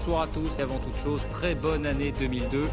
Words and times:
bonsoir 0.00 0.22
à 0.22 0.26
tous 0.28 0.48
et 0.58 0.62
avant 0.62 0.78
toute 0.78 0.96
chose, 1.02 1.20
très 1.30 1.54
bonne 1.54 1.84
année 1.84 2.12
2002. 2.18 2.68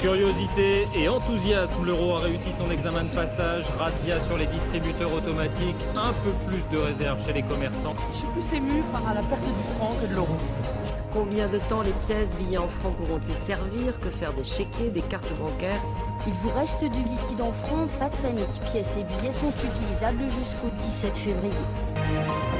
Curiosité 0.00 0.88
et 0.94 1.08
enthousiasme, 1.08 1.84
l'euro 1.84 2.16
a 2.16 2.20
réussi 2.20 2.52
son 2.52 2.70
examen 2.70 3.04
de 3.04 3.14
passage, 3.14 3.66
razzia 3.78 4.18
sur 4.20 4.38
les 4.38 4.46
distributeurs 4.46 5.12
automatiques, 5.12 5.76
un 5.94 6.12
peu 6.12 6.30
plus 6.46 6.62
de 6.72 6.82
réserve 6.82 7.24
chez 7.26 7.34
les 7.34 7.42
commerçants. 7.42 7.94
Je 8.12 8.18
suis 8.18 8.26
plus 8.28 8.56
ému 8.56 8.82
par 8.92 9.12
la 9.12 9.22
perte 9.22 9.42
du 9.42 9.74
franc 9.76 9.94
que 10.00 10.06
de 10.06 10.14
l'euro. 10.14 10.36
Combien 11.12 11.48
de 11.48 11.58
temps 11.58 11.82
les 11.82 11.92
pièces 12.06 12.34
billets 12.38 12.58
en 12.58 12.68
francs 12.68 12.96
pourront-ils 12.96 13.46
servir? 13.46 14.00
Que 14.00 14.08
faire 14.10 14.32
des 14.32 14.44
chéquiers, 14.44 14.90
des 14.90 15.02
cartes 15.02 15.38
bancaires? 15.38 15.82
Il 16.26 16.32
vous 16.42 16.50
reste 16.56 16.80
du 16.80 17.02
liquide 17.02 17.42
en 17.42 17.52
francs, 17.52 17.90
pas 17.98 18.08
de 18.08 18.16
panique. 18.16 18.60
Pièces 18.72 18.88
et 18.96 19.04
billets 19.04 19.34
sont 19.34 19.52
utilisables 19.62 20.24
jusqu'au 20.30 20.70
17 21.02 21.16
février. 21.18 22.53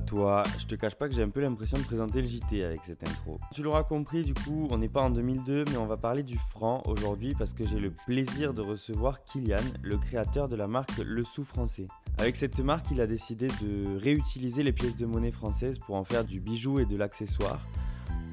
Toi, 0.00 0.42
je 0.58 0.66
te 0.66 0.74
cache 0.74 0.94
pas 0.94 1.08
que 1.08 1.14
j'ai 1.14 1.22
un 1.22 1.28
peu 1.28 1.40
l'impression 1.40 1.78
de 1.78 1.82
présenter 1.82 2.20
le 2.20 2.26
JT 2.26 2.64
avec 2.64 2.80
cette 2.84 3.02
intro. 3.08 3.38
Tu 3.54 3.62
l'auras 3.62 3.84
compris, 3.84 4.22
du 4.22 4.34
coup, 4.34 4.68
on 4.70 4.78
n'est 4.78 4.88
pas 4.88 5.02
en 5.02 5.10
2002, 5.10 5.64
mais 5.70 5.76
on 5.76 5.86
va 5.86 5.96
parler 5.96 6.22
du 6.22 6.38
franc 6.50 6.82
aujourd'hui 6.86 7.34
parce 7.38 7.52
que 7.52 7.66
j'ai 7.66 7.78
le 7.78 7.90
plaisir 8.06 8.54
de 8.54 8.62
recevoir 8.62 9.22
Kylian, 9.24 9.56
le 9.82 9.96
créateur 9.96 10.48
de 10.48 10.56
la 10.56 10.66
marque 10.66 10.98
Le 10.98 11.24
Sou 11.24 11.44
Français. 11.44 11.86
Avec 12.18 12.36
cette 12.36 12.58
marque, 12.58 12.90
il 12.90 13.00
a 13.00 13.06
décidé 13.06 13.46
de 13.62 13.96
réutiliser 13.98 14.62
les 14.62 14.72
pièces 14.72 14.96
de 14.96 15.06
monnaie 15.06 15.30
françaises 15.30 15.78
pour 15.78 15.94
en 15.94 16.04
faire 16.04 16.24
du 16.24 16.40
bijou 16.40 16.80
et 16.80 16.84
de 16.84 16.96
l'accessoire, 16.96 17.66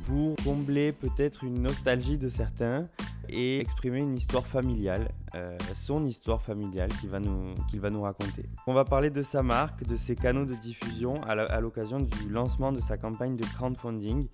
pour 0.05 0.35
combler 0.43 0.91
peut-être 0.91 1.43
une 1.43 1.61
nostalgie 1.61 2.17
de 2.17 2.29
certains 2.29 2.85
et 3.27 3.59
exprimer 3.59 3.99
une 3.99 4.15
histoire 4.15 4.45
familiale, 4.45 5.09
euh, 5.33 5.57
son 5.75 6.05
histoire 6.05 6.41
familiale 6.41 6.89
qu'il 6.99 7.09
va, 7.09 7.19
nous, 7.19 7.53
qu'il 7.69 7.79
va 7.79 7.89
nous 7.89 8.01
raconter. 8.01 8.45
On 8.67 8.73
va 8.73 8.85
parler 8.85 9.09
de 9.09 9.23
sa 9.23 9.41
marque, 9.41 9.83
de 9.83 9.97
ses 9.97 10.15
canaux 10.15 10.45
de 10.45 10.55
diffusion 10.55 11.21
à 11.23 11.59
l'occasion 11.59 11.97
du 11.99 12.29
lancement 12.29 12.71
de 12.71 12.81
sa 12.81 12.97
campagne 12.97 13.35
de 13.35 13.45
crowdfunding. 13.45 14.27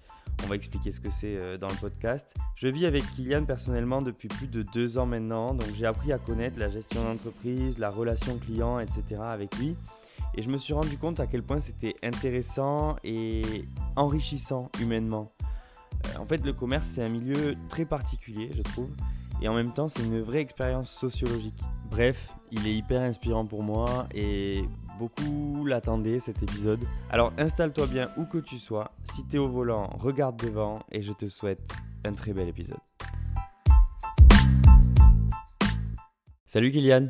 On 0.43 0.47
va 0.47 0.55
expliquer 0.55 0.91
ce 0.91 0.99
que 0.99 1.11
c'est 1.11 1.37
euh, 1.37 1.57
dans 1.57 1.67
le 1.67 1.75
podcast. 1.75 2.25
Je 2.55 2.67
vis 2.67 2.85
avec 2.85 3.03
Kylian 3.15 3.45
personnellement 3.45 4.01
depuis 4.01 4.27
plus 4.27 4.47
de 4.47 4.63
deux 4.63 4.97
ans 4.97 5.05
maintenant, 5.05 5.53
donc 5.53 5.67
j'ai 5.75 5.85
appris 5.85 6.11
à 6.11 6.17
connaître 6.17 6.59
la 6.59 6.69
gestion 6.69 7.03
d'entreprise, 7.03 7.77
la 7.77 7.89
relation 7.89 8.37
client, 8.37 8.79
etc. 8.79 9.21
avec 9.21 9.55
lui. 9.57 9.75
Et 10.35 10.41
je 10.41 10.49
me 10.49 10.57
suis 10.57 10.73
rendu 10.73 10.97
compte 10.97 11.19
à 11.19 11.27
quel 11.27 11.43
point 11.43 11.59
c'était 11.59 11.95
intéressant 12.03 12.95
et 13.03 13.65
enrichissant 13.95 14.69
humainement. 14.81 15.31
En 16.19 16.25
fait, 16.25 16.43
le 16.45 16.53
commerce, 16.53 16.87
c'est 16.87 17.03
un 17.03 17.09
milieu 17.09 17.55
très 17.69 17.85
particulier, 17.85 18.51
je 18.55 18.61
trouve. 18.61 18.89
Et 19.41 19.47
en 19.47 19.55
même 19.55 19.73
temps, 19.73 19.87
c'est 19.87 20.03
une 20.03 20.21
vraie 20.21 20.39
expérience 20.39 20.91
sociologique. 20.91 21.59
Bref, 21.89 22.29
il 22.51 22.67
est 22.67 22.73
hyper 22.73 23.01
inspirant 23.01 23.45
pour 23.45 23.63
moi 23.63 24.07
et 24.13 24.63
beaucoup 24.99 25.65
l'attendaient 25.65 26.19
cet 26.19 26.43
épisode. 26.43 26.79
Alors 27.09 27.33
installe-toi 27.37 27.87
bien 27.87 28.11
où 28.17 28.25
que 28.25 28.37
tu 28.37 28.59
sois. 28.59 28.91
Si 29.13 29.25
t'es 29.25 29.39
au 29.39 29.49
volant, 29.49 29.87
regarde 29.99 30.35
devant 30.37 30.83
et 30.91 31.01
je 31.01 31.11
te 31.11 31.27
souhaite 31.27 31.61
un 32.05 32.13
très 32.13 32.33
bel 32.33 32.47
épisode. 32.47 32.77
Salut 36.45 36.71
Kylian. 36.71 37.07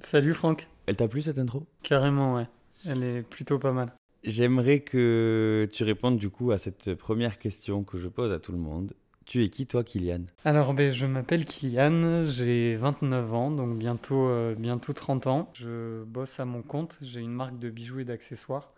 Salut 0.00 0.32
Franck. 0.32 0.68
Elle 0.86 0.96
t'a 0.96 1.06
plu 1.06 1.20
cette 1.20 1.38
intro? 1.38 1.66
Carrément, 1.82 2.36
ouais. 2.36 2.46
Elle 2.86 3.02
est 3.02 3.22
plutôt 3.22 3.58
pas 3.58 3.72
mal. 3.72 3.92
J'aimerais 4.24 4.80
que 4.80 5.68
tu 5.72 5.84
répondes 5.84 6.18
du 6.18 6.28
coup 6.28 6.50
à 6.50 6.58
cette 6.58 6.94
première 6.94 7.38
question 7.38 7.84
que 7.84 7.98
je 7.98 8.08
pose 8.08 8.32
à 8.32 8.38
tout 8.38 8.52
le 8.52 8.58
monde. 8.58 8.94
Tu 9.26 9.44
es 9.44 9.50
qui 9.50 9.66
toi 9.66 9.84
Kylian? 9.84 10.22
Alors, 10.44 10.72
ben, 10.72 10.90
je 10.90 11.04
m'appelle 11.04 11.44
Kylian, 11.44 12.26
j'ai 12.26 12.76
29 12.76 13.34
ans, 13.34 13.50
donc 13.50 13.76
bientôt, 13.76 14.26
euh, 14.26 14.54
bientôt 14.54 14.94
30 14.94 15.26
ans. 15.26 15.50
Je 15.52 16.02
bosse 16.04 16.40
à 16.40 16.46
mon 16.46 16.62
compte, 16.62 16.96
j'ai 17.02 17.20
une 17.20 17.34
marque 17.34 17.58
de 17.58 17.68
bijoux 17.68 18.00
et 18.00 18.04
d'accessoires 18.04 18.72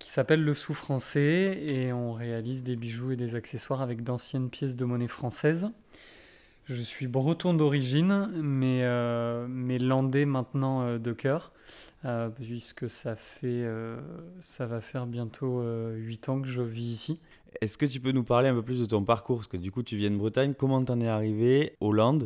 qui 0.00 0.08
s'appelle 0.08 0.42
Le 0.42 0.54
Sou 0.54 0.74
Français 0.74 1.62
et 1.62 1.92
on 1.92 2.14
réalise 2.14 2.64
des 2.64 2.74
bijoux 2.74 3.12
et 3.12 3.16
des 3.16 3.36
accessoires 3.36 3.82
avec 3.82 4.02
d'anciennes 4.02 4.50
pièces 4.50 4.74
de 4.74 4.84
monnaie 4.84 5.08
française. 5.08 5.68
Je 6.64 6.82
suis 6.82 7.06
breton 7.06 7.52
d'origine, 7.52 8.30
mais, 8.34 8.80
euh, 8.82 9.46
mais 9.48 9.78
landais 9.78 10.24
maintenant 10.24 10.82
euh, 10.82 10.98
de 10.98 11.12
cœur, 11.12 11.52
euh, 12.04 12.28
puisque 12.30 12.88
ça, 12.88 13.16
fait, 13.16 13.46
euh, 13.46 14.00
ça 14.40 14.66
va 14.66 14.80
faire 14.80 15.06
bientôt 15.06 15.62
8 15.94 16.28
ans 16.28 16.40
que 16.40 16.48
je 16.48 16.62
vis 16.62 16.90
ici. 16.90 17.20
Est-ce 17.60 17.78
que 17.78 17.86
tu 17.86 18.00
peux 18.00 18.12
nous 18.12 18.24
parler 18.24 18.48
un 18.48 18.54
peu 18.54 18.62
plus 18.62 18.80
de 18.80 18.86
ton 18.86 19.04
parcours? 19.04 19.38
Parce 19.38 19.48
que 19.48 19.56
du 19.56 19.70
coup, 19.70 19.82
tu 19.82 19.96
viens 19.96 20.10
de 20.10 20.16
Bretagne. 20.16 20.54
Comment 20.54 20.84
t'en 20.84 21.00
es 21.00 21.08
arrivé 21.08 21.76
au 21.80 21.92
Land 21.92 22.20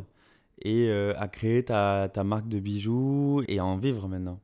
et 0.63 0.89
euh, 0.91 1.15
à 1.19 1.29
créer 1.29 1.65
ta, 1.65 2.09
ta 2.13 2.25
marque 2.25 2.49
de 2.49 2.59
bijoux 2.61 3.43
et 3.49 3.59
à 3.59 3.65
en 3.65 3.77
vivre 3.77 4.09
maintenant? 4.09 4.41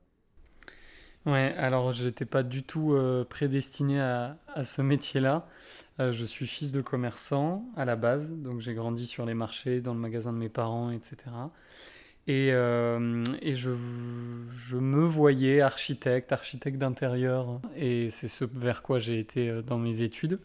Ouais, 1.27 1.53
alors 1.57 1.91
j'étais 1.93 2.25
pas 2.25 2.41
du 2.41 2.63
tout 2.63 2.93
euh, 2.93 3.23
prédestiné 3.23 3.99
à, 4.01 4.37
à 4.47 4.63
ce 4.63 4.81
métier-là. 4.81 5.47
Euh, 5.99 6.11
je 6.11 6.25
suis 6.25 6.47
fils 6.47 6.71
de 6.71 6.81
commerçant 6.81 7.63
à 7.77 7.85
la 7.85 7.95
base, 7.95 8.31
donc 8.33 8.59
j'ai 8.59 8.73
grandi 8.73 9.05
sur 9.05 9.25
les 9.25 9.35
marchés, 9.35 9.81
dans 9.81 9.93
le 9.93 9.99
magasin 9.99 10.33
de 10.33 10.39
mes 10.39 10.49
parents, 10.49 10.89
etc. 10.89 11.17
Et, 12.27 12.51
euh, 12.51 13.23
je, 13.41 14.77
me 14.77 15.05
voyais 15.05 15.61
architecte, 15.61 16.31
architecte 16.31 16.77
d'intérieur, 16.77 17.59
et 17.75 18.09
c'est 18.11 18.27
ce 18.27 18.45
vers 18.45 18.83
quoi 18.83 18.99
j'ai 18.99 19.19
été 19.19 19.49
euh, 19.49 19.61
dans 19.61 19.77
mes 19.77 20.03
études. 20.03 20.39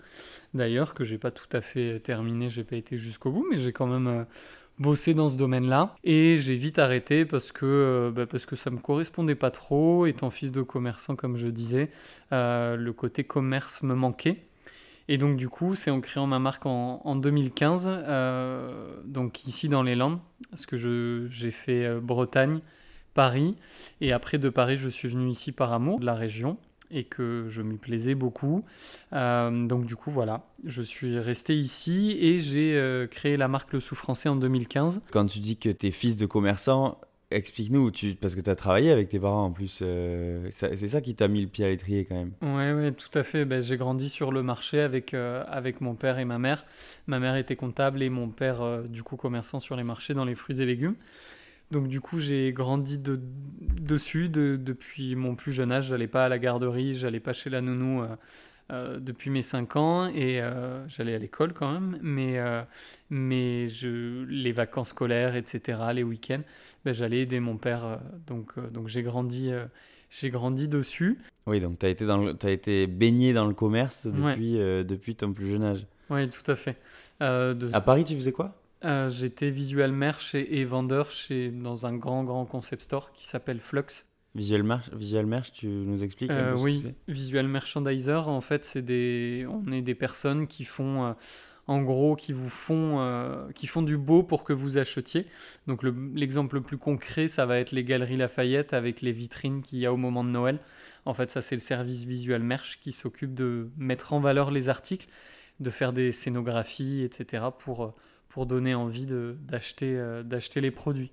D'ailleurs, 0.54 0.94
que 0.94 1.04
j'ai 1.04 1.18
pas 1.18 1.30
tout 1.30 1.48
à 1.52 1.60
fait 1.60 1.98
terminé, 2.00 2.48
j'ai 2.48 2.64
pas 2.64 2.76
été 2.76 2.96
jusqu'au 2.98 3.30
bout, 3.30 3.46
mais 3.50 3.58
j'ai 3.58 3.72
quand 3.72 3.86
même 3.86 4.06
euh, 4.06 4.24
bossé 4.78 5.12
dans 5.12 5.28
ce 5.28 5.36
domaine-là. 5.36 5.94
Et 6.02 6.38
j'ai 6.38 6.56
vite 6.56 6.78
arrêté 6.78 7.26
parce 7.26 7.52
que, 7.52 8.10
bah, 8.14 8.26
parce 8.26 8.46
que 8.46 8.56
ça 8.56 8.70
me 8.70 8.78
correspondait 8.78 9.34
pas 9.34 9.50
trop. 9.50 10.06
Étant 10.06 10.30
fils 10.30 10.52
de 10.52 10.62
commerçant, 10.62 11.14
comme 11.14 11.36
je 11.36 11.48
disais, 11.48 11.90
le 12.30 12.90
côté 12.90 13.24
commerce 13.24 13.82
me 13.82 13.94
manquait. 13.94 14.46
Et 15.08 15.18
donc 15.18 15.36
du 15.36 15.48
coup, 15.48 15.74
c'est 15.76 15.90
en 15.90 16.00
créant 16.00 16.26
ma 16.26 16.38
marque 16.38 16.66
en, 16.66 17.00
en 17.04 17.16
2015, 17.16 17.88
euh, 17.88 18.96
donc 19.04 19.46
ici 19.46 19.68
dans 19.68 19.82
les 19.82 19.94
Landes, 19.94 20.18
parce 20.50 20.66
que 20.66 21.26
j'ai 21.30 21.50
fait 21.50 21.84
euh, 21.84 22.00
Bretagne, 22.00 22.60
Paris, 23.14 23.56
et 24.00 24.12
après 24.12 24.38
de 24.38 24.48
Paris, 24.48 24.76
je 24.76 24.88
suis 24.88 25.08
venu 25.08 25.30
ici 25.30 25.52
par 25.52 25.72
amour 25.72 26.00
de 26.00 26.06
la 26.06 26.14
région 26.14 26.58
et 26.90 27.04
que 27.04 27.46
je 27.48 27.62
m'y 27.62 27.78
plaisais 27.78 28.14
beaucoup. 28.14 28.64
Euh, 29.12 29.66
donc 29.66 29.86
du 29.86 29.96
coup, 29.96 30.10
voilà, 30.10 30.44
je 30.64 30.82
suis 30.82 31.18
resté 31.18 31.56
ici 31.56 32.16
et 32.20 32.38
j'ai 32.40 33.06
créé 33.10 33.36
la 33.36 33.48
marque 33.48 33.72
Le 33.72 33.80
Sou 33.80 33.94
Français 33.94 34.28
en 34.28 34.36
2015. 34.36 35.02
Quand 35.12 35.26
tu 35.26 35.38
dis 35.38 35.56
que 35.56 35.68
tu 35.68 35.86
es 35.86 35.90
fils 35.90 36.16
de 36.16 36.26
commerçant, 36.26 36.98
explique-nous, 37.30 37.90
tu... 37.90 38.14
parce 38.14 38.34
que 38.34 38.40
tu 38.40 38.50
as 38.50 38.56
travaillé 38.56 38.90
avec 38.90 39.08
tes 39.08 39.18
parents 39.20 39.44
en 39.44 39.52
plus. 39.52 39.80
euh, 39.82 40.48
C'est 40.52 40.88
ça 40.88 41.00
qui 41.00 41.14
t'a 41.14 41.28
mis 41.28 41.42
le 41.42 41.48
pied 41.48 41.64
à 41.64 41.68
l'étrier 41.68 42.04
quand 42.04 42.14
même. 42.16 42.32
Ouais, 42.42 42.72
ouais, 42.72 42.92
tout 42.92 43.08
à 43.18 43.22
fait. 43.24 43.44
Ben, 43.46 43.62
j'ai 43.62 43.76
grandi 43.78 44.08
sur 44.10 44.30
le 44.30 44.42
marché 44.42 44.80
avec, 44.80 45.14
euh, 45.14 45.42
avec 45.48 45.80
mon 45.80 45.94
père 45.94 46.18
et 46.18 46.24
ma 46.26 46.38
mère. 46.38 46.66
Ma 47.06 47.18
mère 47.18 47.36
était 47.36 47.56
comptable 47.56 48.02
et 48.02 48.10
mon 48.10 48.28
père, 48.28 48.60
euh, 48.62 48.82
du 48.82 49.02
coup, 49.02 49.16
commerçant 49.16 49.58
sur 49.58 49.74
les 49.74 49.84
marchés 49.84 50.12
dans 50.12 50.24
les 50.26 50.34
fruits 50.34 50.60
et 50.60 50.66
légumes. 50.66 50.96
Donc, 51.70 51.88
du 51.88 52.00
coup, 52.00 52.20
j'ai 52.20 52.52
grandi 52.52 52.98
de, 52.98 53.20
dessus 53.80 54.28
de- 54.28 54.56
depuis 54.56 55.16
mon 55.16 55.34
plus 55.34 55.52
jeune 55.52 55.72
âge. 55.72 55.86
J'allais 55.88 56.08
pas 56.08 56.26
à 56.26 56.28
la 56.28 56.38
garderie, 56.38 56.94
j'allais 56.96 57.20
pas 57.20 57.32
chez 57.32 57.50
la 57.50 57.60
nounou 57.60 58.02
euh, 58.70 58.98
depuis 58.98 59.30
mes 59.30 59.42
5 59.42 59.76
ans 59.76 60.06
et 60.08 60.40
euh, 60.40 60.86
j'allais 60.88 61.14
à 61.14 61.18
l'école 61.18 61.52
quand 61.52 61.72
même. 61.72 61.98
Mais, 62.02 62.38
euh, 62.38 62.62
mais 63.10 63.68
je, 63.68 64.24
les 64.24 64.52
vacances 64.52 64.88
scolaires, 64.88 65.36
etc., 65.36 65.92
les 65.94 66.02
week-ends, 66.02 66.42
ben, 66.84 66.92
j'allais 66.92 67.20
aider 67.20 67.40
mon 67.40 67.56
père. 67.56 68.00
donc, 68.26 68.58
donc 68.72 68.88
j'ai 68.88 69.02
grandi, 69.02 69.50
j'ai 70.10 70.30
grandi 70.30 70.68
dessus. 70.68 71.18
Oui, 71.46 71.60
donc 71.60 71.78
tu 71.78 71.86
as, 71.86 71.90
été 71.90 72.06
dans 72.06 72.18
le- 72.18 72.34
t'as 72.34 72.50
été 72.50 72.86
baigné 72.86 73.32
dans 73.32 73.46
le 73.46 73.54
commerce 73.54 74.06
depuis, 74.06 74.54
depuis 74.54 75.14
ton 75.14 75.32
plus 75.32 75.48
jeune 75.48 75.62
âge. 75.62 75.86
Oui, 76.10 76.28
tout 76.28 76.50
à 76.50 76.56
fait. 76.56 76.76
De- 77.20 77.70
À 77.72 77.80
Paris, 77.80 78.04
tu 78.04 78.14
faisais 78.14 78.32
quoi? 78.32 78.54
J'étais 79.08 79.50
visual 79.50 79.92
merch 79.92 80.34
et, 80.34 80.60
et 80.60 80.64
vendeur 80.64 81.10
chez, 81.10 81.50
dans 81.50 81.86
un 81.86 81.94
grand, 81.96 82.24
grand 82.24 82.44
concept 82.46 82.82
store 82.82 83.12
qui 83.12 83.26
s'appelle 83.26 83.60
Flux. 83.60 84.04
Visual 84.36 84.62
Merch, 84.62 84.90
Visual 84.92 85.26
Merch, 85.26 85.52
tu 85.52 85.66
nous 85.66 86.04
expliques 86.04 86.30
un 86.30 86.34
Euh, 86.52 86.56
ce 86.56 86.62
oui, 86.62 86.82
que 87.06 87.12
visual 87.12 87.48
merchandiser, 87.48 88.12
en 88.14 88.40
fait, 88.40 88.64
c'est 88.64 88.82
des, 88.82 89.46
on 89.48 89.72
est 89.72 89.82
des 89.82 89.94
personnes 89.94 90.46
qui 90.46 90.64
font, 90.64 91.04
euh, 91.06 91.12
en 91.66 91.82
gros, 91.82 92.14
qui 92.16 92.32
vous 92.32 92.50
font, 92.50 93.00
euh, 93.00 93.50
qui 93.54 93.66
font 93.66 93.82
du 93.82 93.96
beau 93.96 94.22
pour 94.22 94.44
que 94.44 94.52
vous 94.52 94.76
achetiez. 94.78 95.26
Donc 95.66 95.82
le- 95.82 95.94
l'exemple 96.14 96.56
le 96.56 96.60
plus 96.62 96.78
concret, 96.78 97.28
ça 97.28 97.46
va 97.46 97.58
être 97.58 97.72
les 97.72 97.82
galeries 97.82 98.16
Lafayette 98.16 98.72
avec 98.74 99.00
les 99.00 99.12
vitrines 99.12 99.62
qu'il 99.62 99.78
y 99.80 99.86
a 99.86 99.92
au 99.92 99.96
moment 99.96 100.22
de 100.22 100.30
Noël. 100.30 100.58
En 101.06 101.14
fait, 101.14 101.30
ça 101.30 101.40
c'est 101.42 101.56
le 101.56 101.60
service 101.60 102.04
visual 102.04 102.42
merch 102.42 102.78
qui 102.80 102.92
s'occupe 102.92 103.34
de 103.34 103.68
mettre 103.78 104.12
en 104.12 104.20
valeur 104.20 104.50
les 104.50 104.68
articles, 104.68 105.08
de 105.60 105.70
faire 105.70 105.92
des 105.92 106.12
scénographies, 106.12 107.02
etc. 107.02 107.44
pour, 107.58 107.94
pour 108.28 108.46
donner 108.46 108.74
envie 108.74 109.06
d'acheter 109.06 109.96
euh, 109.96 110.22
d'acheter 110.22 110.60
les 110.60 110.70
produits. 110.70 111.10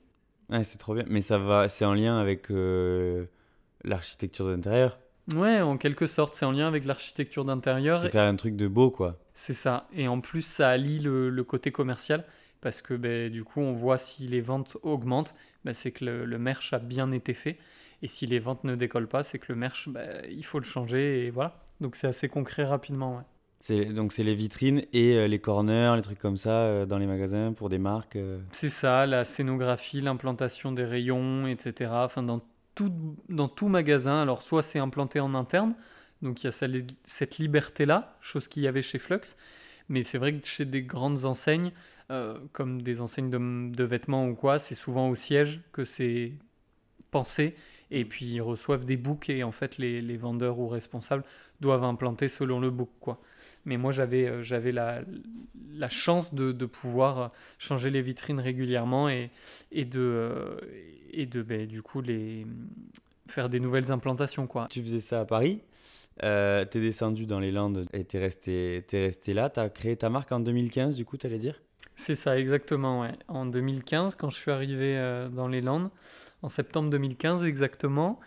Ouais, 0.49 0.63
c'est 0.63 0.77
trop 0.77 0.93
bien. 0.93 1.05
Mais 1.07 1.21
ça 1.21 1.37
va, 1.37 1.67
c'est 1.67 1.85
en 1.85 1.93
lien 1.93 2.17
avec 2.19 2.51
euh, 2.51 3.25
l'architecture 3.83 4.45
d'intérieur. 4.45 4.99
Ouais, 5.33 5.61
en 5.61 5.77
quelque 5.77 6.05
sorte, 6.07 6.35
c'est 6.35 6.45
en 6.45 6.51
lien 6.51 6.67
avec 6.67 6.85
l'architecture 6.85 7.45
d'intérieur. 7.45 7.97
C'est 7.99 8.11
faire 8.11 8.27
un 8.27 8.35
truc 8.35 8.55
de 8.55 8.67
beau, 8.67 8.91
quoi. 8.91 9.17
C'est 9.33 9.53
ça. 9.53 9.87
Et 9.93 10.07
en 10.07 10.19
plus, 10.19 10.41
ça 10.41 10.69
allie 10.69 10.99
le, 10.99 11.29
le 11.29 11.43
côté 11.43 11.71
commercial 11.71 12.25
parce 12.61 12.81
que 12.81 12.93
ben, 12.93 13.29
du 13.29 13.43
coup, 13.43 13.61
on 13.61 13.73
voit 13.73 13.97
si 13.97 14.27
les 14.27 14.41
ventes 14.41 14.77
augmentent, 14.83 15.33
ben, 15.65 15.73
c'est 15.73 15.91
que 15.91 16.05
le, 16.05 16.25
le 16.25 16.37
merch 16.37 16.73
a 16.73 16.79
bien 16.79 17.11
été 17.11 17.33
fait. 17.33 17.57
Et 18.01 18.07
si 18.07 18.25
les 18.25 18.39
ventes 18.39 18.63
ne 18.65 18.75
décollent 18.75 19.07
pas, 19.07 19.23
c'est 19.23 19.39
que 19.39 19.51
le 19.51 19.55
merch, 19.57 19.87
bah, 19.89 20.01
il 20.29 20.45
faut 20.45 20.59
le 20.59 20.65
changer 20.65 21.25
et 21.25 21.29
voilà. 21.29 21.63
Donc 21.79 21.95
c'est 21.95 22.07
assez 22.07 22.27
concret 22.29 22.65
rapidement. 22.65 23.17
Ouais. 23.17 23.23
Donc 23.69 24.11
c'est 24.11 24.23
les 24.23 24.35
vitrines 24.35 24.83
et 24.91 25.15
euh, 25.15 25.27
les 25.27 25.39
corners, 25.39 25.93
les 25.95 26.01
trucs 26.01 26.19
comme 26.19 26.35
ça 26.35 26.51
euh, 26.51 26.85
dans 26.85 26.97
les 26.97 27.05
magasins 27.05 27.53
pour 27.53 27.69
des 27.69 27.77
marques. 27.77 28.17
euh. 28.17 28.39
C'est 28.51 28.69
ça, 28.69 29.05
la 29.05 29.23
scénographie, 29.23 30.01
l'implantation 30.01 30.73
des 30.73 30.83
rayons, 30.83 31.47
etc. 31.47 31.91
Enfin, 31.93 32.23
dans 32.23 32.41
tout, 32.75 32.91
dans 33.29 33.47
tout 33.47 33.69
magasin, 33.69 34.21
alors 34.21 34.43
soit 34.43 34.63
c'est 34.63 34.79
implanté 34.79 35.21
en 35.21 35.33
interne, 35.33 35.75
donc 36.21 36.43
il 36.43 36.47
y 36.47 36.49
a 36.49 36.51
cette 37.05 37.37
liberté-là, 37.37 38.17
chose 38.19 38.47
qu'il 38.47 38.63
y 38.63 38.67
avait 38.67 38.81
chez 38.81 38.99
Flux, 38.99 39.35
mais 39.87 40.03
c'est 40.03 40.17
vrai 40.17 40.33
que 40.33 40.45
chez 40.45 40.65
des 40.65 40.81
grandes 40.81 41.23
enseignes, 41.25 41.71
comme 42.51 42.81
des 42.81 43.01
enseignes 43.01 43.29
de, 43.29 43.83
vêtements 43.83 44.27
ou 44.27 44.35
quoi, 44.35 44.59
c'est 44.59 44.75
souvent 44.75 45.09
au 45.09 45.15
siège 45.15 45.61
que 45.71 45.85
c'est 45.85 46.33
pensé, 47.11 47.55
et 47.91 48.05
puis 48.05 48.25
ils 48.25 48.41
reçoivent 48.41 48.85
des 48.85 48.97
books, 48.97 49.29
et 49.29 49.43
en 49.43 49.51
fait 49.51 49.77
les, 49.77 50.01
les 50.01 50.17
vendeurs 50.17 50.59
ou 50.59 50.67
responsables 50.67 51.23
doivent 51.61 51.83
implanter 51.83 52.27
selon 52.27 52.59
le 52.59 52.71
book, 52.71 52.89
quoi. 52.99 53.19
Mais 53.65 53.77
moi, 53.77 53.91
j'avais 53.91 54.27
euh, 54.27 54.43
j'avais 54.43 54.71
la, 54.71 55.01
la 55.73 55.89
chance 55.89 56.33
de, 56.33 56.51
de 56.51 56.65
pouvoir 56.65 57.31
changer 57.59 57.89
les 57.89 58.01
vitrines 58.01 58.39
régulièrement 58.39 59.09
et, 59.09 59.31
et 59.71 59.85
de, 59.85 59.99
euh, 59.99 60.55
et 61.11 61.25
de 61.25 61.41
ben, 61.41 61.65
du 61.65 61.81
coup, 61.81 62.01
les, 62.01 62.45
faire 63.27 63.49
des 63.49 63.59
nouvelles 63.59 63.91
implantations. 63.91 64.47
Quoi. 64.47 64.67
Tu 64.69 64.81
faisais 64.81 64.99
ça 64.99 65.21
à 65.21 65.25
Paris. 65.25 65.61
Euh, 66.21 66.63
t'es 66.65 66.79
descendu 66.79 67.25
dans 67.25 67.39
les 67.39 67.51
Landes 67.51 67.87
et 67.93 68.03
t'es 68.03 68.19
resté, 68.19 68.83
t'es 68.87 69.05
resté 69.05 69.33
là. 69.33 69.49
T'as 69.49 69.69
créé 69.69 69.95
ta 69.95 70.09
marque 70.09 70.31
en 70.31 70.39
2015, 70.39 70.95
du 70.95 71.05
coup, 71.05 71.17
t'allais 71.17 71.39
dire? 71.39 71.61
C'est 71.95 72.15
ça, 72.15 72.37
exactement. 72.37 73.01
Ouais. 73.01 73.13
En 73.27 73.45
2015, 73.45 74.15
quand 74.15 74.29
je 74.29 74.37
suis 74.37 74.51
arrivé 74.51 74.97
euh, 74.97 75.29
dans 75.29 75.47
les 75.47 75.61
Landes, 75.61 75.89
en 76.41 76.49
septembre 76.49 76.89
2015 76.89 77.45
exactement, 77.45 78.19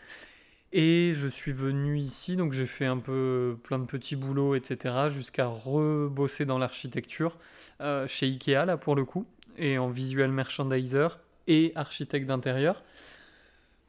et 0.73 1.13
je 1.15 1.29
suis 1.29 1.53
venu 1.53 1.99
ici, 1.99 2.37
donc 2.37 2.53
j'ai 2.53 2.67
fait 2.67 2.87
un 2.87 2.99
peu 2.99 3.57
plein 3.63 3.79
de 3.79 3.87
petits 3.87 4.17
boulots, 4.17 4.55
etc., 4.55 5.09
jusqu'à 5.09 5.47
rebosser 5.47 6.45
dans 6.45 6.59
l'architecture 6.59 7.39
euh, 7.81 8.07
chez 8.09 8.27
Ikea, 8.27 8.65
là 8.67 8.77
pour 8.77 8.97
le 8.97 9.05
coup, 9.05 9.27
et 9.57 9.79
en 9.79 9.91
visual 9.91 10.31
merchandiser 10.31 11.09
et 11.47 11.73
architecte 11.77 12.27
d'intérieur. 12.27 12.83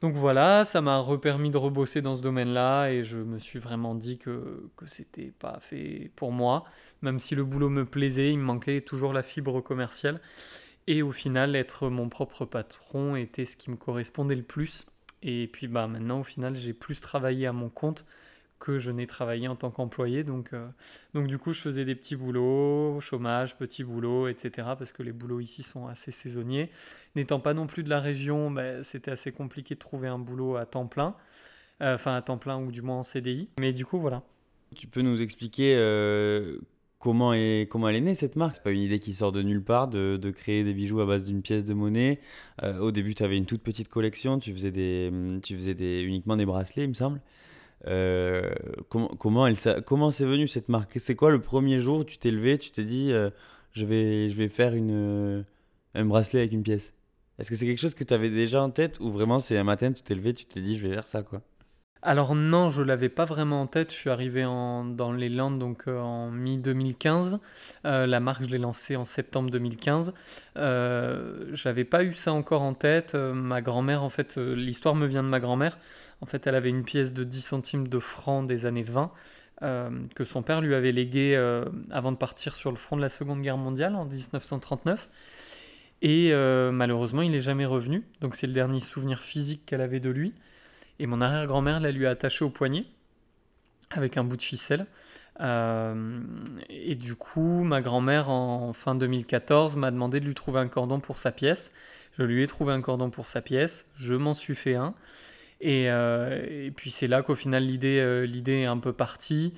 Donc 0.00 0.14
voilà, 0.14 0.64
ça 0.64 0.80
m'a 0.80 0.98
repermis 0.98 1.50
de 1.50 1.56
rebosser 1.56 2.02
dans 2.02 2.14
ce 2.14 2.22
domaine-là 2.22 2.88
et 2.90 3.02
je 3.02 3.18
me 3.18 3.40
suis 3.40 3.58
vraiment 3.58 3.96
dit 3.96 4.16
que, 4.16 4.70
que 4.76 4.86
c'était 4.86 5.32
pas 5.40 5.58
fait 5.60 6.12
pour 6.14 6.30
moi. 6.30 6.64
Même 7.02 7.18
si 7.18 7.34
le 7.34 7.44
boulot 7.44 7.68
me 7.68 7.84
plaisait, 7.84 8.30
il 8.30 8.38
me 8.38 8.44
manquait 8.44 8.80
toujours 8.80 9.12
la 9.12 9.24
fibre 9.24 9.60
commerciale. 9.60 10.20
Et 10.86 11.02
au 11.02 11.10
final, 11.10 11.56
être 11.56 11.88
mon 11.88 12.08
propre 12.08 12.44
patron 12.44 13.16
était 13.16 13.44
ce 13.44 13.56
qui 13.56 13.70
me 13.70 13.76
correspondait 13.76 14.36
le 14.36 14.44
plus. 14.44 14.86
Et 15.22 15.48
puis 15.48 15.68
bah 15.68 15.86
maintenant, 15.86 16.20
au 16.20 16.24
final, 16.24 16.56
j'ai 16.56 16.72
plus 16.72 17.00
travaillé 17.00 17.46
à 17.46 17.52
mon 17.52 17.68
compte 17.68 18.04
que 18.58 18.78
je 18.78 18.90
n'ai 18.90 19.06
travaillé 19.06 19.48
en 19.48 19.56
tant 19.56 19.70
qu'employé. 19.70 20.24
Donc, 20.24 20.52
euh, 20.52 20.66
donc 21.14 21.26
du 21.26 21.38
coup, 21.38 21.52
je 21.52 21.60
faisais 21.60 21.84
des 21.84 21.94
petits 21.94 22.16
boulots, 22.16 22.98
chômage, 23.00 23.56
petits 23.56 23.84
boulots, 23.84 24.28
etc. 24.28 24.68
Parce 24.78 24.92
que 24.92 25.02
les 25.02 25.12
boulots 25.12 25.40
ici 25.40 25.62
sont 25.62 25.86
assez 25.86 26.10
saisonniers. 26.10 26.70
N'étant 27.14 27.40
pas 27.40 27.54
non 27.54 27.66
plus 27.66 27.82
de 27.82 27.90
la 27.90 28.00
région, 28.00 28.50
bah, 28.50 28.82
c'était 28.84 29.10
assez 29.10 29.32
compliqué 29.32 29.74
de 29.74 29.80
trouver 29.80 30.08
un 30.08 30.18
boulot 30.18 30.56
à 30.56 30.66
temps 30.66 30.86
plein. 30.86 31.14
Euh, 31.82 31.94
Enfin, 31.94 32.16
à 32.16 32.22
temps 32.22 32.38
plein 32.38 32.58
ou 32.58 32.72
du 32.72 32.82
moins 32.82 32.96
en 32.96 33.04
CDI. 33.04 33.48
Mais 33.60 33.72
du 33.72 33.86
coup, 33.86 34.00
voilà. 34.00 34.22
Tu 34.74 34.86
peux 34.86 35.00
nous 35.00 35.22
expliquer 35.22 35.76
euh, 35.76 36.58
comment, 36.98 37.32
est, 37.32 37.68
comment 37.70 37.88
elle 37.88 37.96
est 37.96 38.00
née 38.00 38.14
cette 38.14 38.36
marque 38.36 38.56
C'est 38.56 38.62
pas 38.62 38.70
une 38.70 38.80
idée 38.82 38.98
qui 38.98 39.14
sort 39.14 39.32
de 39.32 39.42
nulle 39.42 39.62
part 39.62 39.88
de, 39.88 40.16
de 40.16 40.30
créer 40.30 40.64
des 40.64 40.74
bijoux 40.74 41.00
à 41.00 41.06
base 41.06 41.24
d'une 41.24 41.42
pièce 41.42 41.64
de 41.64 41.74
monnaie. 41.74 42.20
Euh, 42.62 42.78
au 42.78 42.90
début, 42.90 43.14
tu 43.14 43.22
avais 43.22 43.36
une 43.36 43.46
toute 43.46 43.62
petite 43.62 43.88
collection. 43.88 44.38
Tu 44.38 44.52
faisais, 44.52 44.70
des, 44.70 45.12
tu 45.42 45.54
faisais 45.56 45.74
des, 45.74 46.02
uniquement 46.02 46.36
des 46.36 46.46
bracelets, 46.46 46.84
il 46.84 46.88
me 46.88 46.94
semble. 46.94 47.20
Euh, 47.86 48.50
comment, 48.88 49.08
comment, 49.16 49.50
c'est 50.10 50.24
venu 50.24 50.48
cette 50.48 50.68
marque? 50.68 50.98
C'est 50.98 51.14
quoi 51.14 51.30
le 51.30 51.40
premier 51.40 51.78
jour 51.78 52.00
où 52.00 52.04
tu 52.04 52.18
t'es 52.18 52.30
levé, 52.30 52.58
tu 52.58 52.70
t'es 52.70 52.84
dit 52.84 53.12
euh, 53.12 53.30
je, 53.72 53.86
vais, 53.86 54.28
je 54.30 54.36
vais 54.36 54.48
faire 54.48 54.74
une, 54.74 55.44
un 55.94 56.04
bracelet 56.04 56.40
avec 56.40 56.52
une 56.52 56.62
pièce? 56.62 56.92
Est-ce 57.38 57.50
que 57.50 57.56
c'est 57.56 57.66
quelque 57.66 57.78
chose 57.80 57.94
que 57.94 58.02
tu 58.04 58.12
avais 58.14 58.30
déjà 58.30 58.62
en 58.62 58.70
tête 58.70 58.98
ou 59.00 59.10
vraiment 59.10 59.38
c'est 59.38 59.56
un 59.56 59.64
matin 59.64 59.92
tu 59.92 60.02
t'es 60.02 60.14
levé, 60.16 60.34
tu 60.34 60.44
t'es 60.44 60.60
dit 60.60 60.76
je 60.76 60.86
vais 60.86 60.94
faire 60.94 61.06
ça 61.06 61.22
quoi? 61.22 61.40
Alors 62.02 62.36
non, 62.36 62.70
je 62.70 62.80
l'avais 62.80 63.08
pas 63.08 63.24
vraiment 63.24 63.62
en 63.62 63.66
tête. 63.66 63.90
Je 63.90 63.96
suis 63.96 64.10
arrivé 64.10 64.42
dans 64.42 65.12
les 65.12 65.28
Landes 65.28 65.58
donc 65.58 65.88
euh, 65.88 65.98
en 65.98 66.30
mi-2015. 66.30 67.40
Euh, 67.84 68.06
la 68.06 68.20
marque, 68.20 68.44
je 68.44 68.48
l'ai 68.48 68.58
lancée 68.58 68.94
en 68.94 69.04
septembre 69.04 69.50
2015. 69.50 70.14
Euh, 70.56 71.46
j'avais 71.52 71.84
pas 71.84 72.04
eu 72.04 72.12
ça 72.12 72.32
encore 72.32 72.62
en 72.62 72.74
tête. 72.74 73.16
Euh, 73.16 73.32
ma 73.32 73.62
grand-mère, 73.62 74.04
en 74.04 74.10
fait, 74.10 74.36
l'histoire 74.36 74.94
me 74.94 75.06
vient 75.06 75.24
de 75.24 75.28
ma 75.28 75.40
grand-mère. 75.40 75.78
En 76.20 76.26
fait, 76.26 76.46
elle 76.46 76.54
avait 76.54 76.68
une 76.68 76.84
pièce 76.84 77.14
de 77.14 77.24
10 77.24 77.40
centimes 77.42 77.88
de 77.88 77.98
francs 77.98 78.46
des 78.46 78.66
années 78.66 78.82
20 78.84 79.10
euh, 79.62 79.90
que 80.14 80.24
son 80.24 80.42
père 80.42 80.60
lui 80.60 80.74
avait 80.76 80.92
léguée 80.92 81.36
avant 81.90 82.12
de 82.12 82.16
partir 82.16 82.54
sur 82.54 82.70
le 82.70 82.76
front 82.76 82.96
de 82.96 83.02
la 83.02 83.08
Seconde 83.08 83.42
Guerre 83.42 83.58
mondiale 83.58 83.96
en 83.96 84.04
1939. 84.04 85.08
Et 86.02 86.32
malheureusement, 86.72 87.22
il 87.22 87.32
n'est 87.32 87.40
jamais 87.40 87.66
revenu. 87.66 88.04
Donc 88.20 88.36
c'est 88.36 88.46
le 88.46 88.52
dernier 88.52 88.78
souvenir 88.78 89.20
physique 89.20 89.66
qu'elle 89.66 89.80
avait 89.80 90.00
de 90.00 90.10
lui. 90.10 90.32
Et 90.98 91.06
mon 91.06 91.20
arrière-grand-mère 91.20 91.80
la 91.80 91.92
lui 91.92 92.06
a 92.06 92.10
attaché 92.10 92.44
au 92.44 92.50
poignet 92.50 92.84
avec 93.90 94.16
un 94.16 94.24
bout 94.24 94.36
de 94.36 94.42
ficelle. 94.42 94.86
Euh, 95.40 96.20
et 96.68 96.94
du 96.94 97.14
coup, 97.14 97.62
ma 97.62 97.80
grand-mère, 97.80 98.28
en 98.28 98.72
fin 98.72 98.94
2014, 98.94 99.76
m'a 99.76 99.90
demandé 99.90 100.20
de 100.20 100.26
lui 100.26 100.34
trouver 100.34 100.60
un 100.60 100.68
cordon 100.68 101.00
pour 101.00 101.18
sa 101.18 101.32
pièce. 101.32 101.72
Je 102.18 102.24
lui 102.24 102.42
ai 102.42 102.46
trouvé 102.46 102.72
un 102.72 102.80
cordon 102.80 103.10
pour 103.10 103.28
sa 103.28 103.40
pièce. 103.40 103.86
Je 103.96 104.14
m'en 104.14 104.34
suis 104.34 104.56
fait 104.56 104.74
un. 104.74 104.94
Et, 105.60 105.90
euh, 105.90 106.70
puis 106.76 106.90
c'est 106.90 107.08
là 107.08 107.22
qu'au 107.22 107.34
final 107.34 107.64
l'idée 107.64 107.98
euh, 108.00 108.26
est 108.26 108.64
un 108.64 108.78
peu 108.78 108.92
partie. 108.92 109.54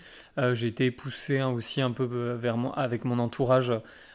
J'ai 0.53 0.69
été 0.69 0.91
poussé 0.91 1.43
aussi 1.43 1.83
un 1.83 1.91
peu 1.91 2.05
vers 2.05 2.57
avec 2.79 3.05
mon 3.05 3.19
entourage 3.19 3.73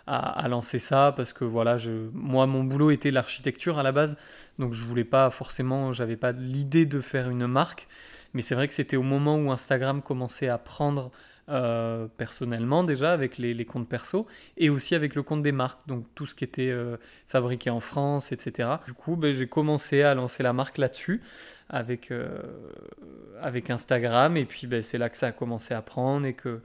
à, 0.07 0.47
lancer 0.47 0.79
ça 0.79 1.13
parce 1.15 1.33
que 1.33 1.43
voilà, 1.45 1.77
je, 1.77 1.91
moi 2.13 2.45
mon 2.45 2.63
boulot 2.63 2.91
était 2.91 3.11
l'architecture 3.11 3.79
à 3.79 3.83
la 3.83 3.91
base, 3.91 4.17
donc 4.59 4.73
je 4.73 4.83
voulais 4.83 5.03
pas 5.03 5.29
forcément, 5.31 5.93
j'avais 5.93 6.15
pas 6.15 6.31
l'idée 6.31 6.85
de 6.85 7.01
faire 7.01 7.29
une 7.29 7.47
marque. 7.47 7.87
Mais 8.33 8.41
c'est 8.41 8.53
vrai 8.53 8.67
que 8.67 8.73
c'était 8.73 8.97
au 8.97 9.03
moment 9.03 9.37
où 9.37 9.51
Instagram 9.51 10.01
commençait 10.01 10.49
à 10.49 10.57
prendre 10.57 11.11
euh, 11.47 12.07
personnellement 12.17 12.83
déjà 12.83 13.13
avec 13.13 13.37
les, 13.37 13.65
comptes 13.65 13.87
perso 13.87 14.25
et 14.57 14.69
aussi 14.69 14.95
avec 14.95 15.15
le 15.15 15.23
compte 15.23 15.43
des 15.43 15.51
marques, 15.51 15.87
donc 15.87 16.03
tout 16.15 16.25
ce 16.25 16.33
qui 16.33 16.43
était 16.43 16.71
euh, 16.71 16.97
fabriqué 17.27 17.69
en 17.69 17.79
France, 17.79 18.31
etc. 18.31 18.69
Du 18.87 18.93
coup, 18.93 19.15
ben, 19.15 19.31
j'ai 19.31 19.47
commencé 19.47 20.01
à 20.01 20.15
lancer 20.15 20.43
la 20.43 20.53
marque 20.53 20.79
là-dessus 20.79 21.21
avec, 21.69 22.11
euh, 22.11 22.41
avec 23.41 23.69
Instagram 23.69 24.37
et 24.37 24.45
puis 24.45 24.67
ben, 24.67 24.81
c'est 24.81 24.97
là 24.97 25.09
que 25.09 25.17
ça 25.17 25.27
a 25.27 25.31
commencé 25.31 25.73
à 25.73 25.81
prendre 25.81 26.25
et 26.25 26.33
que 26.33 26.61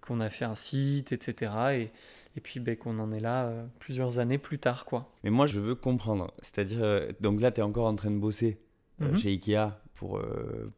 qu'on 0.00 0.20
a 0.20 0.30
fait 0.30 0.44
un 0.44 0.54
site, 0.54 1.12
etc. 1.12 1.52
Et, 1.72 1.90
et 2.36 2.40
puis 2.40 2.60
ben, 2.60 2.76
qu'on 2.76 2.98
en 2.98 3.12
est 3.12 3.20
là 3.20 3.46
euh, 3.46 3.66
plusieurs 3.78 4.18
années 4.18 4.38
plus 4.38 4.58
tard, 4.58 4.84
quoi. 4.84 5.10
Mais 5.24 5.30
moi, 5.30 5.46
je 5.46 5.58
veux 5.60 5.74
comprendre. 5.74 6.32
C'est-à-dire, 6.40 6.82
euh, 6.82 7.10
donc 7.20 7.40
là, 7.40 7.50
tu 7.50 7.60
es 7.60 7.62
encore 7.62 7.86
en 7.86 7.96
train 7.96 8.10
de 8.10 8.18
bosser 8.18 8.58
euh, 9.02 9.10
Mhm. 9.10 9.16
chez 9.16 9.28
Ikea 9.30 9.80
pour 9.94 10.18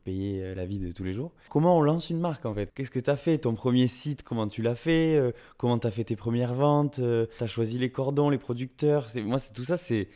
payer 0.03 0.53
la 0.57 0.67
vie 0.67 0.81
de 0.81 0.91
tous 0.91 1.05
les 1.05 1.15
jours. 1.15 1.31
Comment 1.49 1.79
on 1.79 1.81
lance 1.81 2.11
une 2.11 2.19
marque 2.19 2.45
en 2.45 2.53
fait? 2.55 2.73
Qu'est-ce 2.75 2.91
que 2.91 2.99
tu 2.99 3.09
as 3.09 3.15
fait? 3.15 3.39
Ton 3.39 3.55
premier 3.55 3.87
site, 3.87 4.25
comment 4.25 4.49
tu 4.49 4.63
l'as 4.63 4.75
fait? 4.75 5.33
Comment 5.59 5.79
tu 5.79 5.87
as 5.87 5.93
fait 5.93 6.03
tes 6.03 6.17
premières 6.17 6.55
ventes? 6.55 6.95
Tu 6.97 7.45
as 7.45 7.47
choisi 7.47 7.79
les 7.79 7.91
cordons, 7.93 8.31
les 8.31 8.39
producteurs? 8.39 9.07
Moi, 9.25 9.39
c'est 9.39 9.53
tout 9.53 9.63
ça, 9.63 9.77
c'est 9.77 10.09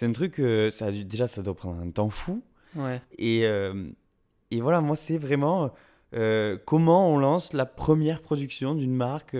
un 0.00 0.12
truc, 0.12 0.40
ça 0.70 0.90
déjà, 0.90 1.26
ça 1.26 1.42
doit 1.42 1.54
prendre 1.54 1.78
un 1.78 1.90
temps 1.90 2.08
fou. 2.08 2.42
Ouais. 2.74 3.02
Et, 3.18 3.42
et 3.42 4.60
voilà, 4.62 4.80
moi, 4.80 4.96
c'est 4.96 5.18
vraiment 5.18 5.70
comment 6.64 7.10
on 7.12 7.18
lance 7.18 7.52
la 7.52 7.66
première 7.66 8.22
production 8.22 8.74
d'une 8.74 8.94
marque. 8.94 9.36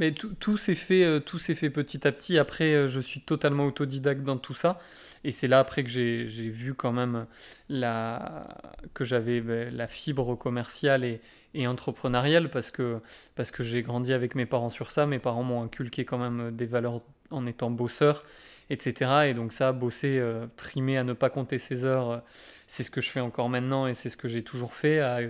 Euh, 0.00 0.10
Mais 0.10 0.12
tout, 0.12 0.56
s'est 0.56 0.74
fait, 0.74 1.04
euh, 1.04 1.20
tout 1.20 1.38
s'est 1.38 1.54
fait 1.54 1.70
petit 1.70 2.06
à 2.06 2.12
petit. 2.12 2.38
Après, 2.38 2.74
euh, 2.74 2.88
je 2.88 3.00
suis 3.00 3.20
totalement 3.20 3.66
autodidacte 3.66 4.22
dans 4.22 4.38
tout 4.38 4.54
ça. 4.54 4.80
Et 5.24 5.32
c'est 5.32 5.48
là 5.48 5.58
après 5.58 5.84
que 5.84 5.90
j'ai 5.90 6.24
vu 6.24 6.74
quand 6.74 6.92
même 6.92 7.26
la, 7.68 8.48
que 8.94 9.04
j'avais 9.04 9.40
ben, 9.40 9.74
la 9.74 9.86
fibre 9.86 10.34
commerciale 10.34 11.04
et, 11.04 11.20
et 11.54 11.66
entrepreneuriale 11.66 12.50
parce 12.50 12.70
que, 12.70 13.00
parce 13.34 13.50
que 13.50 13.62
j'ai 13.62 13.82
grandi 13.82 14.12
avec 14.12 14.34
mes 14.34 14.46
parents 14.46 14.70
sur 14.70 14.90
ça. 14.90 15.06
Mes 15.06 15.18
parents 15.18 15.42
m'ont 15.42 15.62
inculqué 15.62 16.04
quand 16.04 16.18
même 16.18 16.54
des 16.56 16.66
valeurs 16.66 17.02
en 17.30 17.46
étant 17.46 17.70
bosseur, 17.70 18.24
etc. 18.70 19.28
Et 19.28 19.34
donc 19.34 19.52
ça, 19.52 19.72
bosser, 19.72 20.18
euh, 20.18 20.46
trimer 20.56 20.98
à 20.98 21.04
ne 21.04 21.12
pas 21.12 21.30
compter 21.30 21.58
ses 21.58 21.84
heures, 21.84 22.10
euh, 22.10 22.18
c'est 22.66 22.82
ce 22.82 22.90
que 22.90 23.00
je 23.00 23.10
fais 23.10 23.20
encore 23.20 23.48
maintenant 23.48 23.86
et 23.86 23.94
c'est 23.94 24.10
ce 24.10 24.16
que 24.16 24.28
j'ai 24.28 24.42
toujours 24.44 24.74
fait, 24.74 25.00
à, 25.00 25.20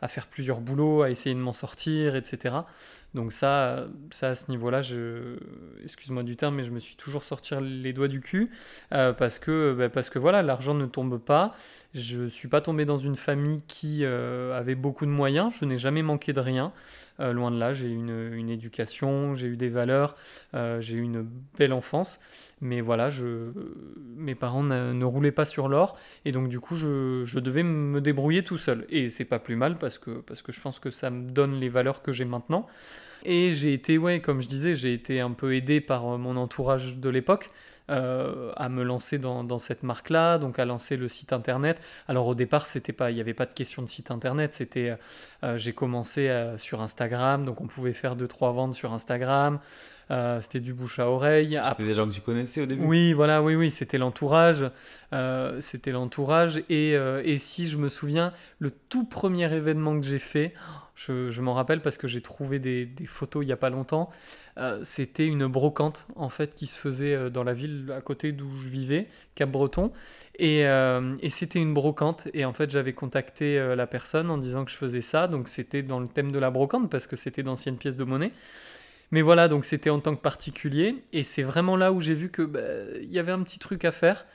à 0.00 0.08
faire 0.08 0.26
plusieurs 0.26 0.60
boulots, 0.60 1.02
à 1.02 1.10
essayer 1.10 1.34
de 1.34 1.40
m'en 1.40 1.52
sortir, 1.52 2.16
etc. 2.16 2.56
Donc 3.14 3.32
ça, 3.32 3.86
ça 4.10 4.30
à 4.30 4.34
ce 4.34 4.50
niveau-là, 4.50 4.82
je, 4.82 5.36
excuse-moi 5.82 6.22
du 6.22 6.36
terme, 6.36 6.56
mais 6.56 6.64
je 6.64 6.70
me 6.70 6.78
suis 6.78 6.94
toujours 6.94 7.24
sorti 7.24 7.54
les 7.60 7.92
doigts 7.92 8.08
du 8.08 8.20
cul 8.20 8.50
euh, 8.92 9.12
parce 9.12 9.38
que, 9.38 9.74
bah, 9.76 9.88
parce 9.88 10.10
que 10.10 10.18
voilà, 10.18 10.42
l'argent 10.42 10.74
ne 10.74 10.86
tombe 10.86 11.18
pas. 11.18 11.54
Je 11.92 12.26
suis 12.28 12.46
pas 12.46 12.60
tombé 12.60 12.84
dans 12.84 12.98
une 12.98 13.16
famille 13.16 13.62
qui 13.66 14.04
euh, 14.04 14.56
avait 14.56 14.76
beaucoup 14.76 15.06
de 15.06 15.10
moyens. 15.10 15.52
Je 15.58 15.64
n'ai 15.64 15.76
jamais 15.76 16.02
manqué 16.02 16.32
de 16.32 16.38
rien. 16.38 16.72
loin 17.18 17.50
de 17.50 17.58
là, 17.58 17.72
j'ai 17.74 17.88
eu 17.88 17.96
une, 17.96 18.32
une, 18.32 18.48
éducation, 18.48 19.34
j'ai 19.34 19.48
eu 19.48 19.56
des 19.56 19.68
valeurs, 19.68 20.14
j'ai 20.54 20.96
eu 20.96 21.02
une 21.02 21.26
belle 21.58 21.72
enfance. 21.72 22.20
Mais 22.60 22.80
voilà, 22.80 23.08
mes 24.16 24.34
parents 24.36 24.62
ne, 24.62 25.04
roulaient 25.04 25.32
pas 25.32 25.46
sur 25.46 25.68
l'or. 25.68 25.98
Et 26.24 26.32
donc, 26.32 26.48
du 26.48 26.60
coup, 26.60 26.76
je, 26.76 27.24
je, 27.24 27.40
devais 27.40 27.62
me 27.64 28.00
débrouiller 28.00 28.44
tout 28.44 28.58
seul. 28.58 28.86
Et 28.88 29.08
c'est 29.08 29.24
pas 29.24 29.38
plus 29.38 29.56
mal 29.56 29.76
parce 29.78 29.98
que, 29.98 30.20
parce 30.20 30.42
que 30.42 30.52
je 30.52 30.60
pense 30.60 30.78
que 30.78 30.90
ça 30.90 31.10
me 31.10 31.30
donne 31.30 31.58
les 31.58 31.68
valeurs 31.68 32.02
que 32.02 32.12
j'ai 32.12 32.24
maintenant. 32.24 32.68
Et 33.24 33.52
j'ai 33.54 33.72
été, 33.72 33.98
ouais, 33.98 34.20
comme 34.20 34.40
je 34.40 34.48
disais, 34.48 34.74
j'ai 34.74 34.92
été 34.92 35.20
un 35.20 35.32
peu 35.32 35.54
aidé 35.54 35.80
par 35.80 36.04
mon 36.18 36.36
entourage 36.36 36.98
de 36.98 37.08
l'époque. 37.08 37.50
Euh, 37.90 38.52
à 38.56 38.68
me 38.68 38.84
lancer 38.84 39.18
dans, 39.18 39.58
cette 39.58 39.82
marque-là, 39.82 40.38
donc 40.38 40.60
à 40.60 40.64
lancer 40.64 40.96
le 40.96 41.08
site 41.08 41.32
internet. 41.32 41.80
Alors 42.06 42.28
au 42.28 42.36
départ, 42.36 42.68
c'était 42.68 42.92
pas, 42.92 43.10
il 43.10 43.14
n'y 43.14 43.20
avait 43.20 43.34
pas 43.34 43.46
de 43.46 43.52
question 43.52 43.82
de 43.82 43.88
site 43.88 44.12
internet. 44.12 44.54
C'était, 44.54 44.96
euh, 45.42 45.58
j'ai 45.58 45.72
commencé 45.72 46.28
euh, 46.28 46.56
sur 46.56 46.82
Instagram, 46.82 47.44
donc 47.44 47.60
on 47.60 47.66
pouvait 47.66 47.92
faire 47.92 48.14
deux 48.14 48.28
trois 48.28 48.52
ventes 48.52 48.76
sur 48.76 48.92
Instagram. 48.92 49.58
Euh, 50.10 50.40
c'était 50.40 50.60
du 50.60 50.74
bouche 50.74 50.98
à 50.98 51.08
oreille. 51.08 51.60
C'était 51.68 51.84
des 51.84 51.94
gens 51.94 52.08
que 52.08 52.12
tu 52.12 52.20
connaissais 52.20 52.62
au 52.62 52.66
début 52.66 52.84
Oui, 52.84 53.12
voilà, 53.12 53.42
oui, 53.42 53.54
oui, 53.54 53.70
c'était 53.70 53.98
l'entourage. 53.98 54.64
Euh, 55.12 55.60
c'était 55.60 55.92
l'entourage. 55.92 56.58
Et, 56.68 56.96
euh, 56.96 57.22
et, 57.24 57.38
si 57.38 57.68
je 57.68 57.78
me 57.78 57.88
souviens, 57.88 58.32
le 58.58 58.72
tout 58.88 59.04
premier 59.04 59.52
événement 59.52 59.98
que 60.00 60.04
j'ai 60.04 60.18
fait, 60.18 60.52
je, 60.96 61.30
je 61.30 61.40
m'en 61.40 61.54
rappelle 61.54 61.80
parce 61.80 61.96
que 61.96 62.08
j'ai 62.08 62.22
trouvé 62.22 62.58
des, 62.58 62.86
des, 62.86 63.06
photos 63.06 63.44
il 63.44 63.46
n'y 63.46 63.52
a 63.52 63.56
pas 63.56 63.70
longtemps, 63.70 64.10
c'était 64.82 65.26
une 65.26 65.46
brocante 65.46 66.06
en 66.16 66.28
fait 66.28 66.54
qui 66.54 66.66
se 66.66 66.76
faisait 66.76 67.30
dans 67.30 67.44
la 67.44 67.54
ville 67.54 67.90
à 67.96 68.02
côté 68.02 68.32
d'où 68.32 68.50
je 68.60 68.68
vivais, 68.68 69.08
Cap-Breton. 69.34 69.90
Et, 70.38 70.60
et 70.60 71.30
c'était 71.30 71.60
une 71.60 71.72
brocante. 71.72 72.28
Et 72.34 72.44
en 72.44 72.52
fait, 72.52 72.70
j'avais 72.70 72.92
contacté 72.92 73.74
la 73.74 73.86
personne 73.86 74.30
en 74.30 74.36
disant 74.36 74.66
que 74.66 74.70
je 74.70 74.76
faisais 74.76 75.00
ça. 75.00 75.28
Donc 75.28 75.48
c'était 75.48 75.82
dans 75.82 76.00
le 76.00 76.08
thème 76.08 76.30
de 76.30 76.38
la 76.38 76.50
brocante 76.50 76.90
parce 76.90 77.06
que 77.06 77.16
c'était 77.16 77.42
d'anciennes 77.42 77.78
pièces 77.78 77.96
de 77.96 78.04
monnaie. 78.04 78.32
Mais 79.10 79.22
voilà, 79.22 79.48
donc 79.48 79.64
c'était 79.64 79.90
en 79.90 80.00
tant 80.00 80.14
que 80.14 80.20
particulier. 80.20 81.02
Et 81.12 81.24
c'est 81.24 81.42
vraiment 81.42 81.76
là 81.76 81.92
où 81.92 82.00
j'ai 82.00 82.14
vu 82.14 82.30
que 82.30 82.42
bah, 82.42 82.60
y 83.02 83.18
avait 83.18 83.32
un 83.32 83.42
petit 83.42 83.58
truc 83.58 83.84
à 83.84 83.92
faire. 83.92 84.26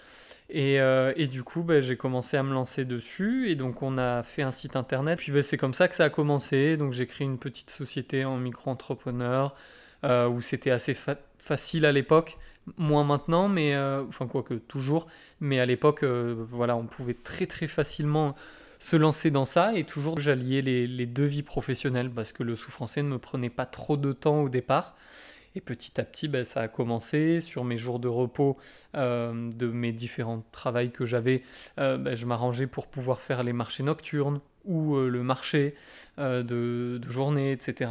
Et, 0.49 0.79
euh, 0.79 1.13
du 1.27 1.43
coup, 1.43 1.63
bah, 1.63 1.79
j'ai 1.79 1.97
commencé 1.97 2.37
à 2.37 2.43
me 2.43 2.53
lancer 2.53 2.85
dessus. 2.85 3.49
Et 3.49 3.55
donc, 3.55 3.81
on 3.81 3.97
a 3.97 4.23
fait 4.23 4.41
un 4.41 4.51
site 4.51 4.75
internet. 4.75 5.19
Puis, 5.19 5.31
bah, 5.31 5.43
c'est 5.43 5.57
comme 5.57 5.73
ça 5.73 5.87
que 5.87 5.95
ça 5.95 6.05
a 6.05 6.09
commencé. 6.09 6.77
Donc, 6.77 6.91
j'ai 6.91 7.07
créé 7.07 7.25
une 7.25 7.39
petite 7.39 7.69
société 7.69 8.25
en 8.25 8.37
micro-entrepreneur 8.37 9.55
euh, 10.03 10.27
où 10.27 10.41
c'était 10.41 10.71
assez 10.71 10.95
facile 11.39 11.85
à 11.85 11.91
l'époque. 11.91 12.37
Moins 12.77 13.03
maintenant, 13.03 13.47
mais 13.47 13.75
euh, 13.75 14.03
enfin, 14.07 14.27
quoique 14.27 14.55
toujours. 14.55 15.07
Mais 15.39 15.59
à 15.59 15.65
l'époque, 15.65 16.03
voilà, 16.03 16.75
on 16.75 16.85
pouvait 16.85 17.13
très 17.13 17.45
très 17.45 17.67
facilement 17.67 18.35
se 18.85 18.95
lancer 18.95 19.31
dans 19.31 19.45
ça 19.45 19.73
et 19.73 19.83
toujours 19.83 20.19
j'alliais 20.19 20.61
les, 20.61 21.05
deux 21.07 21.25
vies 21.25 21.41
professionnelles 21.41 22.11
parce 22.11 22.31
que 22.31 22.43
le 22.43 22.55
sous-français 22.55 23.01
ne 23.01 23.09
me 23.09 23.17
prenait 23.17 23.49
pas 23.49 23.65
trop 23.65 23.97
de 23.97 24.13
temps 24.13 24.43
au 24.43 24.49
départ. 24.49 24.95
Et 25.55 25.61
petit 25.61 25.99
à 25.99 26.03
petit, 26.03 26.27
ben, 26.27 26.45
ça 26.45 26.61
a 26.61 26.67
commencé. 26.67 27.41
Sur 27.41 27.63
mes 27.63 27.77
jours 27.77 27.97
de 27.97 28.07
repos 28.07 28.57
euh, 28.93 29.49
de 29.51 29.65
mes 29.65 29.91
différents 29.91 30.43
travails 30.51 30.91
que 30.91 31.03
j'avais, 31.03 31.41
euh, 31.79 31.97
ben, 31.97 32.15
je 32.15 32.27
m'arrangeais 32.27 32.67
pour 32.67 32.85
pouvoir 32.85 33.21
faire 33.21 33.43
les 33.43 33.53
marchés 33.53 33.81
nocturnes 33.81 34.39
ou 34.65 34.95
euh, 34.97 35.09
le 35.09 35.23
marché 35.23 35.73
de, 36.19 36.43
de, 36.43 37.09
journée, 37.09 37.53
etc. 37.53 37.89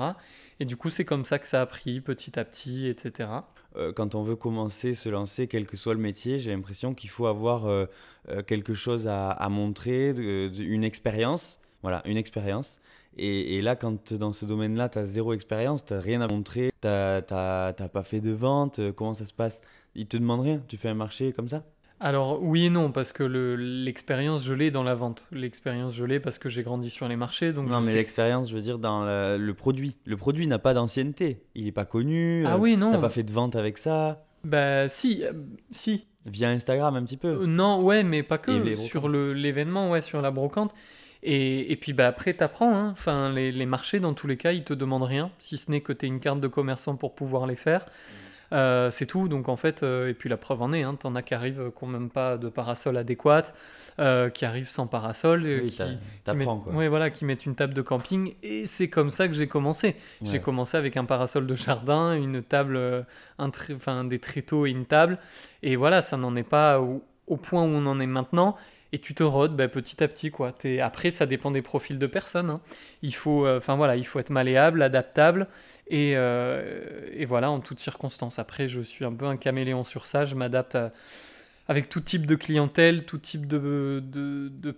Et 0.60 0.64
du 0.64 0.76
coup, 0.76 0.90
c'est 0.90 1.04
comme 1.04 1.24
ça 1.24 1.40
que 1.40 1.48
ça 1.48 1.60
a 1.60 1.66
pris 1.66 2.00
petit 2.00 2.38
à 2.38 2.44
petit, 2.44 2.86
etc. 2.86 3.30
Euh, 3.76 3.92
quand 3.92 4.14
on 4.14 4.22
veut 4.22 4.36
commencer, 4.36 4.94
se 4.94 5.08
lancer, 5.08 5.48
quel 5.48 5.66
que 5.66 5.76
soit 5.76 5.94
le 5.94 6.00
métier, 6.00 6.38
j'ai 6.38 6.52
l'impression 6.52 6.94
qu'il 6.94 7.10
faut 7.10 7.26
avoir 7.26 7.66
euh, 7.66 7.86
euh, 8.28 8.42
quelque 8.42 8.74
chose 8.74 9.08
à, 9.08 9.48
montrer, 9.50 10.10
une 10.10 10.84
expérience. 10.84 11.58
Voilà, 11.82 12.02
une 12.06 12.16
expérience. 12.16 12.78
Et, 13.16 13.62
là, 13.62 13.76
quand 13.76 14.12
dans 14.14 14.32
ce 14.32 14.44
domaine-là, 14.44 14.88
tu 14.88 14.98
as 14.98 15.04
zéro 15.04 15.32
expérience, 15.32 15.84
tu 15.84 15.92
n'as 15.94 16.00
rien 16.00 16.20
à 16.20 16.26
montrer, 16.26 16.72
tu 16.80 16.88
n'as 16.88 17.22
pas 17.22 18.02
fait 18.04 18.20
de 18.20 18.32
vente, 18.32 18.80
comment 18.96 19.14
ça 19.14 19.24
se 19.24 19.34
passe? 19.34 19.60
Ils 19.94 20.06
te 20.06 20.16
demandent 20.16 20.40
rien, 20.40 20.62
tu 20.66 20.76
fais 20.76 20.88
un 20.88 20.94
marché 20.94 21.32
comme 21.32 21.48
ça? 21.48 21.62
Alors 22.00 22.42
oui 22.42 22.66
et 22.66 22.70
non, 22.70 22.90
parce 22.90 23.12
que 23.12 23.22
l'expérience, 23.22 24.44
je 24.44 24.52
l'ai 24.52 24.70
dans 24.70 24.82
la 24.82 24.94
vente. 24.94 25.26
L'expérience, 25.30 25.94
je 25.94 26.04
l'ai 26.04 26.20
parce 26.20 26.38
que 26.38 26.48
j'ai 26.48 26.62
grandi 26.62 26.90
sur 26.90 27.08
les 27.08 27.16
marchés. 27.16 27.52
Donc 27.52 27.68
non, 27.68 27.80
mais 27.80 27.94
l'expérience, 27.94 28.50
je 28.50 28.54
veux 28.54 28.60
dire, 28.60 28.78
dans 28.78 29.04
le, 29.04 29.52
produit. 29.52 29.96
Le 30.04 30.16
produit 30.16 30.46
n'a 30.46 30.58
pas 30.58 30.74
d'ancienneté. 30.74 31.42
Il 31.54 31.64
n'est 31.64 31.72
pas 31.72 31.84
connu. 31.84 32.44
Ah 32.46 32.58
oui, 32.58 32.76
non. 32.76 32.90
T'as 32.90 32.98
pas 32.98 33.10
fait 33.10 33.22
de 33.22 33.32
vente 33.32 33.56
avec 33.56 33.78
ça. 33.78 34.26
Bah 34.44 34.88
si, 34.88 35.24
euh, 35.24 35.32
si. 35.70 36.06
Via 36.26 36.50
Instagram 36.50 36.96
un 36.96 37.04
petit 37.04 37.16
peu. 37.16 37.28
Euh, 37.28 37.46
non, 37.46 37.82
ouais, 37.82 38.02
mais 38.02 38.22
pas 38.22 38.38
que. 38.38 38.76
Sur 38.76 39.08
l'événement, 39.08 39.90
ouais, 39.90 40.02
sur 40.02 40.20
la 40.20 40.30
brocante. 40.30 40.74
Et, 41.22 41.72
et 41.72 41.76
puis 41.76 41.92
bah, 41.92 42.06
après, 42.06 42.34
tu 42.34 42.42
apprends. 42.42 42.74
Hein. 42.74 42.90
Enfin, 42.92 43.30
les, 43.30 43.52
les, 43.52 43.66
marchés, 43.66 44.00
dans 44.00 44.14
tous 44.14 44.26
les 44.26 44.36
cas, 44.36 44.52
ils 44.52 44.64
te 44.64 44.74
demandent 44.74 45.04
rien, 45.04 45.30
si 45.38 45.56
ce 45.56 45.70
n'est 45.70 45.80
que 45.80 45.92
tu 45.92 46.04
aies 46.04 46.08
une 46.08 46.20
carte 46.20 46.40
de 46.40 46.48
commerçant 46.48 46.96
pour 46.96 47.14
pouvoir 47.14 47.46
les 47.46 47.56
faire. 47.56 47.86
Euh, 48.52 48.90
c'est 48.90 49.06
tout. 49.06 49.28
Donc 49.28 49.48
en 49.48 49.56
fait, 49.56 49.82
euh, 49.82 50.08
et 50.08 50.14
puis 50.14 50.28
la 50.28 50.36
preuve 50.36 50.62
en 50.62 50.72
est, 50.72 50.82
hein, 50.82 50.96
t'en 50.98 51.14
as 51.14 51.22
qui 51.22 51.34
arrivent 51.34 51.72
qui 51.76 51.84
n'ont 51.84 51.90
même 51.90 52.10
pas 52.10 52.36
de 52.36 52.48
parasol 52.48 52.96
adéquat, 52.96 53.44
euh, 53.98 54.30
qui 54.30 54.44
arrivent 54.44 54.68
sans 54.68 54.86
parasol, 54.86 55.42
qui, 55.66 55.82
mettent, 56.34 56.48
voilà, 56.88 57.10
qui 57.10 57.24
mettent 57.24 57.46
une 57.46 57.54
table 57.54 57.74
de 57.74 57.82
camping. 57.82 58.34
Et 58.42 58.66
c'est 58.66 58.88
comme 58.88 59.10
ça 59.10 59.28
que 59.28 59.34
j'ai 59.34 59.48
commencé. 59.48 59.96
J'ai 60.22 60.40
commencé 60.40 60.76
avec 60.76 60.96
un 60.96 61.04
parasol 61.04 61.46
de 61.46 61.54
jardin, 61.54 62.14
une 62.14 62.42
table, 62.42 63.06
un 63.38 63.50
enfin 63.74 64.04
des 64.04 64.18
tréteaux 64.18 64.66
et 64.66 64.70
une 64.70 64.86
table. 64.86 65.18
Et 65.62 65.76
voilà, 65.76 66.02
ça 66.02 66.16
n'en 66.16 66.36
est 66.36 66.42
pas 66.42 66.80
au, 66.80 67.36
point 67.36 67.62
où 67.62 67.66
on 67.66 67.86
en 67.86 68.00
est 68.00 68.06
maintenant 68.06 68.56
et 68.92 69.00
tu 69.00 69.12
te 69.12 69.24
rodes 69.24 69.56
bah, 69.56 69.66
petit 69.66 70.04
à 70.04 70.08
petit 70.08 70.30
quoi. 70.30 70.54
Es... 70.62 70.78
Après 70.78 71.10
ça 71.10 71.26
dépend 71.26 71.50
des 71.50 71.62
profils 71.62 71.98
de 71.98 72.06
personnes. 72.06 72.50
Hein. 72.50 72.60
Il 73.02 73.14
faut, 73.14 73.48
enfin 73.48 73.74
voilà, 73.74 73.96
il 73.96 74.06
faut 74.06 74.20
être 74.20 74.30
malléable, 74.30 74.82
adaptable 74.82 75.48
euh, 75.92 77.08
et, 77.12 77.24
voilà, 77.24 77.50
en 77.50 77.60
toutes 77.60 77.80
circonstances. 77.80 78.38
Après, 78.38 78.68
je 78.68 78.80
suis 78.80 79.04
un 79.04 79.12
peu 79.12 79.26
un 79.26 79.36
caméléon 79.36 79.84
sur 79.84 80.06
ça, 80.06 80.24
je 80.24 80.34
m'adapte 80.34 80.76
avec 81.66 81.88
tout 81.88 82.00
type 82.00 82.26
de 82.26 82.34
clientèle, 82.34 83.04
tout 83.04 83.18
type 83.18 83.46
de, 83.46 84.02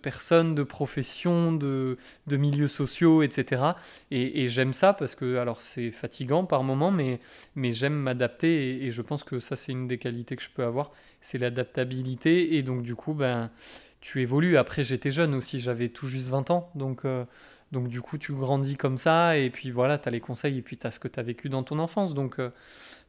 personnes, 0.00 0.54
de 0.54 0.62
professions, 0.62 1.52
de, 1.52 1.98
milieux 2.28 2.68
sociaux, 2.68 3.22
etc. 3.22 3.62
Et, 4.10 4.46
j'aime 4.48 4.72
ça 4.72 4.92
parce 4.92 5.14
que, 5.14 5.36
alors 5.36 5.62
c'est 5.62 5.90
fatigant 5.90 6.44
par 6.44 6.62
moments, 6.62 6.90
mais, 6.90 7.20
mais 7.54 7.72
j'aime 7.72 7.94
m'adapter 7.94 8.84
et, 8.84 8.90
je 8.90 9.02
pense 9.02 9.24
que 9.24 9.40
ça 9.40 9.56
c'est 9.56 9.72
une 9.72 9.88
des 9.88 9.98
qualités 9.98 10.36
que 10.36 10.42
je 10.42 10.50
peux 10.50 10.64
avoir, 10.64 10.92
c'est 11.20 11.38
l'adaptabilité. 11.38 12.56
Et 12.56 12.62
donc 12.62 12.82
du 12.82 12.94
coup, 12.94 13.14
ben, 13.14 13.50
tu 14.00 14.22
évolues. 14.22 14.56
Après 14.56 14.84
j'étais 14.84 15.10
jeune 15.10 15.34
aussi, 15.34 15.58
j'avais 15.58 15.88
tout 15.88 16.08
juste 16.08 16.28
20 16.28 16.50
ans, 16.50 16.70
donc... 16.74 17.04
Euh, 17.04 17.24
donc 17.72 17.88
du 17.88 18.00
coup, 18.00 18.18
tu 18.18 18.32
grandis 18.32 18.76
comme 18.76 18.96
ça, 18.98 19.36
et 19.36 19.50
puis 19.50 19.70
voilà, 19.70 19.98
tu 19.98 20.08
as 20.08 20.12
les 20.12 20.20
conseils, 20.20 20.58
et 20.58 20.62
puis 20.62 20.76
tu 20.78 20.86
as 20.86 20.90
ce 20.90 21.00
que 21.00 21.08
tu 21.08 21.18
as 21.18 21.22
vécu 21.22 21.48
dans 21.48 21.62
ton 21.62 21.78
enfance. 21.78 22.14
Donc, 22.14 22.38
euh, 22.38 22.50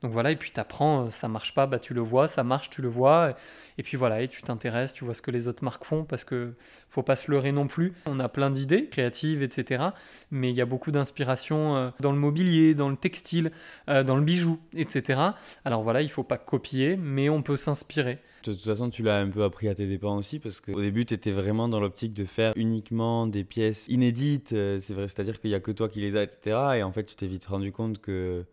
donc 0.02 0.12
voilà, 0.12 0.32
et 0.32 0.36
puis 0.36 0.52
tu 0.54 0.60
apprends, 0.60 1.06
euh, 1.06 1.10
ça 1.10 1.28
marche 1.28 1.54
pas, 1.54 1.66
bah, 1.66 1.80
tu 1.80 1.94
le 1.94 2.02
vois, 2.02 2.28
ça 2.28 2.44
marche, 2.44 2.70
tu 2.70 2.82
le 2.82 2.88
vois. 2.88 3.36
Et, 3.78 3.84
puis 3.84 3.98
voilà, 3.98 4.22
et 4.22 4.28
tu 4.28 4.42
t'intéresses, 4.42 4.94
tu 4.94 5.06
vois 5.06 5.14
ce 5.14 5.22
que 5.22 5.32
les 5.32 5.48
autres 5.48 5.64
marques 5.64 5.86
font, 5.86 6.04
parce 6.04 6.24
que 6.24 6.54
faut 6.90 7.04
pas 7.04 7.16
se 7.16 7.32
leurrer 7.32 7.52
non 7.52 7.68
plus. 7.68 7.94
On 8.08 8.20
a 8.20 8.30
plein 8.30 8.50
d'idées 8.50 8.88
créatives, 8.88 9.44
etc. 9.44 9.86
Mais 10.32 10.50
il 10.50 10.56
y 10.56 10.62
a 10.62 10.66
beaucoup 10.66 10.92
d'inspiration 10.92 11.76
euh, 11.76 11.90
dans 12.00 12.12
le 12.12 12.18
mobilier, 12.18 12.76
dans 12.76 12.90
le 12.90 12.98
textile, 12.98 13.52
dans 13.88 14.18
le 14.18 14.24
bijou, 14.24 14.60
etc. 14.76 15.22
Alors 15.66 15.84
voilà, 15.84 16.02
il 16.02 16.10
faut 16.10 16.24
pas 16.24 16.38
copier, 16.38 16.98
mais 16.98 17.30
on 17.30 17.42
peut 17.42 17.58
s'inspirer. 17.58 18.20
De 18.44 18.54
toute 18.54 18.62
façon, 18.64 18.90
tu 18.90 19.04
l'as 19.04 19.20
un 19.20 19.30
peu 19.30 19.44
appris 19.44 19.68
à 19.68 19.76
tes 19.76 19.88
dépens 19.88 20.16
aussi, 20.16 20.40
parce 20.40 20.62
qu'au 20.62 20.80
début, 20.80 21.06
tu 21.06 21.14
étais 21.14 21.32
vraiment 21.32 21.68
dans 21.68 21.80
l'optique 21.80 22.14
de 22.14 22.24
faire 22.24 22.54
uniquement 22.56 23.28
des 23.28 23.44
pièces 23.44 23.88
inédites. 23.90 24.54
Euh, 24.54 24.80
c'est 24.80 24.94
vrai, 24.94 25.08
c'est-à-dire 25.08 25.42
qu'il 25.42 25.50
n'y 25.50 25.56
a 25.56 25.60
que 25.60 25.72
toi 25.72 25.90
qui 25.90 26.00
les 26.00 26.16
as, 26.16 26.24
etc. 26.24 26.58
Et 26.76 26.84
en 26.84 26.92
fait, 26.92 27.04
tu 27.04 27.16
t'es 27.16 27.28
vite 27.28 27.46
rendu 27.46 27.72
compte 27.72 28.00
que, 28.00 28.46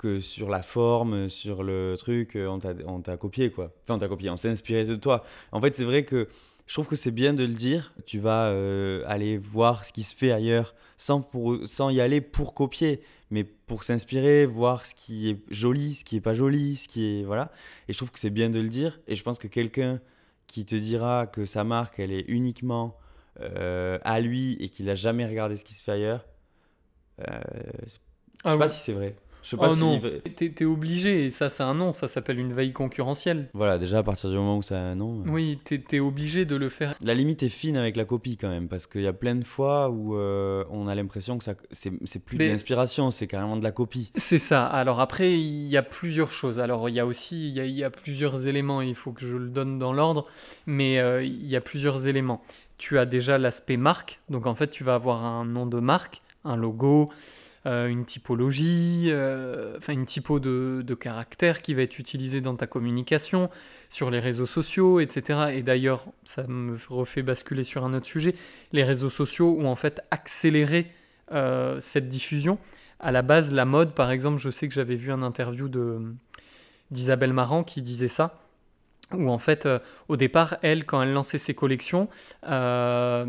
que 0.00 0.20
sur 0.20 0.48
la 0.48 0.62
forme, 0.62 1.28
sur 1.28 1.62
le 1.62 1.94
truc, 1.98 2.34
euh, 2.34 2.48
on 2.86 3.00
t'a 3.02 3.16
copié, 3.18 3.50
quoi. 3.50 3.70
Enfin, 3.82 3.96
on 3.96 3.98
t'a 3.98 4.08
copié, 4.08 4.30
on 4.30 4.36
s'est 4.38 4.48
inspiré 4.48 4.84
de 4.84 4.96
toi. 4.96 5.24
En 5.52 5.60
fait, 5.60 5.76
c'est 5.76 5.84
vrai 5.84 6.04
que 6.06 6.26
je 6.66 6.72
trouve 6.72 6.86
que 6.86 6.96
c'est 6.96 7.10
bien 7.10 7.34
de 7.34 7.44
le 7.44 7.52
dire. 7.52 7.92
Tu 8.06 8.18
vas 8.18 8.46
euh, 8.46 9.02
aller 9.06 9.36
voir 9.36 9.84
ce 9.84 9.92
qui 9.92 10.02
se 10.02 10.16
fait 10.16 10.32
ailleurs 10.32 10.74
sans, 10.96 11.20
pour, 11.20 11.58
sans 11.66 11.90
y 11.90 12.00
aller 12.00 12.22
pour 12.22 12.54
copier, 12.54 13.02
mais 13.30 13.44
pour 13.44 13.84
s'inspirer, 13.84 14.46
voir 14.46 14.86
ce 14.86 14.94
qui 14.94 15.28
est 15.28 15.42
joli, 15.50 15.94
ce 15.94 16.04
qui 16.04 16.16
est 16.16 16.22
pas 16.22 16.34
joli, 16.34 16.76
ce 16.76 16.88
qui 16.88 17.04
est 17.04 17.24
voilà. 17.24 17.52
Et 17.86 17.92
je 17.92 17.98
trouve 17.98 18.10
que 18.10 18.18
c'est 18.18 18.30
bien 18.30 18.48
de 18.48 18.58
le 18.58 18.68
dire. 18.68 19.00
Et 19.06 19.16
je 19.16 19.22
pense 19.22 19.38
que 19.38 19.48
quelqu'un 19.48 20.00
qui 20.46 20.64
te 20.64 20.74
dira 20.74 21.26
que 21.26 21.44
sa 21.44 21.62
marque, 21.62 21.98
elle 21.98 22.12
est 22.12 22.24
uniquement 22.26 22.96
euh, 23.40 23.98
à 24.02 24.20
lui 24.22 24.56
et 24.60 24.70
qu'il 24.70 24.88
a 24.88 24.94
jamais 24.94 25.26
regardé 25.26 25.58
ce 25.58 25.64
qui 25.64 25.74
se 25.74 25.84
fait 25.84 25.92
ailleurs, 25.92 26.26
euh, 27.20 27.38
je 27.82 27.90
sais 27.90 27.98
ah 28.44 28.56
pas 28.56 28.68
si 28.68 28.82
c'est 28.82 28.92
vrai. 28.94 29.14
Je 29.42 29.50
sais 29.50 29.56
pas 29.56 29.68
oh 29.70 29.74
si 29.74 29.80
non, 29.80 30.00
t'es 30.36 30.54
es 30.60 30.64
obligé, 30.64 31.26
et 31.26 31.30
ça 31.30 31.50
c'est 31.50 31.62
un 31.62 31.74
nom, 31.74 31.92
ça 31.92 32.08
s'appelle 32.08 32.38
une 32.38 32.52
veille 32.52 32.72
concurrentielle. 32.72 33.48
Voilà, 33.54 33.78
déjà 33.78 33.98
à 33.98 34.02
partir 34.02 34.30
du 34.30 34.36
moment 34.36 34.58
où 34.58 34.62
ça 34.62 34.76
a 34.76 34.82
un 34.82 34.94
nom. 34.94 35.20
Euh. 35.20 35.30
Oui, 35.30 35.58
t'es 35.64 35.82
es 35.92 36.00
obligé 36.00 36.44
de 36.44 36.56
le 36.56 36.68
faire. 36.68 36.94
La 37.02 37.14
limite 37.14 37.42
est 37.42 37.48
fine 37.48 37.76
avec 37.76 37.96
la 37.96 38.04
copie 38.04 38.36
quand 38.36 38.48
même, 38.48 38.68
parce 38.68 38.86
qu'il 38.86 39.02
y 39.02 39.06
a 39.06 39.12
plein 39.12 39.34
de 39.34 39.44
fois 39.44 39.90
où 39.90 40.16
euh, 40.16 40.64
on 40.70 40.88
a 40.88 40.94
l'impression 40.94 41.38
que 41.38 41.44
c'est 41.72 42.24
plus 42.24 42.38
de 42.38 42.44
l'inspiration, 42.44 43.10
c'est 43.10 43.26
carrément 43.26 43.56
de 43.56 43.64
la 43.64 43.72
copie. 43.72 44.12
C'est 44.16 44.38
ça, 44.38 44.66
alors 44.66 45.00
après 45.00 45.32
il 45.32 45.68
y 45.68 45.76
a 45.76 45.82
plusieurs 45.82 46.32
choses, 46.32 46.60
alors 46.60 46.88
il 46.88 46.94
y 46.94 47.00
a 47.00 47.06
aussi, 47.06 47.48
il 47.48 47.70
y 47.70 47.84
a, 47.84 47.90
plusieurs 47.90 48.46
éléments, 48.46 48.82
il 48.82 48.94
faut 48.94 49.12
que 49.12 49.26
je 49.26 49.36
le 49.36 49.48
donne 49.48 49.78
dans 49.78 49.92
l'ordre, 49.92 50.26
mais 50.66 50.98
euh, 50.98 51.22
il 51.22 51.46
y 51.46 51.56
a 51.56 51.60
plusieurs 51.60 52.06
éléments. 52.06 52.42
Tu 52.78 52.98
as 52.98 53.06
déjà 53.06 53.36
l'aspect 53.36 53.76
marque, 53.76 54.20
donc 54.28 54.46
en 54.46 54.54
fait 54.54 54.68
tu 54.68 54.84
vas 54.84 54.94
avoir 54.94 55.24
un 55.24 55.44
nom 55.44 55.66
de 55.66 55.80
marque, 55.80 56.22
un 56.44 56.56
logo, 56.56 57.10
une 57.66 58.06
typologie, 58.06 59.12
enfin 59.76 59.92
une 59.92 60.06
typo 60.06 60.40
de, 60.40 60.82
de 60.84 60.94
caractère 60.94 61.60
qui 61.60 61.74
va 61.74 61.82
être 61.82 61.98
utilisée 61.98 62.40
dans 62.40 62.56
ta 62.56 62.66
communication, 62.66 63.50
sur 63.90 64.10
les 64.10 64.18
réseaux 64.18 64.46
sociaux, 64.46 65.00
etc. 65.00 65.50
Et 65.52 65.62
d'ailleurs, 65.62 66.06
ça 66.24 66.44
me 66.46 66.78
refait 66.88 67.22
basculer 67.22 67.64
sur 67.64 67.84
un 67.84 67.92
autre 67.92 68.06
sujet, 68.06 68.34
les 68.72 68.82
réseaux 68.82 69.10
sociaux 69.10 69.58
ont 69.60 69.66
en 69.66 69.76
fait 69.76 70.00
accéléré 70.10 70.90
cette 71.80 72.08
diffusion. 72.08 72.58
À 72.98 73.12
la 73.12 73.22
base, 73.22 73.52
la 73.52 73.64
mode, 73.64 73.94
par 73.94 74.10
exemple, 74.10 74.38
je 74.38 74.50
sais 74.50 74.66
que 74.66 74.74
j'avais 74.74 74.96
vu 74.96 75.12
un 75.12 75.22
interview 75.22 75.68
de 75.68 76.00
d'Isabelle 76.90 77.32
Marant 77.32 77.62
qui 77.62 77.82
disait 77.82 78.08
ça 78.08 78.40
où 79.12 79.30
en 79.30 79.38
fait, 79.38 79.66
euh, 79.66 79.78
au 80.08 80.16
départ, 80.16 80.56
elle, 80.62 80.84
quand 80.84 81.02
elle 81.02 81.12
lançait 81.12 81.38
ses 81.38 81.54
collections, 81.54 82.08
euh, 82.48 83.26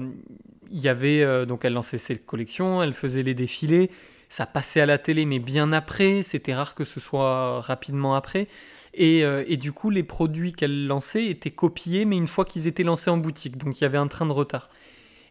il 0.70 0.80
y 0.80 0.88
avait 0.88 1.24
euh, 1.24 1.46
donc 1.46 1.66
elle 1.66 1.74
lançait 1.74 1.98
ses 1.98 2.18
collections, 2.18 2.84
elle 2.84 2.94
faisait 2.94 3.24
les 3.24 3.34
défilés, 3.34 3.90
ça 4.32 4.46
passait 4.46 4.80
à 4.80 4.86
la 4.86 4.98
télé, 4.98 5.26
mais 5.26 5.40
bien 5.40 5.74
après. 5.74 6.24
C'était 6.24 6.54
rare 6.54 6.74
que 6.74 6.86
ce 6.86 7.00
soit 7.02 7.60
rapidement 7.60 8.16
après. 8.16 8.48
Et, 8.94 9.20
et 9.20 9.58
du 9.58 9.74
coup, 9.74 9.90
les 9.90 10.04
produits 10.04 10.54
qu'elle 10.54 10.88
lançait 10.88 11.26
étaient 11.26 11.52
copiés, 11.52 12.06
mais 12.06 12.16
une 12.16 12.28
fois 12.28 12.46
qu'ils 12.46 12.66
étaient 12.66 12.84
lancés 12.84 13.10
en 13.10 13.18
boutique, 13.18 13.58
donc 13.58 13.80
il 13.80 13.84
y 13.84 13.86
avait 13.86 13.98
un 13.98 14.08
train 14.08 14.26
de 14.26 14.32
retard. 14.32 14.70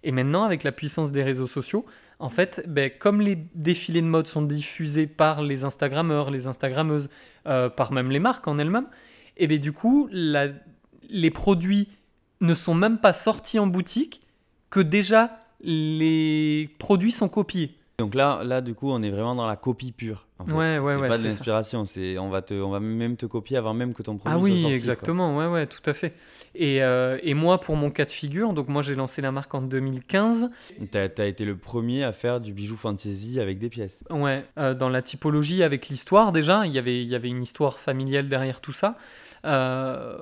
Et 0.02 0.12
maintenant, 0.12 0.44
avec 0.44 0.64
la 0.64 0.72
puissance 0.72 1.12
des 1.12 1.22
réseaux 1.22 1.46
sociaux, 1.46 1.86
en 2.18 2.28
fait, 2.28 2.62
ben, 2.68 2.90
comme 2.90 3.22
les 3.22 3.38
défilés 3.54 4.02
de 4.02 4.06
mode 4.06 4.26
sont 4.26 4.42
diffusés 4.42 5.06
par 5.06 5.42
les 5.42 5.64
Instagrammeurs, 5.64 6.30
les 6.30 6.46
Instagrammeuses, 6.46 7.08
par 7.44 7.92
même 7.92 8.10
les 8.10 8.18
marques 8.20 8.46
en 8.48 8.58
elles-mêmes, 8.58 8.88
et 9.38 9.46
bien 9.46 9.58
du 9.58 9.72
coup, 9.72 10.10
les 10.12 11.30
produits 11.30 11.88
ne 12.42 12.54
sont 12.54 12.74
même 12.74 12.98
pas 12.98 13.14
sortis 13.14 13.58
en 13.58 13.66
boutique 13.66 14.20
que 14.68 14.80
déjà 14.80 15.38
les 15.62 16.70
produits 16.78 17.12
sont 17.12 17.28
copiés. 17.28 17.79
Donc 18.00 18.14
là, 18.14 18.40
là, 18.44 18.62
du 18.62 18.74
coup, 18.74 18.90
on 18.90 19.02
est 19.02 19.10
vraiment 19.10 19.34
dans 19.34 19.46
la 19.46 19.56
copie 19.56 19.92
pure. 19.92 20.26
En 20.38 20.46
fait. 20.46 20.52
Ouais, 20.52 20.78
ouais, 20.78 20.94
c'est 20.94 21.00
ouais, 21.00 21.08
pas 21.08 21.18
de 21.18 21.24
l'inspiration, 21.24 21.84
c'est 21.84 22.18
on 22.18 22.30
va 22.30 22.40
te, 22.40 22.54
on 22.54 22.70
va 22.70 22.80
même 22.80 23.18
te 23.18 23.26
copier 23.26 23.58
avant 23.58 23.74
même 23.74 23.92
que 23.92 24.02
ton 24.02 24.16
produit 24.16 24.34
ah 24.34 24.42
oui, 24.42 24.52
soit 24.52 24.60
sorti. 24.62 24.74
exactement, 24.74 25.36
ouais, 25.36 25.46
ouais, 25.46 25.66
tout 25.66 25.82
à 25.84 25.92
fait. 25.92 26.14
Et, 26.54 26.82
euh, 26.82 27.18
et, 27.22 27.34
moi, 27.34 27.60
pour 27.60 27.76
mon 27.76 27.90
cas 27.90 28.06
de 28.06 28.10
figure, 28.10 28.54
donc 28.54 28.68
moi 28.68 28.80
j'ai 28.80 28.94
lancé 28.94 29.20
la 29.20 29.32
marque 29.32 29.54
en 29.54 29.60
2015. 29.60 30.48
Tu 30.90 30.98
as, 30.98 31.26
été 31.26 31.44
le 31.44 31.56
premier 31.56 32.04
à 32.04 32.12
faire 32.12 32.40
du 32.40 32.54
bijou 32.54 32.78
fantasy 32.78 33.38
avec 33.38 33.58
des 33.58 33.68
pièces. 33.68 34.02
Ouais, 34.08 34.46
euh, 34.56 34.72
dans 34.72 34.88
la 34.88 35.02
typologie 35.02 35.62
avec 35.62 35.88
l'histoire 35.88 36.32
déjà, 36.32 36.64
il 36.64 36.72
y 36.72 36.78
avait, 36.78 37.02
il 37.02 37.08
y 37.08 37.14
avait 37.14 37.28
une 37.28 37.42
histoire 37.42 37.78
familiale 37.78 38.30
derrière 38.30 38.62
tout 38.62 38.72
ça. 38.72 38.96
Euh, 39.44 40.16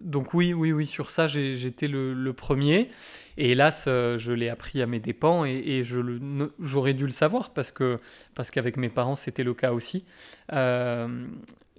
donc 0.00 0.34
oui, 0.34 0.52
oui, 0.52 0.72
oui, 0.72 0.86
sur 0.86 1.10
ça, 1.10 1.26
j'étais 1.26 1.88
le, 1.88 2.32
premier. 2.32 2.90
Et 3.36 3.52
hélas, 3.52 3.84
euh, 3.88 4.18
je 4.18 4.32
l'ai 4.32 4.48
appris 4.48 4.80
à 4.82 4.86
mes 4.86 5.00
dépens 5.00 5.44
et, 5.44 5.82
j'aurais 5.82 6.94
dû 6.94 7.04
le 7.04 7.10
savoir 7.10 7.50
parce 7.50 7.72
que 7.72 7.98
parce 8.34 8.50
qu'avec 8.50 8.76
mes 8.76 8.88
parents, 8.88 9.16
c'était 9.16 9.44
le 9.44 9.54
cas 9.54 9.72
aussi. 9.72 10.04
Euh, 10.52 11.26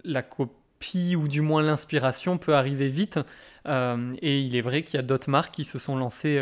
la 0.03 0.21
copie 0.21 1.15
ou 1.15 1.27
du 1.27 1.41
moins 1.41 1.62
l'inspiration 1.62 2.38
peut 2.38 2.55
arriver 2.55 2.89
vite. 2.89 3.19
et 3.67 4.39
il 4.39 4.55
est 4.55 4.62
vrai 4.62 4.83
qu'il 4.83 4.97
y 4.97 5.00
a 5.00 5.03
d'autres 5.03 5.29
marques 5.29 5.53
qui 5.53 5.63
se 5.63 5.79
sont 5.79 5.95
lancées 5.95 6.39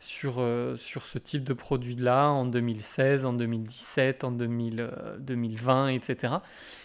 sur, 0.00 0.44
sur 0.76 1.06
ce 1.06 1.18
type 1.18 1.44
de 1.44 1.54
produit-là 1.54 2.28
en 2.28 2.44
2016, 2.44 3.24
en 3.24 3.32
2017, 3.32 4.24
en 4.24 4.32
2020, 4.32 5.88
etc. 5.88 6.34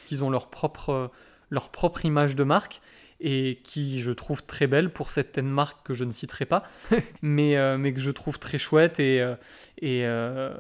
Ils 0.09 0.23
ont 0.23 0.29
leur 0.29 0.49
propre, 0.49 1.11
leur 1.49 1.69
propre 1.69 2.05
image 2.05 2.35
de 2.35 2.43
marque 2.43 2.81
et 3.21 3.59
qui 3.63 3.99
je 3.99 4.11
trouve 4.11 4.43
très 4.43 4.67
belle 4.67 4.91
pour 4.91 5.11
certaines 5.11 5.49
marques 5.49 5.85
que 5.85 5.93
je 5.93 6.03
ne 6.03 6.11
citerai 6.11 6.45
pas, 6.45 6.63
mais, 7.21 7.55
euh, 7.57 7.77
mais 7.77 7.93
que 7.93 7.99
je 7.99 8.11
trouve 8.11 8.39
très 8.39 8.57
chouette 8.57 8.99
et, 8.99 9.21
euh, 9.21 9.35
et, 9.77 10.01
euh, 10.05 10.53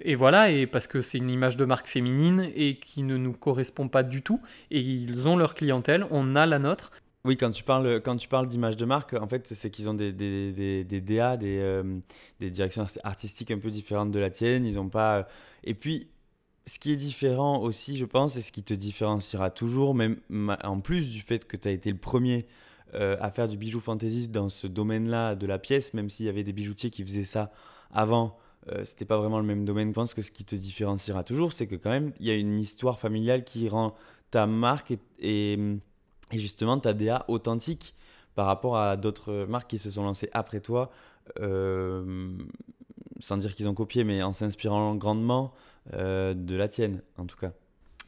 et, 0.00 0.14
voilà, 0.14 0.50
et 0.50 0.66
parce 0.66 0.86
que 0.86 1.02
c'est 1.02 1.18
une 1.18 1.30
image 1.30 1.56
de 1.56 1.64
marque 1.64 1.86
féminine 1.86 2.50
et 2.54 2.76
qui 2.76 3.02
ne 3.02 3.16
nous 3.16 3.32
correspond 3.32 3.88
pas 3.88 4.02
du 4.02 4.22
tout, 4.22 4.40
et 4.70 4.80
ils 4.80 5.28
ont 5.28 5.36
leur 5.36 5.54
clientèle, 5.54 6.06
on 6.10 6.34
a 6.34 6.46
la 6.46 6.58
nôtre. 6.58 6.90
Oui, 7.24 7.36
quand 7.36 7.50
tu 7.50 7.64
parles, 7.64 8.00
quand 8.02 8.16
tu 8.16 8.28
parles 8.28 8.46
d'image 8.46 8.76
de 8.76 8.84
marque, 8.84 9.14
en 9.14 9.26
fait, 9.26 9.48
c'est 9.48 9.68
qu'ils 9.68 9.88
ont 9.88 9.94
des, 9.94 10.12
des, 10.12 10.52
des, 10.52 10.84
des 10.84 11.00
DA, 11.00 11.36
des, 11.36 11.82
des 12.38 12.50
directions 12.50 12.86
artistiques 13.02 13.50
un 13.50 13.58
peu 13.58 13.68
différentes 13.70 14.12
de 14.12 14.20
la 14.20 14.30
tienne. 14.30 14.64
Ils 14.64 14.78
ont 14.78 14.88
pas. 14.88 15.26
Et 15.64 15.74
puis, 15.74 16.06
ce 16.66 16.78
qui 16.78 16.92
est 16.92 16.96
différent 16.96 17.60
aussi, 17.60 17.96
je 17.96 18.04
pense, 18.04 18.36
et 18.36 18.42
ce 18.42 18.50
qui 18.50 18.62
te 18.62 18.74
différenciera 18.74 19.50
toujours, 19.50 19.94
même 19.94 20.18
en 20.64 20.80
plus 20.80 21.10
du 21.10 21.20
fait 21.20 21.46
que 21.46 21.56
tu 21.56 21.68
as 21.68 21.70
été 21.70 21.90
le 21.90 21.98
premier 21.98 22.46
euh, 22.94 23.16
à 23.20 23.30
faire 23.30 23.48
du 23.48 23.56
bijou 23.56 23.80
fantasy 23.80 24.28
dans 24.28 24.48
ce 24.48 24.66
domaine-là 24.66 25.36
de 25.36 25.46
la 25.46 25.58
pièce, 25.58 25.94
même 25.94 26.10
s'il 26.10 26.26
y 26.26 26.28
avait 26.28 26.44
des 26.44 26.52
bijoutiers 26.52 26.90
qui 26.90 27.04
faisaient 27.04 27.24
ça 27.24 27.52
avant, 27.92 28.36
euh, 28.68 28.84
c'était 28.84 29.04
pas 29.04 29.18
vraiment 29.18 29.38
le 29.38 29.44
même 29.44 29.64
domaine. 29.64 29.88
Je 29.88 29.94
pense 29.94 30.14
que 30.14 30.22
ce 30.22 30.32
qui 30.32 30.44
te 30.44 30.56
différenciera 30.56 31.22
toujours, 31.22 31.52
c'est 31.52 31.68
que 31.68 31.76
quand 31.76 31.90
même, 31.90 32.12
il 32.18 32.26
y 32.26 32.30
a 32.30 32.34
une 32.34 32.58
histoire 32.58 32.98
familiale 32.98 33.44
qui 33.44 33.68
rend 33.68 33.94
ta 34.32 34.46
marque 34.46 34.90
et, 34.90 34.98
et, 35.52 35.58
justement 36.32 36.78
ta 36.78 36.94
DA 36.94 37.24
authentique 37.28 37.94
par 38.34 38.46
rapport 38.46 38.76
à 38.76 38.96
d'autres 38.96 39.46
marques 39.48 39.70
qui 39.70 39.78
se 39.78 39.90
sont 39.90 40.02
lancées 40.02 40.28
après 40.32 40.60
toi, 40.60 40.90
euh, 41.40 42.36
sans 43.20 43.36
dire 43.36 43.54
qu'ils 43.54 43.68
ont 43.68 43.74
copié, 43.74 44.04
mais 44.04 44.22
en 44.22 44.32
s'inspirant 44.32 44.94
grandement 44.94 45.52
euh, 45.94 46.34
de 46.34 46.56
la 46.56 46.68
tienne, 46.68 47.02
en 47.16 47.26
tout 47.26 47.36
cas. 47.36 47.52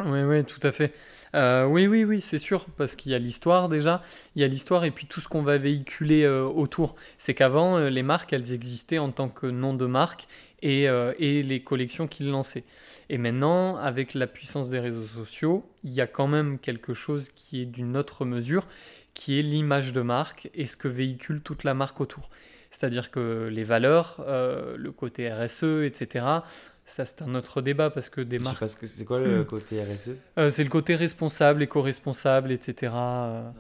Oui, 0.05 0.23
oui, 0.23 0.45
tout 0.45 0.65
à 0.65 0.71
fait. 0.71 0.93
Euh, 1.35 1.65
oui, 1.65 1.87
oui, 1.87 2.05
oui, 2.05 2.21
c'est 2.21 2.39
sûr, 2.39 2.67
parce 2.77 2.95
qu'il 2.95 3.13
y 3.13 3.15
a 3.15 3.19
l'histoire 3.19 3.69
déjà, 3.69 4.03
il 4.37 4.43
y 4.43 4.45
a 4.45 4.49
l'histoire 4.49 4.85
et 4.85 4.91
puis 4.93 5.07
tout 5.07 5.21
ce 5.21 5.29
qu'on 5.29 5.43
va 5.43 5.59
véhiculer 5.59 6.23
euh, 6.23 6.45
autour. 6.45 6.95
C'est 7.19 7.35
qu'avant, 7.35 7.79
les 7.79 8.03
marques, 8.03 8.33
elles 8.33 8.53
existaient 8.53 8.99
en 8.99 9.11
tant 9.11 9.29
que 9.29 9.47
nom 9.47 9.75
de 9.75 9.87
marque 9.87 10.29
et, 10.63 10.87
et 11.19 11.43
les 11.45 11.63
collections 11.63 12.09
qu'ils 12.09 12.31
lançaient. 12.31 12.65
Et 13.11 13.19
maintenant, 13.19 13.77
avec 13.77 14.15
la 14.15 14.27
puissance 14.27 14.71
des 14.71 14.81
réseaux 14.81 15.07
sociaux, 15.07 15.65
il 15.85 15.93
y 15.93 16.01
a 16.01 16.09
quand 16.09 16.27
même 16.27 16.59
quelque 16.59 16.95
chose 16.95 17.29
qui 17.29 17.63
est 17.63 17.67
d'une 17.67 17.97
autre 17.97 18.25
mesure, 18.25 18.67
qui 19.15 19.39
est 19.39 19.43
l'image 19.43 19.93
de 19.93 20.01
marque 20.01 20.51
et 20.55 20.67
ce 20.67 20.77
que 20.77 20.89
véhicule 20.89 21.41
toute 21.43 21.63
la 21.63 21.75
marque 21.75 22.01
autour. 22.01 22.29
C'est-à-dire 22.71 23.11
que 23.11 23.49
les 23.51 23.65
valeurs, 23.65 24.25
le 24.27 24.91
côté 24.93 25.33
RSE, 25.33 25.85
etc., 25.85 26.43
ça, 26.89 27.05
c'est 27.05 27.21
un 27.21 27.35
autre 27.35 27.61
débat 27.61 27.91
parce 27.91 28.09
que 28.09 28.23
des 28.23 28.39
marques. 28.39 28.65
C'est 28.67 29.05
quoi 29.05 29.19
le 29.21 29.45
côté 29.45 29.83
RSE 29.83 30.13
euh, 30.39 30.51
C'est 30.51 30.65
le 30.65 30.71
côté 30.71 30.97
responsable, 30.97 31.63
éco-responsable, 31.63 32.51
etc. 32.51 32.93
Euh, 32.95 33.51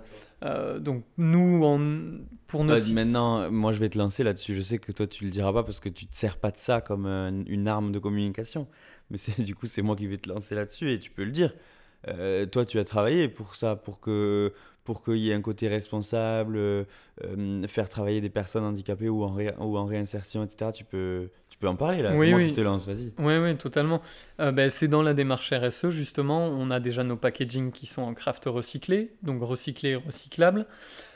euh, 0.44 0.78
donc, 0.78 1.04
nous, 1.18 1.60
on, 1.62 2.20
pour 2.46 2.64
notre. 2.64 2.90
maintenant, 2.94 3.50
moi, 3.50 3.72
je 3.72 3.80
vais 3.80 3.90
te 3.90 3.98
lancer 3.98 4.24
là-dessus. 4.24 4.54
Je 4.54 4.62
sais 4.62 4.78
que 4.78 4.92
toi, 4.92 5.06
tu 5.06 5.24
le 5.24 5.30
diras 5.30 5.52
pas 5.52 5.62
parce 5.62 5.78
que 5.78 5.90
tu 5.90 6.06
te 6.06 6.16
sers 6.16 6.38
pas 6.38 6.50
de 6.50 6.56
ça 6.56 6.80
comme 6.80 7.06
une 7.06 7.68
arme 7.68 7.92
de 7.92 7.98
communication. 7.98 8.66
Mais 9.10 9.18
du 9.44 9.54
coup, 9.54 9.66
c'est 9.66 9.82
moi 9.82 9.94
qui 9.94 10.06
vais 10.06 10.18
te 10.18 10.28
lancer 10.28 10.54
là-dessus 10.54 10.92
et 10.92 10.98
tu 10.98 11.10
peux 11.10 11.24
le 11.24 11.32
dire. 11.32 11.54
toi, 12.50 12.64
tu 12.64 12.78
as 12.78 12.84
travaillé 12.84 13.28
pour 13.28 13.56
ça, 13.56 13.76
pour 13.76 14.00
que 14.00 14.54
pour 14.88 15.04
qu'il 15.04 15.18
y 15.18 15.30
ait 15.30 15.34
un 15.34 15.42
côté 15.42 15.68
responsable, 15.68 16.58
faire 17.68 17.90
travailler 17.90 18.22
des 18.22 18.30
personnes 18.30 18.64
handicapées 18.64 19.10
ou 19.10 19.22
en, 19.22 19.36
ou 19.58 19.76
en 19.76 19.84
réinsertion, 19.84 20.42
etc. 20.42 20.70
Tu 20.72 20.84
peux, 20.84 21.28
tu 21.58 21.58
peux 21.58 21.68
en 21.68 21.76
parler 21.76 22.00
là, 22.02 22.12
oui, 22.12 22.28
c'est 22.28 22.30
moi 22.30 22.44
qui 22.44 22.52
te 22.52 22.60
lance, 22.60 22.86
vas-y. 22.86 23.12
Oui, 23.18 23.36
oui, 23.36 23.56
totalement. 23.56 24.00
Euh, 24.38 24.50
ben, 24.52 24.70
c'est 24.70 24.86
dans 24.86 25.02
la 25.02 25.12
démarche 25.12 25.52
RSE, 25.52 25.90
justement, 25.90 26.46
on 26.46 26.70
a 26.70 26.78
déjà 26.80 27.02
nos 27.02 27.16
packaging 27.16 27.70
qui 27.72 27.84
sont 27.86 28.00
en 28.00 28.14
craft 28.14 28.44
recyclé, 28.46 29.10
donc 29.22 29.42
recyclé 29.42 29.90
et 29.90 29.96
recyclable. 29.96 30.66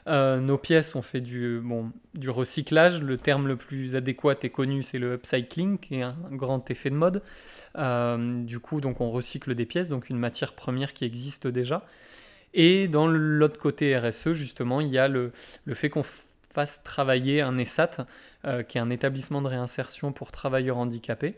Euh, 0.08 0.40
nos 0.40 0.58
pièces, 0.58 0.96
on 0.96 1.02
fait 1.02 1.20
du, 1.20 1.60
bon, 1.62 1.92
du 2.14 2.28
recyclage. 2.28 3.00
Le 3.00 3.16
terme 3.16 3.46
le 3.46 3.56
plus 3.56 3.96
adéquat 3.96 4.34
et 4.42 4.50
connu, 4.50 4.82
c'est 4.82 4.98
le 4.98 5.14
upcycling, 5.14 5.78
qui 5.78 5.94
est 5.94 6.02
un 6.02 6.16
grand 6.32 6.68
effet 6.70 6.90
de 6.90 6.96
mode. 6.96 7.22
Euh, 7.78 8.42
du 8.42 8.58
coup, 8.58 8.80
donc 8.80 9.00
on 9.00 9.08
recycle 9.08 9.54
des 9.54 9.64
pièces, 9.64 9.88
donc 9.88 10.10
une 10.10 10.18
matière 10.18 10.54
première 10.54 10.92
qui 10.92 11.04
existe 11.04 11.46
déjà. 11.46 11.86
Et 12.54 12.88
dans 12.88 13.06
l'autre 13.06 13.58
côté 13.58 13.96
RSE, 13.96 14.32
justement, 14.32 14.80
il 14.80 14.88
y 14.88 14.98
a 14.98 15.08
le, 15.08 15.32
le 15.64 15.74
fait 15.74 15.88
qu'on 15.88 16.04
fasse 16.52 16.82
travailler 16.82 17.40
un 17.40 17.58
ESAT, 17.58 18.06
euh, 18.44 18.62
qui 18.62 18.78
est 18.78 18.80
un 18.80 18.90
établissement 18.90 19.42
de 19.42 19.48
réinsertion 19.48 20.12
pour 20.12 20.32
travailleurs 20.32 20.78
handicapés. 20.78 21.34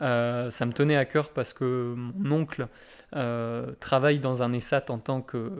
Euh, 0.00 0.50
ça 0.50 0.64
me 0.66 0.72
tenait 0.72 0.96
à 0.96 1.04
cœur 1.04 1.30
parce 1.30 1.52
que 1.52 1.94
mon 1.96 2.40
oncle 2.40 2.68
euh, 3.14 3.72
travaille 3.80 4.18
dans 4.18 4.42
un 4.42 4.52
ESAT 4.52 4.84
en 4.88 4.98
tant 4.98 5.20
que 5.20 5.50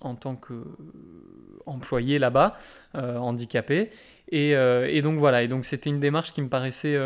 en 0.00 0.14
tant 0.14 0.36
qu'employé 0.36 2.20
là-bas, 2.20 2.56
handicapé. 2.94 3.90
Et, 4.30 4.50
et, 4.50 5.02
donc 5.02 5.18
voilà, 5.18 5.42
et 5.42 5.48
donc 5.48 5.64
c'était 5.64 5.90
une 5.90 5.98
démarche 5.98 6.32
qui 6.32 6.40
me 6.40 6.48
paraissait 6.48 6.96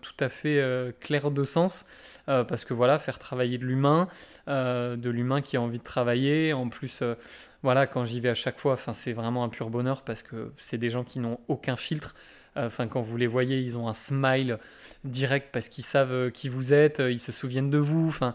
tout 0.00 0.14
à 0.20 0.28
fait 0.28 0.94
claire 1.00 1.32
de 1.32 1.42
sens, 1.42 1.86
parce 2.26 2.64
que 2.64 2.74
voilà, 2.74 2.98
faire 2.98 3.18
travailler 3.18 3.58
de 3.58 3.64
l'humain, 3.64 4.08
de 4.46 5.10
l'humain 5.10 5.40
qui 5.40 5.56
a 5.56 5.60
envie 5.60 5.78
de 5.78 5.84
travailler, 5.84 6.52
en 6.52 6.68
plus, 6.68 7.02
voilà, 7.62 7.86
quand 7.86 8.04
j'y 8.04 8.20
vais 8.20 8.28
à 8.30 8.34
chaque 8.34 8.58
fois, 8.58 8.76
c'est 8.92 9.12
vraiment 9.12 9.44
un 9.44 9.48
pur 9.48 9.70
bonheur 9.70 10.02
parce 10.02 10.22
que 10.22 10.52
c'est 10.58 10.78
des 10.78 10.90
gens 10.90 11.04
qui 11.04 11.20
n'ont 11.20 11.38
aucun 11.48 11.76
filtre, 11.76 12.14
Enfin, 12.56 12.86
quand 12.86 13.02
vous 13.02 13.16
les 13.16 13.26
voyez, 13.26 13.60
ils 13.60 13.76
ont 13.76 13.88
un 13.88 13.94
smile 13.94 14.58
direct 15.04 15.48
parce 15.52 15.68
qu'ils 15.68 15.84
savent 15.84 16.12
euh, 16.12 16.30
qui 16.30 16.48
vous 16.48 16.72
êtes, 16.72 17.00
euh, 17.00 17.10
ils 17.10 17.18
se 17.18 17.32
souviennent 17.32 17.70
de 17.70 17.78
vous. 17.78 18.08
Enfin, 18.08 18.34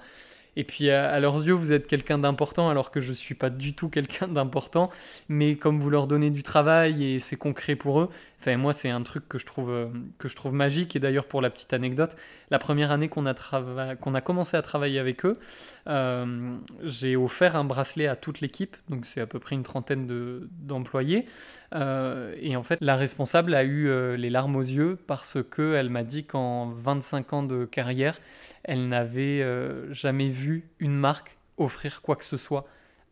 Et 0.55 0.63
puis 0.63 0.89
à, 0.91 1.19
leurs 1.19 1.43
yeux, 1.45 1.53
vous 1.53 1.73
êtes 1.73 1.87
quelqu'un 1.87 2.19
d'important 2.19 2.69
alors 2.69 2.91
que 2.91 3.01
je 3.01 3.09
ne 3.09 3.15
suis 3.15 3.35
pas 3.35 3.49
du 3.49 3.73
tout 3.73 3.89
quelqu'un 3.89 4.27
d'important. 4.27 4.89
Mais 5.29 5.55
comme 5.55 5.79
vous 5.79 5.89
leur 5.89 6.07
donnez 6.07 6.29
du 6.29 6.43
travail 6.43 7.03
et 7.03 7.19
c'est 7.19 7.35
concret 7.37 7.75
pour 7.75 8.01
eux, 8.01 8.09
enfin, 8.41 8.57
moi 8.57 8.73
c'est 8.73 8.89
un 8.89 9.03
truc 9.03 9.29
que 9.29 9.37
je 9.37 9.45
trouve, 9.45 9.69
euh, 9.69 9.87
que 10.17 10.27
je 10.27 10.35
trouve 10.35 10.53
magique. 10.53 10.95
Et 10.95 10.99
d'ailleurs 10.99 11.27
pour 11.27 11.41
la 11.41 11.49
petite 11.49 11.73
anecdote, 11.73 12.15
la 12.49 12.59
première 12.59 12.91
année 12.91 13.07
qu'on 13.07 13.25
a, 13.25 13.33
a 13.33 14.21
commencé 14.21 14.57
à 14.57 14.61
travailler 14.61 14.99
avec 14.99 15.25
eux, 15.25 15.39
euh, 15.87 16.55
j'ai 16.83 17.15
offert 17.15 17.55
un 17.55 17.63
bracelet 17.63 18.07
à 18.07 18.15
toute 18.15 18.41
l'équipe. 18.41 18.75
Donc 18.89 19.05
c'est 19.05 19.21
à 19.21 19.27
peu 19.27 19.39
près 19.39 19.55
une 19.55 19.63
trentaine 19.63 20.07
de, 20.07 20.49
d'employés. 20.59 21.25
Euh, 21.73 22.35
et 22.41 22.55
en 22.55 22.63
fait, 22.63 22.79
la 22.81 22.95
responsable 22.95 23.53
a 23.53 23.63
eu 23.63 24.15
les 24.17 24.29
larmes 24.29 24.55
aux 24.55 24.61
yeux 24.61 24.97
parce 25.07 25.37
qu'elle 25.43 25.89
m'a 25.89 26.03
dit 26.03 26.25
qu'en 26.25 26.69
25 26.71 27.33
ans 27.33 27.43
de 27.43 27.65
carrière, 27.65 28.19
elle 28.63 28.89
n'avait 28.89 29.45
jamais 29.93 30.29
vu 30.29 30.67
une 30.79 30.95
marque 30.95 31.37
offrir 31.57 32.01
quoi 32.01 32.15
que 32.15 32.25
ce 32.25 32.37
soit 32.37 32.65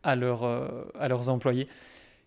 à, 0.03 0.11
à 0.11 0.15
leurs 1.07 1.29
employés. 1.29 1.67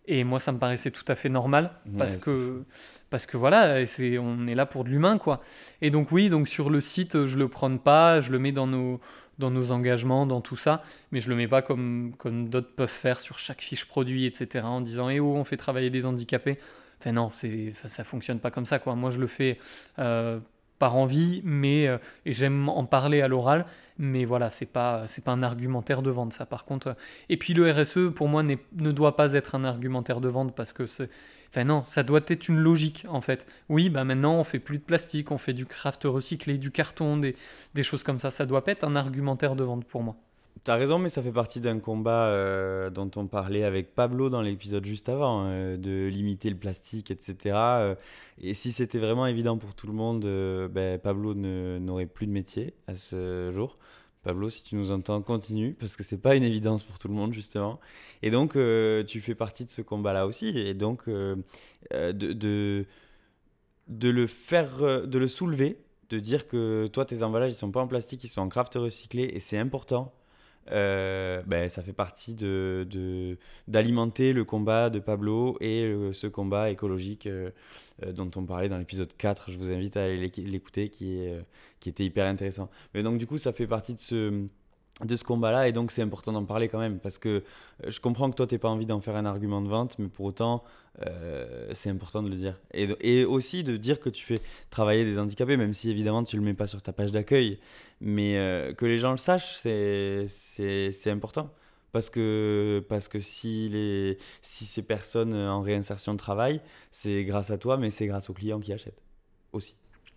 Et 0.06 0.24
moi, 0.24 0.40
ça 0.40 0.52
me 0.52 0.58
paraissait 0.58 0.90
tout 0.90 1.04
à 1.06 1.14
fait 1.14 1.28
normal 1.28 1.70
parce 1.96 2.16
que 2.16 2.64
parce 3.08 3.26
que 3.26 3.36
voilà, 3.36 3.86
c'est 3.86 4.18
on 4.18 4.46
est 4.46 4.54
là 4.54 4.66
pour 4.66 4.84
de 4.84 4.88
l'humain 4.88 5.18
quoi. 5.18 5.42
Et 5.80 5.90
donc 5.90 6.10
oui, 6.10 6.28
donc 6.28 6.48
sur 6.48 6.70
le 6.70 6.80
site, 6.80 7.24
je 7.26 7.38
le 7.38 7.46
prône 7.46 7.78
pas, 7.78 8.20
je 8.20 8.32
le 8.32 8.38
mets 8.38 8.52
dans 8.52 8.66
nos 8.66 9.00
dans 9.38 9.50
nos 9.50 9.70
engagements, 9.70 10.26
dans 10.26 10.40
tout 10.40 10.56
ça, 10.56 10.82
mais 11.10 11.20
je 11.20 11.28
le 11.28 11.36
mets 11.36 11.48
pas 11.48 11.62
comme 11.62 12.14
comme 12.18 12.48
d'autres 12.48 12.74
peuvent 12.74 12.88
faire 12.88 13.20
sur 13.20 13.38
chaque 13.38 13.60
fiche 13.60 13.84
produit, 13.84 14.26
etc. 14.26 14.66
En 14.66 14.80
disant 14.80 15.08
eh 15.08 15.20
oh, 15.20 15.34
on 15.36 15.44
fait 15.44 15.56
travailler 15.56 15.90
des 15.90 16.04
handicapés. 16.04 16.58
Enfin 16.98 17.12
non, 17.12 17.30
c'est 17.32 17.72
ça 17.86 18.02
fonctionne 18.02 18.40
pas 18.40 18.50
comme 18.50 18.66
ça 18.66 18.78
quoi. 18.80 18.96
Moi, 18.96 19.10
je 19.10 19.18
le 19.18 19.26
fais 19.28 19.58
euh, 19.98 20.40
par 20.82 20.96
envie, 20.96 21.42
mais 21.44 21.86
euh, 21.86 21.98
j'aime 22.26 22.68
en 22.68 22.84
parler 22.86 23.20
à 23.22 23.28
l'oral, 23.28 23.66
mais 23.98 24.24
voilà, 24.24 24.50
c'est 24.50 24.66
pas 24.66 25.04
c'est 25.06 25.22
pas 25.22 25.30
un 25.30 25.44
argumentaire 25.44 26.02
de 26.02 26.10
vente 26.10 26.32
ça. 26.32 26.44
Par 26.44 26.64
contre, 26.64 26.96
et 27.28 27.36
puis 27.36 27.54
le 27.54 27.70
RSE 27.70 28.12
pour 28.12 28.26
moi 28.26 28.42
ne 28.42 28.90
doit 28.90 29.14
pas 29.14 29.34
être 29.34 29.54
un 29.54 29.62
argumentaire 29.62 30.20
de 30.20 30.28
vente 30.28 30.56
parce 30.56 30.72
que 30.72 30.88
c'est 30.88 31.08
Enfin 31.50 31.64
non, 31.64 31.84
ça 31.84 32.02
doit 32.02 32.22
être 32.26 32.48
une 32.48 32.58
logique 32.58 33.06
en 33.08 33.20
fait. 33.20 33.46
Oui, 33.68 33.90
bah 33.90 34.02
maintenant 34.02 34.34
on 34.40 34.44
fait 34.44 34.58
plus 34.58 34.78
de 34.78 34.82
plastique, 34.82 35.30
on 35.30 35.38
fait 35.38 35.52
du 35.52 35.66
craft 35.66 36.02
recyclé, 36.04 36.58
du 36.58 36.72
carton, 36.72 37.16
des, 37.16 37.36
des 37.74 37.82
choses 37.84 38.02
comme 38.02 38.18
ça. 38.18 38.32
Ça 38.32 38.44
doit 38.44 38.64
pas 38.64 38.72
être 38.72 38.84
un 38.84 38.96
argumentaire 38.96 39.54
de 39.54 39.62
vente 39.62 39.84
pour 39.84 40.02
moi. 40.02 40.16
T'as 40.64 40.76
raison, 40.76 41.00
mais 41.00 41.08
ça 41.08 41.24
fait 41.24 41.32
partie 41.32 41.60
d'un 41.60 41.80
combat 41.80 42.26
euh, 42.26 42.88
dont 42.88 43.10
on 43.16 43.26
parlait 43.26 43.64
avec 43.64 43.96
Pablo 43.96 44.30
dans 44.30 44.42
l'épisode 44.42 44.84
juste 44.84 45.08
avant, 45.08 45.46
euh, 45.46 45.76
de 45.76 46.06
limiter 46.06 46.50
le 46.50 46.56
plastique, 46.56 47.10
etc. 47.10 47.36
Euh, 47.56 47.94
et 48.40 48.54
si 48.54 48.70
c'était 48.70 48.98
vraiment 48.98 49.26
évident 49.26 49.58
pour 49.58 49.74
tout 49.74 49.88
le 49.88 49.92
monde, 49.92 50.24
ben, 50.70 51.00
Pablo 51.00 51.34
n'aurait 51.34 52.06
plus 52.06 52.28
de 52.28 52.32
métier 52.32 52.74
à 52.86 52.94
ce 52.94 53.50
jour. 53.52 53.74
Pablo, 54.22 54.50
si 54.50 54.62
tu 54.62 54.76
nous 54.76 54.92
entends, 54.92 55.20
continue, 55.20 55.74
parce 55.74 55.96
que 55.96 56.04
c'est 56.04 56.16
pas 56.16 56.36
une 56.36 56.44
évidence 56.44 56.84
pour 56.84 56.96
tout 56.96 57.08
le 57.08 57.14
monde, 57.14 57.32
justement. 57.32 57.80
Et 58.22 58.30
donc, 58.30 58.52
tu 58.52 59.20
fais 59.20 59.34
partie 59.34 59.64
de 59.64 59.70
ce 59.70 59.82
combat-là 59.82 60.28
aussi. 60.28 60.56
Et 60.56 60.74
donc, 60.74 61.08
de, 61.08 62.86
le 63.90 64.26
faire, 64.28 65.06
de 65.08 65.18
le 65.18 65.26
soulever, 65.26 65.78
de 66.10 66.20
dire 66.20 66.46
que 66.46 66.86
toi, 66.86 67.04
tes 67.04 67.24
emballages, 67.24 67.50
ils 67.50 67.56
sont 67.56 67.72
pas 67.72 67.80
en 67.80 67.88
plastique, 67.88 68.22
ils 68.22 68.28
sont 68.28 68.42
en 68.42 68.48
craft 68.48 68.74
recyclé, 68.76 69.24
et 69.24 69.40
c'est 69.40 69.58
important 69.58 70.12
euh, 70.70 71.42
ben, 71.46 71.68
ça 71.68 71.82
fait 71.82 71.92
partie 71.92 72.34
de, 72.34 73.36
d'alimenter 73.68 74.32
le 74.32 74.44
combat 74.44 74.90
de 74.90 75.00
Pablo 75.00 75.56
et 75.60 75.92
ce 76.12 76.26
combat 76.26 76.70
écologique 76.70 77.26
euh, 77.26 77.50
euh, 78.04 78.12
dont 78.12 78.30
on 78.36 78.44
parlait 78.44 78.68
dans 78.68 78.78
l'épisode 78.78 79.12
4. 79.16 79.50
Je 79.50 79.58
vous 79.58 79.72
invite 79.72 79.96
à 79.96 80.08
l'écouter 80.08 80.88
qui, 80.88 81.26
qui 81.80 81.88
était 81.88 82.04
hyper 82.04 82.26
intéressant. 82.26 82.70
Mais 82.94 83.02
donc 83.02 83.18
du 83.18 83.26
coup, 83.26 83.38
ça 83.38 83.52
fait 83.52 83.66
partie 83.66 83.94
de 83.94 84.00
ce 84.00 84.46
de 85.04 85.16
ce 85.16 85.24
combat-là 85.24 85.68
et 85.68 85.72
donc 85.72 85.90
c'est 85.90 86.02
important 86.02 86.32
d'en 86.32 86.44
parler 86.44 86.68
quand 86.68 86.78
même 86.78 86.98
parce 86.98 87.18
que 87.18 87.28
euh, 87.28 87.42
je 87.90 88.00
comprends 88.00 88.30
que 88.30 88.36
toi 88.36 88.46
t'es 88.46 88.58
pas 88.58 88.68
envie 88.68 88.86
d'en 88.86 89.00
faire 89.00 89.16
un 89.16 89.24
argument 89.24 89.60
de 89.60 89.68
vente 89.68 89.98
mais 89.98 90.08
pour 90.08 90.26
autant 90.26 90.62
euh, 91.06 91.68
c'est 91.72 91.88
important 91.88 92.22
de 92.22 92.28
le 92.28 92.36
dire 92.36 92.58
et, 92.74 92.86
et, 93.00 93.24
aussi 93.24 93.64
de 93.64 93.78
dire 93.78 93.98
que 93.98 94.10
tu 94.10 94.24
fais 94.24 94.40
travailler 94.68 95.06
des 95.06 95.18
handicapés 95.18 95.56
même 95.56 95.72
si 95.72 95.90
évidemment 95.90 96.22
tu 96.22 96.36
le 96.36 96.42
mets 96.42 96.52
pas 96.52 96.66
sur 96.66 96.82
ta 96.82 96.92
page 96.92 97.12
d'accueil 97.12 97.58
mais 98.02 98.36
euh, 98.36 98.74
que 98.74 98.84
les 98.84 98.98
gens 98.98 99.12
le 99.12 99.16
sachent 99.16 99.56
c'est 99.56 100.26
important 101.06 101.50
parce 101.92 102.10
que 102.10 102.84
parce 102.90 103.08
que 103.08 103.20
si 103.20 103.70
les 103.70 104.18
si 104.42 104.66
ces 104.66 104.82
personnes 104.82 105.34
en 105.34 105.62
réinsertion 105.62 106.12
de 106.12 106.18
travail 106.18 106.60
c'est 106.90 107.24
grâce 107.24 107.50
à 107.50 107.56
toi 107.56 107.78
mais 107.78 107.88
c'est 107.88 108.06
grâce 108.06 108.28
aux 108.28 108.34
clients 108.34 108.60
qui 108.60 108.74
achètent 108.74 109.02
aussi 109.52 109.74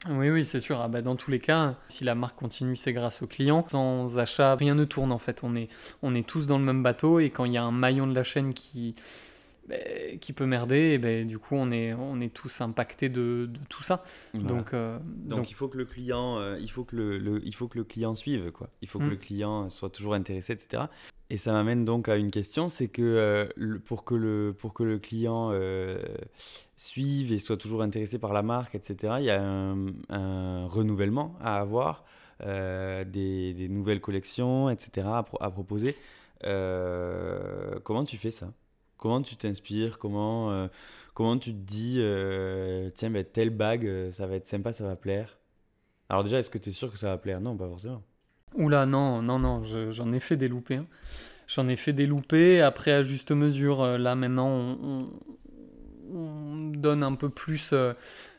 oui, 0.10 0.30
oui, 0.30 0.46
c'est 0.46 0.60
sûr. 0.60 0.80
Ah 0.82 0.88
bah, 0.88 1.02
dans 1.02 1.16
tous 1.16 1.32
les 1.32 1.40
cas, 1.40 1.76
si 1.88 2.04
la 2.04 2.14
marque 2.14 2.38
continue, 2.38 2.76
c'est 2.76 2.94
grâce 2.94 3.24
aux 3.24 3.28
clients. 3.28 3.66
Sans 3.68 4.20
achat, 4.20 4.56
rien 4.56 4.76
ne 4.76 4.86
tourne 4.86 5.12
en 5.12 5.18
fait. 5.18 5.40
On 5.42 5.56
est, 5.56 5.68
on 6.04 6.14
est 6.14 6.28
tous 6.28 6.46
dans 6.46 6.60
le 6.60 6.64
même 6.64 6.84
bateau 6.84 7.20
et 7.20 7.32
quand 7.32 7.46
il 7.46 7.54
y 7.54 7.58
a 7.58 7.64
un 7.64 7.72
maillon 7.72 8.06
de 8.06 8.14
la 8.14 8.24
chaîne 8.24 8.54
qui, 8.54 8.96
bah, 9.68 9.76
qui 10.22 10.32
peut 10.32 10.46
merder, 10.46 10.94
et 10.94 10.98
bah, 11.00 11.24
du 11.24 11.40
coup, 11.40 11.56
on 11.56 11.72
est, 11.72 11.94
on 11.94 12.22
est 12.22 12.32
tous 12.32 12.62
impactés 12.62 13.10
de, 13.10 13.50
de 13.52 13.60
tout 13.68 13.82
ça. 13.82 14.04
Donc, 14.36 14.74
euh, 14.74 15.00
donc, 15.04 15.50
il 15.50 15.56
faut 15.56 15.68
que 15.68 15.78
le 15.78 15.86
client, 15.86 16.38
euh, 16.38 16.60
il 16.62 16.70
faut 16.70 16.84
que 16.84 16.96
le, 16.96 17.42
il 17.44 17.56
faut 17.56 17.68
que 17.68 17.80
le 17.80 17.84
client 17.84 18.14
suive, 18.14 18.52
quoi. 18.52 18.70
Il 18.84 18.88
faut 18.88 19.00
que 19.00 19.06
mm. 19.06 19.10
le 19.10 19.16
client 19.16 19.70
soit 19.70 19.90
toujours 19.90 20.14
intéressé, 20.14 20.54
etc. 20.54 20.84
Et 21.32 21.38
ça 21.38 21.52
m'amène 21.52 21.84
donc 21.84 22.10
à 22.10 22.16
une 22.16 22.30
question, 22.30 22.70
c'est 22.70 22.90
que 22.90 23.02
euh, 23.02 23.80
pour, 23.86 24.04
que 24.04 24.14
le, 24.14 24.56
pour 24.56 24.76
que 24.76 24.84
le 24.84 25.00
client 25.00 25.52
suive 26.78 27.32
et 27.32 27.40
soit 27.40 27.58
toujours 27.58 27.82
intéressé 27.82 28.20
par 28.20 28.34
la 28.34 28.44
marque, 28.44 28.76
etc., 28.76 29.16
il 29.18 29.26
y 29.26 29.32
a 29.32 29.42
un, 29.42 30.68
renouvellement 30.68 31.36
à 31.42 31.60
avoir, 31.60 32.06
des, 32.40 33.54
des, 33.56 33.68
nouvelles 33.68 34.02
collections, 34.02 34.70
etc., 34.70 35.08
à, 35.08 35.26
à 35.40 35.50
proposer. 35.50 35.96
comment 36.44 38.06
tu 38.06 38.18
fais 38.18 38.30
ça? 38.30 38.52
Comment 38.98 39.22
tu 39.22 39.36
t'inspires 39.36 40.00
comment, 40.00 40.70
comment 41.14 41.38
tu 41.38 41.52
te 41.52 41.58
dis, 41.58 42.02
tiens, 42.96 43.10
ben, 43.10 43.24
telle 43.24 43.50
bague, 43.50 44.12
ça 44.12 44.26
va 44.26 44.36
être 44.36 44.48
sympa, 44.48 44.74
ça 44.74 44.84
va 44.86 44.96
plaire 44.96 45.38
Alors 46.10 46.24
déjà, 46.24 46.40
est-ce 46.40 46.50
que 46.50 46.58
tu 46.58 46.70
es 46.70 46.72
sûr 46.72 46.92
que 46.92 46.98
ça 46.98 47.10
va 47.10 47.18
plaire? 47.18 47.42
Non, 47.42 47.58
pas 47.58 47.68
forcément. 47.68 48.04
Oula, 48.56 48.86
non, 48.86 49.22
non, 49.22 49.38
non, 49.40 49.64
j'en 49.92 50.14
ai 50.14 50.20
fait 50.20 50.38
des 50.38 50.48
loupés. 50.48 50.76
Hein. 50.76 50.88
J'en 51.48 51.68
ai 51.68 51.76
fait 51.76 51.94
des 51.94 52.06
loupés. 52.06 52.62
Après, 52.62 52.92
à 52.92 53.04
juste 53.04 53.32
mesure, 53.32 53.82
euh, 53.82 53.98
là 53.98 54.16
maintenant, 54.16 54.50
on, 54.50 55.08
donne 56.76 57.04
un 57.04 57.16
peu 57.16 57.30
plus 57.30 57.72
euh, 57.74 57.94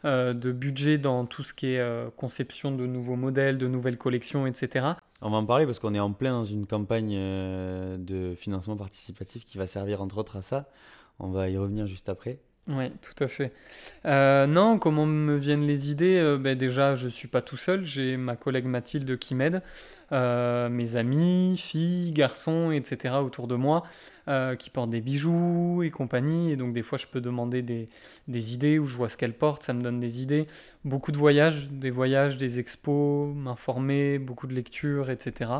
euh, 0.04 0.32
de 0.32 0.52
budget 0.52 0.98
dans 0.98 1.26
tout 1.26 1.42
ce 1.42 1.52
qui 1.52 1.68
est 1.68 2.16
conception 2.16 2.70
de 2.70 2.86
nouveaux 2.86 3.16
modèles, 3.16 3.58
de 3.58 3.66
nouvelles 3.66 3.98
collections, 3.98 4.46
etc. 4.46 4.86
On 5.22 5.30
va 5.30 5.38
en 5.38 5.46
parler 5.46 5.64
parce 5.64 5.78
qu'on 5.78 5.94
est 5.94 6.00
en 6.00 6.12
plein 6.12 6.32
dans 6.32 6.44
une 6.44 6.66
campagne 6.66 7.14
de 7.14 8.34
financement 8.36 8.76
participatif 8.76 9.44
qui 9.44 9.56
va 9.58 9.66
servir 9.66 10.02
entre 10.02 10.18
autres 10.18 10.36
à 10.36 10.42
ça. 10.42 10.68
On 11.18 11.30
va 11.30 11.48
y 11.48 11.56
revenir 11.56 11.86
juste 11.86 12.08
après. 12.08 12.40
Oui, 12.68 12.90
tout 13.00 13.22
à 13.22 13.28
fait. 13.28 13.52
Euh, 14.06 14.46
non, 14.48 14.80
comment 14.80 15.06
me 15.06 15.36
viennent 15.36 15.66
les 15.66 15.88
idées? 15.88 16.18
Euh, 16.18 16.36
ben 16.36 16.58
Déjà, 16.58 16.96
je 16.96 17.06
ne 17.06 17.10
suis 17.12 17.28
pas 17.28 17.40
tout 17.40 17.56
seul, 17.56 17.84
j'ai 17.84 18.16
ma 18.16 18.34
collègue 18.34 18.64
Mathilde 18.64 19.18
qui 19.18 19.36
m'aide, 19.36 19.62
euh, 20.10 20.68
mes 20.68 20.96
amis, 20.96 21.56
filles, 21.58 22.10
garçons, 22.10 22.72
etc. 22.72 23.22
autour 23.22 23.46
de 23.46 23.54
moi, 23.54 23.84
qui 24.58 24.70
portent 24.70 24.90
des 24.90 25.00
bijoux 25.00 25.84
et 25.84 25.90
compagnie. 25.90 26.50
Et 26.50 26.56
donc, 26.56 26.72
des 26.72 26.82
fois, 26.82 26.98
je 26.98 27.06
peux 27.06 27.20
demander 27.20 27.62
des, 27.62 27.86
idées 28.52 28.80
où 28.80 28.86
je 28.86 28.96
vois 28.96 29.08
ce 29.08 29.16
qu'elles 29.16 29.32
portent, 29.32 29.62
ça 29.62 29.72
me 29.72 29.82
donne 29.82 30.00
des 30.00 30.20
idées. 30.20 30.48
Beaucoup 30.84 31.12
de 31.12 31.16
voyages, 31.16 31.68
des 31.70 31.90
voyages, 31.90 32.36
des 32.36 32.58
expos, 32.58 33.32
m'informer, 33.32 34.18
beaucoup 34.18 34.48
de 34.48 34.54
lectures, 34.54 35.10
etc. 35.10 35.52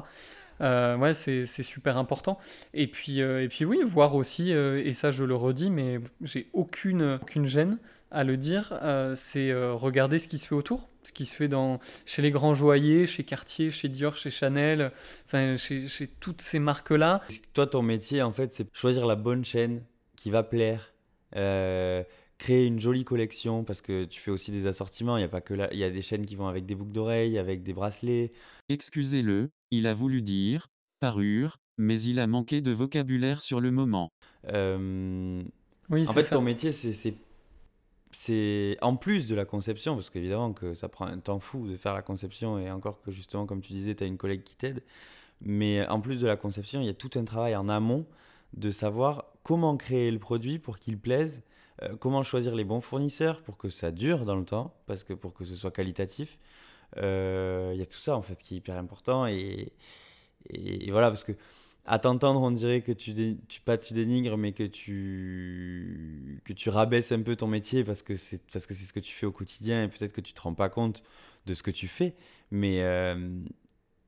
Euh, 0.61 0.97
ouais, 0.97 1.14
c'est 1.14 1.45
super 1.62 1.99
important. 1.99 2.38
Et 2.75 2.87
puis, 2.87 3.21
euh, 3.21 3.42
et 3.42 3.49
puis 3.49 3.64
oui, 3.64 3.81
voir 3.85 4.14
aussi, 4.14 4.53
euh, 4.53 4.83
et 4.85 4.92
ça 4.92 5.11
je 5.11 5.25
le 5.25 5.35
redis, 5.35 5.71
mais 5.71 6.01
j'ai 6.23 6.49
aucune, 6.53 7.19
aucune 7.23 7.47
gêne 7.47 7.79
à 8.11 8.25
le 8.25 8.37
dire, 8.37 8.73
c'est 9.16 9.53
regarder 9.53 10.19
ce 10.19 10.29
qui 10.29 10.38
se 10.38 10.47
fait 10.47 10.55
autour, 10.55 10.88
ce 11.03 11.12
qui 11.12 11.27
se 11.27 11.35
fait 11.35 11.49
dans, 11.49 11.81
chez 12.07 12.23
les 12.23 12.31
grands 12.31 12.55
joailliers, 12.55 13.05
chez 13.07 13.25
Cartier, 13.25 13.71
chez 13.71 13.88
Dior, 13.88 14.14
chez 14.16 14.31
Chanel, 14.31 14.92
enfin 15.27 15.57
chez, 15.57 15.88
chez 15.88 16.07
toutes 16.07 16.40
ces 16.40 16.61
marques-là. 16.61 17.21
Toi, 17.53 17.66
ton 17.66 17.83
métier, 17.83 18.23
en 18.23 18.33
fait, 18.33 18.55
c'est 18.55 18.69
choisir 18.75 19.07
la 19.07 19.16
bonne 19.16 19.45
chaîne 19.45 19.83
qui 20.14 20.31
va 20.31 20.45
plaire 20.45 20.92
créer 22.38 22.66
une 22.66 22.79
jolie 22.79 23.05
collection 23.05 23.64
parce 23.64 23.81
que 23.81 24.05
tu 24.05 24.21
fais 24.21 24.31
aussi 24.31 24.51
des 24.51 24.66
assortiments. 24.66 25.16
Il 25.16 25.23
y 25.23 25.25
a 25.25 25.29
pas 25.29 25.40
que 25.40 25.55
là, 25.55 25.69
il 25.73 25.79
y 25.79 25.85
a 25.85 25.90
des 25.90 26.03
chaînes 26.03 26.27
qui 26.27 26.37
vont 26.37 26.47
avec 26.47 26.66
des 26.66 26.75
boucles 26.75 26.92
d'oreilles, 26.92 27.38
avec 27.38 27.62
des 27.62 27.73
bracelets. 27.73 28.33
Excusez-le, 28.69 29.51
il 29.70 29.87
a 29.87 29.94
voulu 29.94 30.22
dire 30.22 30.68
parure, 31.00 31.59
mais 31.79 32.00
il 32.00 32.18
a 32.18 32.26
manqué 32.26 32.61
de 32.61 32.70
vocabulaire 32.70 33.42
sur 33.42 33.61
le 33.61 33.70
moment. 33.70 34.11
Euh, 34.48 35.42
oui, 35.90 36.09
en 36.09 36.12
fait, 36.12 36.31
ton 36.31 36.40
métier, 36.40 36.72
c'est 36.72 37.14
c'est 38.12 38.79
en 38.81 38.96
plus 38.96 39.29
de 39.29 39.35
la 39.35 39.44
conception, 39.44 39.94
parce 39.94 40.09
qu'évidemment 40.09 40.52
que 40.52 40.72
ça 40.72 40.88
prend 40.88 41.07
un 41.07 41.18
temps 41.18 41.38
fou 41.38 41.68
de 41.68 41.76
faire 41.76 41.92
la 41.92 42.02
conception, 42.02 42.59
et 42.59 42.70
encore 42.70 43.02
que 43.02 43.11
justement, 43.11 43.44
comme 43.44 43.61
tu 43.61 43.72
disais, 43.74 43.94
tu 43.94 44.05
as 44.05 44.07
une 44.07 44.16
collègue 44.16 44.42
qui 44.42 44.57
t'aide, 44.57 44.83
mais 45.42 45.87
en 45.87 46.00
plus 46.00 46.16
de 46.16 46.26
la 46.26 46.37
conception, 46.37 46.81
il 46.81 46.87
y 46.87 46.90
a 46.90 46.94
tout 46.94 47.11
un 47.16 47.24
travail 47.24 47.55
en 47.57 47.68
amont 47.68 48.07
de 48.55 48.70
savoir 48.70 49.26
comment 49.42 49.76
créer 49.76 50.11
le 50.11 50.18
produit 50.18 50.59
pour 50.59 50.79
qu'il 50.79 50.98
plaise, 50.98 51.42
euh, 51.83 51.94
comment 51.96 52.22
choisir 52.22 52.55
les 52.55 52.64
bons 52.64 52.81
fournisseurs 52.81 53.42
pour 53.42 53.59
que 53.59 53.68
ça 53.68 53.90
dure 53.90 54.24
dans 54.24 54.37
le 54.37 54.44
temps, 54.44 54.74
parce 54.87 55.05
que 55.05 55.12
pour 55.12 55.35
que 55.35 55.44
ce 55.44 55.55
soit 55.55 55.70
qualitatif. 55.70 56.38
Euh, 56.99 57.72
il 57.75 57.79
y 57.79 57.83
a 57.83 57.87
tout 57.87 57.99
ça 57.99 58.16
en 58.16 58.22
fait 58.22 58.40
qui 58.42 58.55
est 58.55 58.59
hyper 58.59 58.77
important 58.79 59.27
et, 59.27 59.72
et, 60.51 60.90
voilà, 60.90 61.09
parce 61.09 61.25
que 61.25 61.33
à 61.85 61.99
t'entendre, 61.99 62.42
on 62.42 62.51
dirait 62.51 62.83
que 62.83 62.92
tu, 62.92 63.14
tu 63.49 63.61
pas 63.61 63.79
tu 63.79 63.94
dénigres, 63.94 64.37
mais 64.37 64.53
que 64.53 64.64
tu 64.64 66.42
que 66.44 66.53
tu 66.53 66.68
rabaisses 66.70 67.12
un 67.12 67.22
peu 67.22 67.37
ton 67.37 67.46
métier 67.46 67.85
parce 67.85 68.03
que 68.03 68.16
c'est 68.16 68.40
parce 68.53 68.66
que 68.66 68.75
c'est 68.75 68.85
ce 68.87 68.92
que 68.92 69.01
tu 69.01 69.14
fais 69.14 69.27
au 69.27 69.33
quotidien 69.33 69.85
et 69.85 69.88
peut-être 69.88 70.12
que 70.12 70.20
tu 70.20 70.33
te 70.33 70.40
rends 70.42 70.55
pas 70.55 70.68
compte 70.68 71.03
de 71.46 71.55
ce 71.55 71.62
que 71.62 71.70
tu 71.70 71.88
fais. 71.88 72.14
Mais 72.51 72.83
euh, 72.83 73.40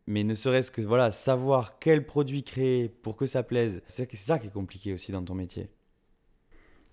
mais 0.06 0.24
ne 0.24 0.34
serait-ce 0.34 0.70
que 0.70 0.82
voilà 0.82 1.10
savoir 1.12 1.78
quel 1.78 2.06
produit 2.06 2.42
créer 2.42 2.88
pour 2.88 3.16
que 3.16 3.26
ça 3.26 3.42
plaise, 3.42 3.82
c'est 3.86 4.12
ça 4.16 4.38
qui 4.38 4.48
est 4.48 4.50
compliqué 4.50 4.92
aussi 4.92 5.12
dans 5.12 5.22
ton 5.24 5.34
métier. 5.34 5.68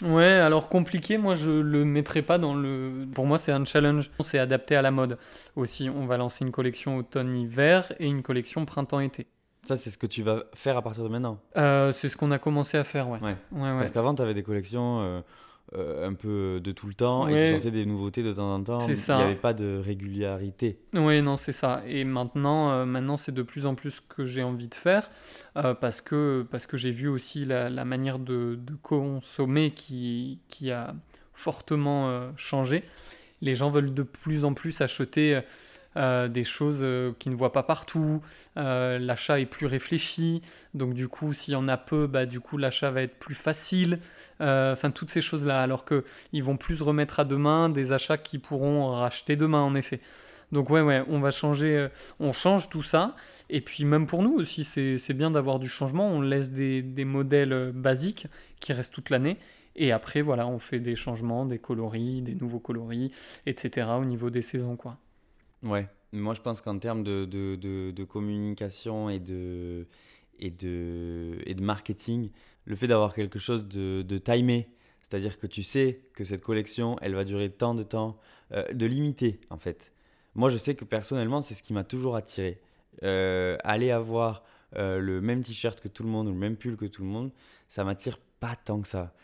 Ouais, 0.04 0.26
alors 0.26 0.68
compliqué, 0.68 1.18
moi 1.18 1.36
je 1.36 1.52
le 1.52 1.86
mettrais 1.86 2.22
pas 2.22 2.38
dans 2.38 2.54
le. 2.54 3.06
Pour 3.14 3.26
moi, 3.26 3.38
c'est 3.38 3.52
un 3.52 3.64
challenge. 3.64 4.12
C'est 4.22 4.40
adapté 4.40 4.76
à 4.76 4.82
la 4.82 4.92
mode 4.92 5.18
aussi. 5.56 5.90
On 5.90 6.06
va 6.06 6.18
lancer 6.18 6.44
une 6.44 6.52
collection 6.52 6.98
automne-hiver 6.98 7.94
et 8.00 8.06
une 8.08 8.22
collection 8.22 8.66
printemps-été. 8.66 9.28
Ça, 9.64 9.76
c'est 9.76 9.90
ce 9.90 9.98
que 9.98 10.06
tu 10.06 10.22
vas 10.22 10.44
faire 10.54 10.78
à 10.78 10.82
partir 10.82 11.04
de 11.04 11.10
maintenant? 11.10 11.40
Euh, 11.58 11.92
C'est 11.92 12.10
ce 12.10 12.18
qu'on 12.18 12.30
a 12.32 12.38
commencé 12.38 12.78
à 12.78 12.84
faire, 12.84 13.10
ouais. 13.10 13.20
ouais. 13.22 13.36
Parce 13.52 13.90
qu'avant, 13.92 14.14
tu 14.14 14.22
avais 14.22 14.34
des 14.36 14.44
collections. 14.44 15.00
Euh, 15.02 15.22
euh, 15.74 16.08
un 16.08 16.14
peu 16.14 16.62
de 16.64 16.72
tout 16.72 16.86
le 16.86 16.94
temps 16.94 17.28
et 17.28 17.34
tu 17.34 17.52
sortais 17.54 17.72
des 17.72 17.88
nouveautés 17.88 18.22
de 18.22 18.32
temps 18.32 18.54
en 18.54 18.64
temps. 18.64 18.78
Il 18.88 18.94
n'y 18.94 19.22
avait 19.22 19.34
pas 19.34 19.54
de 19.54 19.82
régularité. 19.84 20.78
Oui, 20.94 21.24
non, 21.24 21.38
c'est 21.38 21.54
ça. 21.54 21.82
Et 21.88 22.04
maintenant, 22.04 22.70
euh, 22.70 22.86
maintenant 22.86 23.18
c'est 23.18 23.32
de 23.32 23.42
plus 23.42 23.66
en 23.66 23.74
plus 23.74 23.92
ce 23.92 24.02
que 24.02 24.26
j'ai 24.26 24.44
envie 24.44 24.68
de 24.68 24.76
faire 24.76 25.10
euh, 25.58 25.74
parce 25.74 26.02
que, 26.02 26.46
parce 26.52 26.68
que 26.68 26.78
j'ai 26.78 26.92
vu 26.92 27.08
aussi 27.08 27.46
la, 27.46 27.72
la 27.72 27.84
manière 27.84 28.20
de, 28.20 28.60
de, 28.62 28.76
consommer 28.84 29.72
qui, 29.72 30.40
qui 30.50 30.70
a 30.70 30.94
fortement 31.34 32.32
changé. 32.38 32.84
Les 33.42 33.56
gens 33.56 33.72
veulent 33.72 33.94
de 33.94 34.04
plus 34.04 34.46
en 34.46 34.54
plus 34.54 34.82
acheter 34.82 35.42
euh, 35.98 36.28
des 36.28 36.44
choses 36.44 36.80
euh, 36.82 37.14
qu'ils 37.20 37.32
ne 37.32 37.38
voient 37.38 37.54
pas 37.54 37.64
partout. 37.64 38.22
Euh, 38.58 39.00
l'achat 39.00 39.40
est 39.40 39.46
plus 39.46 39.66
réfléchi, 39.66 40.42
donc 40.74 40.94
du 40.94 41.08
coup, 41.08 41.34
s'il 41.34 41.54
y 41.54 41.58
en 41.58 41.68
a 41.68 41.78
peu, 41.78 42.08
bah, 42.08 42.26
du 42.26 42.40
coup, 42.40 42.58
l'achat 42.58 42.92
va 42.92 43.02
être 43.02 43.18
plus 43.18 43.36
facile. 43.36 44.00
Enfin, 44.40 44.92
toutes 44.92 45.12
ces 45.12 45.22
choses-là, 45.22 45.62
alors 45.62 45.86
qu'ils 45.86 46.44
vont 46.44 46.58
plus 46.58 46.82
remettre 46.82 47.22
à 47.22 47.26
demain 47.26 47.70
des 47.70 47.94
achats 47.94 48.18
qu'ils 48.18 48.42
pourront 48.42 48.90
racheter 48.90 49.38
demain, 49.38 49.62
en 49.62 49.76
effet. 49.76 50.02
Donc 50.52 50.70
ouais, 50.70 50.82
ouais, 50.82 51.04
on 51.08 51.20
va 51.20 51.32
changer, 51.32 51.88
on 52.20 52.34
change 52.34 52.70
tout 52.70 52.84
ça. 52.84 53.16
Et 53.50 53.62
puis 53.62 53.86
même 53.86 54.08
pour 54.08 54.24
nous 54.24 54.34
aussi, 54.34 54.64
c'est 54.66 55.14
bien 55.14 55.32
d'avoir 55.32 55.60
du 55.60 55.70
changement. 55.70 56.08
On 56.10 56.20
laisse 56.20 56.52
des, 56.52 56.82
des 56.82 57.06
modèles 57.06 57.72
basiques 57.74 58.28
qui 58.60 58.74
restent 58.74 58.94
toute 58.94 59.10
l'année. 59.10 59.38
Et 59.76 59.92
après, 59.92 60.22
voilà, 60.22 60.48
on 60.48 60.60
fait 60.60 60.80
des 60.80 60.96
changements, 60.96 61.46
des 61.46 61.60
coloris, 61.60 62.22
des 62.22 62.36
nouveaux 62.36 62.60
coloris, 62.60 63.12
etc. 63.46 63.88
au 64.00 64.06
niveau 64.06 64.30
des 64.30 64.42
saisons, 64.42 64.76
quoi. 64.76 64.98
Ouais, 65.66 65.88
moi 66.14 66.34
je 66.36 66.42
pense 66.42 66.62
qu'en 66.62 66.78
termes 66.78 67.04
de, 67.04 67.26
de, 67.26 67.56
de, 67.92 68.04
communication 68.04 69.10
et 69.10 69.20
de, 69.20 69.88
et, 70.40 70.52
de, 70.52 71.40
et 71.46 71.56
de 71.56 71.62
marketing, 71.62 72.30
le 72.66 72.76
fait 72.76 72.88
d'avoir 72.88 73.14
quelque 73.16 73.40
chose 73.40 73.68
de, 73.68 74.04
de 74.04 74.18
timé, 74.18 74.70
c'est-à-dire 75.02 75.40
que 75.40 75.48
tu 75.48 75.64
sais 75.64 76.02
que 76.14 76.24
cette 76.24 76.42
collection, 76.42 76.98
elle 77.02 77.16
va 77.16 77.24
durer 77.24 77.50
tant 77.50 77.74
de 77.74 77.84
temps, 77.84 78.20
euh, 78.52 78.72
de 78.74 78.86
limiter 78.86 79.42
en 79.50 79.58
fait. 79.58 79.92
Moi 80.36 80.50
je 80.50 80.58
sais 80.58 80.76
que 80.76 80.86
personnellement, 80.86 81.42
c'est 81.42 81.56
ce 81.56 81.64
qui 81.64 81.74
m'a 81.74 81.84
toujours 81.84 82.16
attiré. 82.16 82.62
Euh, 83.04 83.58
aller 83.64 83.92
avoir 83.92 84.44
euh, 84.76 85.00
le 85.00 85.20
même 85.20 85.44
t-shirt 85.44 85.82
que 85.82 85.88
tout 85.88 86.04
le 86.04 86.10
monde 86.10 86.28
ou 86.28 86.32
le 86.32 86.38
même 86.38 86.58
pull 86.58 86.78
que 86.78 86.86
tout 86.86 87.02
le 87.02 87.10
monde, 87.10 87.32
ça 87.70 87.84
m'attire 87.84 88.20
pas 88.40 88.56
tant 88.56 88.82
que 88.82 88.88
ça, 88.88 89.16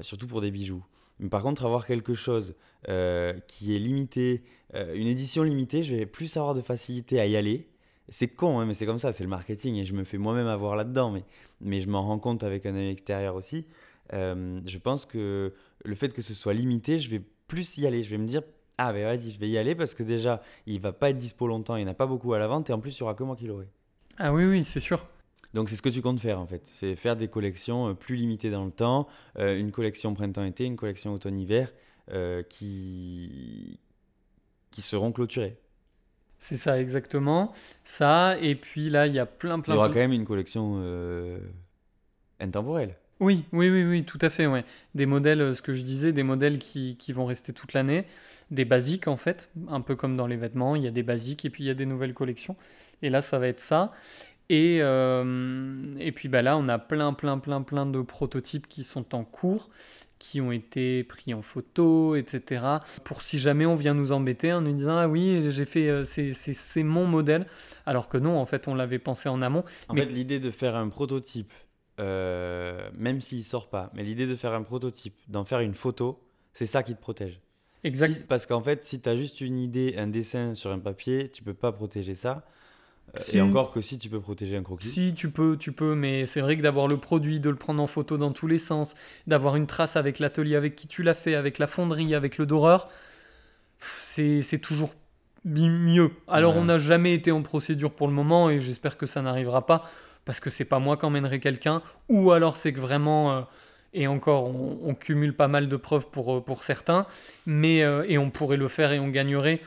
surtout 0.00 0.28
pour 0.28 0.40
des 0.40 0.52
bijoux. 0.52 0.84
Mais 1.20 1.28
par 1.28 1.42
contre, 1.42 1.64
avoir 1.64 1.86
quelque 1.86 2.14
chose 2.14 2.54
qui 2.84 3.76
est 3.76 3.78
limité, 3.78 4.42
euh, 4.74 4.94
une 4.94 5.06
édition 5.06 5.42
limitée, 5.42 5.82
je 5.82 5.94
vais 5.94 6.06
plus 6.06 6.36
avoir 6.36 6.54
de 6.54 6.60
facilité 6.60 7.20
à 7.20 7.26
y 7.26 7.36
aller. 7.36 7.68
C'est 8.08 8.28
con, 8.28 8.58
hein, 8.58 8.66
mais 8.66 8.74
c'est 8.74 8.86
comme 8.86 8.98
ça, 8.98 9.12
c'est 9.12 9.22
le 9.22 9.28
marketing 9.28 9.76
et 9.76 9.84
je 9.84 9.92
me 9.92 10.04
fais 10.04 10.18
moi-même 10.18 10.46
avoir 10.46 10.76
là-dedans, 10.76 11.10
mais, 11.10 11.24
mais 11.60 11.80
je 11.80 11.88
m'en 11.88 12.02
rends 12.02 12.18
compte 12.18 12.42
avec 12.42 12.64
un 12.64 12.74
œil 12.74 12.88
extérieur 12.88 13.34
aussi. 13.34 13.66
Euh, 14.14 14.60
je 14.64 14.78
pense 14.78 15.04
que 15.04 15.52
le 15.84 15.94
fait 15.94 16.12
que 16.14 16.22
ce 16.22 16.32
soit 16.34 16.54
limité, 16.54 17.00
je 17.00 17.10
vais 17.10 17.22
plus 17.46 17.76
y 17.78 17.86
aller. 17.86 18.02
Je 18.02 18.10
vais 18.10 18.18
me 18.18 18.26
dire, 18.26 18.42
ah 18.78 18.92
ben 18.92 19.04
vas-y, 19.04 19.30
je 19.30 19.38
vais 19.38 19.48
y 19.48 19.58
aller 19.58 19.74
parce 19.74 19.94
que 19.94 20.02
déjà, 20.02 20.42
il 20.66 20.80
va 20.80 20.92
pas 20.92 21.10
être 21.10 21.18
dispo 21.18 21.46
longtemps, 21.46 21.76
il 21.76 21.84
n'y 21.84 21.88
en 21.88 21.92
a 21.92 21.94
pas 21.94 22.06
beaucoup 22.06 22.32
à 22.32 22.38
la 22.38 22.46
vente 22.46 22.70
et 22.70 22.72
en 22.72 22.80
plus, 22.80 22.98
il 22.98 23.02
n'y 23.02 23.04
aura 23.04 23.14
que 23.14 23.24
moi 23.24 23.36
qui 23.36 23.46
l'aurai. 23.46 23.68
Ah 24.16 24.32
oui, 24.32 24.44
oui, 24.44 24.64
c'est 24.64 24.80
sûr. 24.80 25.06
Donc 25.54 25.68
c'est 25.68 25.76
ce 25.76 25.82
que 25.82 25.88
tu 25.88 26.02
comptes 26.02 26.20
faire 26.20 26.38
en 26.38 26.46
fait, 26.46 26.62
c'est 26.66 26.94
faire 26.94 27.16
des 27.16 27.28
collections 27.28 27.88
euh, 27.88 27.94
plus 27.94 28.16
limitées 28.16 28.50
dans 28.50 28.64
le 28.64 28.70
temps, 28.70 29.08
une 29.36 29.70
collection 29.70 30.14
printemps-été, 30.14 30.64
une 30.64 30.76
collection 30.76 31.12
automne-hiver 31.12 31.72
qui, 32.48 33.78
qui 34.70 34.82
seront 34.82 35.12
clôturés. 35.12 35.58
C'est 36.38 36.56
ça, 36.56 36.80
exactement. 36.80 37.52
Ça, 37.84 38.36
et 38.40 38.54
puis 38.54 38.90
là, 38.90 39.06
il 39.06 39.14
y 39.14 39.18
a 39.18 39.26
plein, 39.26 39.60
plein. 39.60 39.74
Il 39.74 39.76
y 39.76 39.78
aura 39.78 39.88
quand 39.88 39.96
même 39.96 40.12
une 40.12 40.24
collection 40.24 40.76
euh, 40.78 41.38
intemporelle. 42.40 42.94
Oui, 43.20 43.44
oui, 43.52 43.68
oui, 43.68 43.84
oui, 43.84 44.04
tout 44.04 44.18
à 44.20 44.30
fait, 44.30 44.46
ouais. 44.46 44.64
Des 44.94 45.06
modèles, 45.06 45.40
euh, 45.40 45.54
ce 45.54 45.62
que 45.62 45.74
je 45.74 45.82
disais, 45.82 46.12
des 46.12 46.22
modèles 46.22 46.58
qui, 46.58 46.96
qui, 46.96 47.12
vont 47.12 47.26
rester 47.26 47.52
toute 47.52 47.72
l'année, 47.72 48.04
des 48.52 48.64
basiques 48.64 49.08
en 49.08 49.16
fait, 49.16 49.50
un 49.68 49.80
peu 49.80 49.96
comme 49.96 50.16
dans 50.16 50.28
les 50.28 50.36
vêtements, 50.36 50.76
il 50.76 50.84
y 50.84 50.86
a 50.86 50.92
des 50.92 51.02
basiques 51.02 51.44
et 51.44 51.50
puis 51.50 51.64
il 51.64 51.66
y 51.66 51.70
a 51.70 51.74
des 51.74 51.86
nouvelles 51.86 52.14
collections. 52.14 52.56
Et 53.02 53.10
là, 53.10 53.20
ça 53.20 53.38
va 53.38 53.48
être 53.48 53.60
ça. 53.60 53.92
Et, 54.50 54.78
euh, 54.80 55.94
et 55.98 56.12
puis 56.12 56.28
bah 56.28 56.42
là, 56.42 56.56
on 56.56 56.68
a 56.68 56.78
plein, 56.78 57.12
plein, 57.12 57.38
plein, 57.38 57.62
plein 57.62 57.86
de 57.86 58.00
prototypes 58.00 58.66
qui 58.66 58.82
sont 58.82 59.14
en 59.14 59.24
cours 59.24 59.68
qui 60.18 60.40
ont 60.40 60.52
été 60.52 61.04
pris 61.04 61.32
en 61.32 61.42
photo, 61.42 62.16
etc. 62.16 62.64
Pour 63.04 63.22
si 63.22 63.38
jamais 63.38 63.66
on 63.66 63.76
vient 63.76 63.94
nous 63.94 64.12
embêter 64.12 64.52
en 64.52 64.60
nous 64.60 64.72
disant 64.72 64.96
ah 64.96 65.08
oui 65.08 65.50
j'ai 65.50 65.64
fait 65.64 65.88
euh, 65.88 66.04
c'est 66.04 66.82
mon 66.82 67.06
modèle, 67.06 67.46
alors 67.86 68.08
que 68.08 68.18
non 68.18 68.38
en 68.38 68.46
fait 68.46 68.68
on 68.68 68.74
l'avait 68.74 68.98
pensé 68.98 69.28
en 69.28 69.42
amont. 69.42 69.64
En 69.88 69.94
fait 69.94 70.06
l'idée 70.06 70.40
de 70.40 70.50
faire 70.50 70.76
un 70.76 70.88
prototype, 70.88 71.52
euh, 72.00 72.88
même 72.96 73.20
s'il 73.20 73.44
sort 73.44 73.68
pas, 73.68 73.90
mais 73.94 74.02
l'idée 74.02 74.26
de 74.26 74.36
faire 74.36 74.52
un 74.52 74.62
prototype, 74.62 75.14
d'en 75.28 75.44
faire 75.44 75.60
une 75.60 75.74
photo, 75.74 76.20
c'est 76.52 76.66
ça 76.66 76.82
qui 76.82 76.94
te 76.94 77.00
protège. 77.00 77.40
Exact. 77.84 78.26
parce 78.28 78.44
qu'en 78.46 78.60
fait 78.60 78.84
si 78.84 79.00
tu 79.00 79.08
as 79.08 79.16
juste 79.16 79.40
une 79.40 79.58
idée, 79.58 79.94
un 79.98 80.08
dessin 80.08 80.54
sur 80.54 80.72
un 80.72 80.80
papier, 80.80 81.30
tu 81.30 81.44
peux 81.44 81.54
pas 81.54 81.70
protéger 81.70 82.14
ça. 82.14 82.44
Euh, 83.16 83.20
et 83.32 83.40
encore 83.40 83.72
que 83.72 83.80
si 83.80 83.98
tu 83.98 84.08
peux 84.08 84.20
protéger 84.20 84.56
un 84.56 84.62
croquis. 84.62 84.88
Si 84.88 85.14
tu 85.14 85.30
peux, 85.30 85.56
tu 85.56 85.72
peux, 85.72 85.94
mais 85.94 86.26
c'est 86.26 86.40
vrai 86.40 86.56
que 86.56 86.62
d'avoir 86.62 86.88
le 86.88 86.98
produit, 86.98 87.40
de 87.40 87.50
le 87.50 87.56
prendre 87.56 87.82
en 87.82 87.86
photo 87.86 88.18
dans 88.18 88.32
tous 88.32 88.46
les 88.46 88.58
sens, 88.58 88.94
d'avoir 89.26 89.56
une 89.56 89.66
trace 89.66 89.96
avec 89.96 90.18
l'atelier 90.18 90.56
avec 90.56 90.76
qui 90.76 90.86
tu 90.86 91.02
l'as 91.02 91.14
fait, 91.14 91.34
avec 91.34 91.58
la 91.58 91.66
fonderie, 91.66 92.14
avec 92.14 92.38
le 92.38 92.46
doreur, 92.46 92.88
c'est 93.80 94.60
toujours 94.60 94.94
mieux. 95.44 96.10
Alors 96.26 96.56
on 96.56 96.64
n'a 96.64 96.78
jamais 96.78 97.14
été 97.14 97.30
en 97.30 97.42
procédure 97.42 97.94
pour 97.94 98.08
le 98.08 98.12
moment 98.12 98.50
et 98.50 98.60
j'espère 98.60 98.96
que 98.96 99.06
ça 99.06 99.22
n'arrivera 99.22 99.64
pas 99.64 99.88
parce 100.24 100.40
que 100.40 100.50
c'est 100.50 100.64
pas 100.64 100.78
moi 100.78 100.96
qui 100.96 101.06
emmènerai 101.06 101.40
quelqu'un 101.40 101.82
ou 102.08 102.32
alors 102.32 102.56
c'est 102.56 102.72
que 102.72 102.80
vraiment 102.80 103.32
euh, 103.32 103.40
et 103.94 104.06
encore 104.08 104.48
on, 104.48 104.94
cumule 104.94 105.34
pas 105.34 105.48
mal 105.48 105.68
de 105.68 105.76
preuves 105.76 106.08
pour, 106.10 106.34
euh, 106.34 106.40
pour 106.40 106.64
certains 106.64 107.06
mais 107.46 107.78
et 107.78 108.18
on 108.18 108.30
pourrait 108.30 108.58
le 108.58 108.68
faire 108.68 108.92
et 108.92 108.98
on 108.98 109.08
gagnerait 109.08 109.60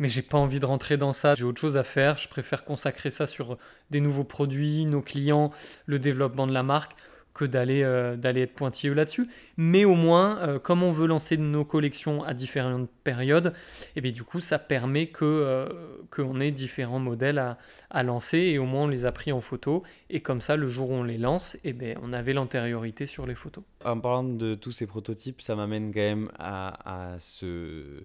mais 0.00 0.08
j'ai 0.08 0.22
pas 0.22 0.38
envie 0.38 0.58
de 0.58 0.66
rentrer 0.66 0.96
dans 0.96 1.12
ça. 1.12 1.36
J'ai 1.36 1.44
autre 1.44 1.60
chose 1.60 1.76
à 1.76 1.84
faire. 1.84 2.16
Je 2.16 2.28
préfère 2.28 2.64
consacrer 2.64 3.10
ça 3.10 3.26
sur 3.26 3.58
des 3.90 4.00
nouveaux 4.00 4.24
produits, 4.24 4.86
nos 4.86 5.02
clients, 5.02 5.52
le 5.86 5.98
développement 5.98 6.46
de 6.46 6.52
la 6.52 6.62
marque, 6.62 6.96
que 7.34 7.44
d'aller 7.44 7.82
euh, 7.82 8.16
être 8.22 8.54
pointilleux 8.54 8.94
là-dessus. 8.94 9.28
Mais 9.58 9.84
au 9.84 9.94
moins, 9.94 10.38
euh, 10.38 10.58
comme 10.58 10.82
on 10.82 10.90
veut 10.90 11.06
lancer 11.06 11.36
nos 11.36 11.66
collections 11.66 12.24
à 12.24 12.32
différentes 12.32 12.88
périodes, 13.04 13.52
et 13.88 13.90
eh 13.96 14.00
bien 14.00 14.10
du 14.10 14.24
coup, 14.24 14.40
ça 14.40 14.58
permet 14.58 15.08
que 15.08 15.24
euh, 15.24 15.68
qu'on 16.10 16.40
ait 16.40 16.50
différents 16.50 16.98
modèles 16.98 17.38
à, 17.38 17.58
à, 17.90 18.02
lancer 18.02 18.38
et 18.38 18.58
au 18.58 18.64
moins 18.64 18.84
on 18.84 18.88
les 18.88 19.04
a 19.04 19.12
pris 19.12 19.32
en 19.32 19.42
photo. 19.42 19.82
Et 20.08 20.20
comme 20.20 20.40
ça, 20.40 20.56
le 20.56 20.66
jour 20.66 20.90
où 20.90 20.94
on 20.94 21.04
les 21.04 21.18
lance, 21.18 21.56
et 21.56 21.60
eh 21.64 21.72
bien, 21.74 21.94
on 22.02 22.14
avait 22.14 22.32
l'antériorité 22.32 23.04
sur 23.06 23.26
les 23.26 23.34
photos. 23.34 23.64
En 23.84 24.00
parlant 24.00 24.24
de 24.24 24.54
tous 24.54 24.72
ces 24.72 24.86
prototypes, 24.86 25.42
ça 25.42 25.54
m'amène 25.54 25.92
quand 25.92 26.00
même 26.00 26.30
à, 26.38 27.12
à 27.12 27.18
ce 27.18 28.02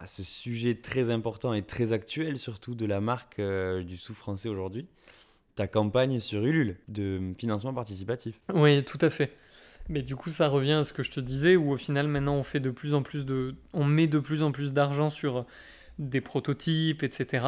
à 0.00 0.06
ce 0.06 0.22
sujet 0.22 0.76
très 0.76 1.10
important 1.10 1.52
et 1.52 1.62
très 1.62 1.92
actuel, 1.92 2.38
surtout 2.38 2.74
de 2.74 2.86
la 2.86 3.00
marque 3.00 3.38
euh, 3.38 3.82
du 3.82 3.96
sous 3.96 4.14
français 4.14 4.48
aujourd'hui, 4.48 4.86
ta 5.56 5.66
campagne 5.66 6.20
sur 6.20 6.44
Ulule 6.44 6.76
de 6.88 7.34
financement 7.36 7.74
participatif. 7.74 8.40
Oui, 8.54 8.84
tout 8.84 8.98
à 9.00 9.10
fait. 9.10 9.36
Mais 9.88 10.02
du 10.02 10.16
coup, 10.16 10.30
ça 10.30 10.48
revient 10.48 10.72
à 10.72 10.84
ce 10.84 10.92
que 10.92 11.02
je 11.02 11.10
te 11.10 11.20
disais, 11.20 11.56
où 11.56 11.72
au 11.72 11.76
final, 11.76 12.06
maintenant, 12.08 12.36
on 12.36 12.42
plus 12.72 12.94
en 12.94 13.02
plus 13.02 13.24
met 13.84 14.06
de 14.06 14.18
plus 14.18 14.42
en 14.42 14.52
plus 14.52 14.72
d'argent 14.72 15.10
sur 15.10 15.46
des 15.98 16.20
prototypes, 16.20 17.02
etc. 17.02 17.44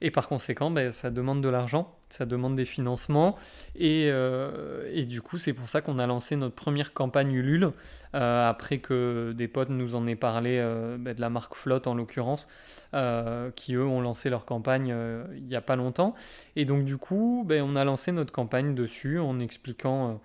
Et 0.00 0.10
par 0.10 0.28
conséquent, 0.28 0.70
ben, 0.70 0.90
ça 0.90 1.10
demande 1.10 1.42
de 1.42 1.48
l'argent, 1.48 1.96
ça 2.14 2.26
demande 2.26 2.54
des 2.54 2.64
financements. 2.64 3.36
Et, 3.74 4.08
euh, 4.08 4.88
et 4.92 5.04
du 5.04 5.20
coup, 5.20 5.38
c'est 5.38 5.52
pour 5.52 5.68
ça 5.68 5.80
qu'on 5.80 5.98
a 5.98 6.06
lancé 6.06 6.36
notre 6.36 6.54
première 6.54 6.92
campagne 6.92 7.32
Ulule, 7.32 7.72
euh, 8.14 8.48
après 8.48 8.78
que 8.78 9.32
des 9.36 9.48
potes 9.48 9.70
nous 9.70 9.96
en 9.96 10.06
aient 10.06 10.14
parlé, 10.14 10.58
euh, 10.58 10.96
ben, 10.98 11.14
de 11.14 11.20
la 11.20 11.28
marque 11.28 11.56
Flotte 11.56 11.88
en 11.88 11.94
l'occurrence, 11.94 12.46
qui 13.56 13.74
eux 13.74 13.84
ont 13.84 14.00
lancé 14.00 14.30
leur 14.30 14.44
campagne 14.44 14.94
il 15.34 15.42
n'y 15.42 15.56
a 15.56 15.60
pas 15.60 15.74
longtemps. 15.74 16.14
Et 16.54 16.64
donc 16.64 16.84
du 16.84 16.96
coup, 16.96 17.44
ben, 17.44 17.60
on 17.62 17.74
a 17.74 17.84
lancé 17.84 18.12
notre 18.12 18.30
campagne 18.30 18.76
dessus 18.76 19.18
en 19.18 19.40
expliquant 19.40 20.20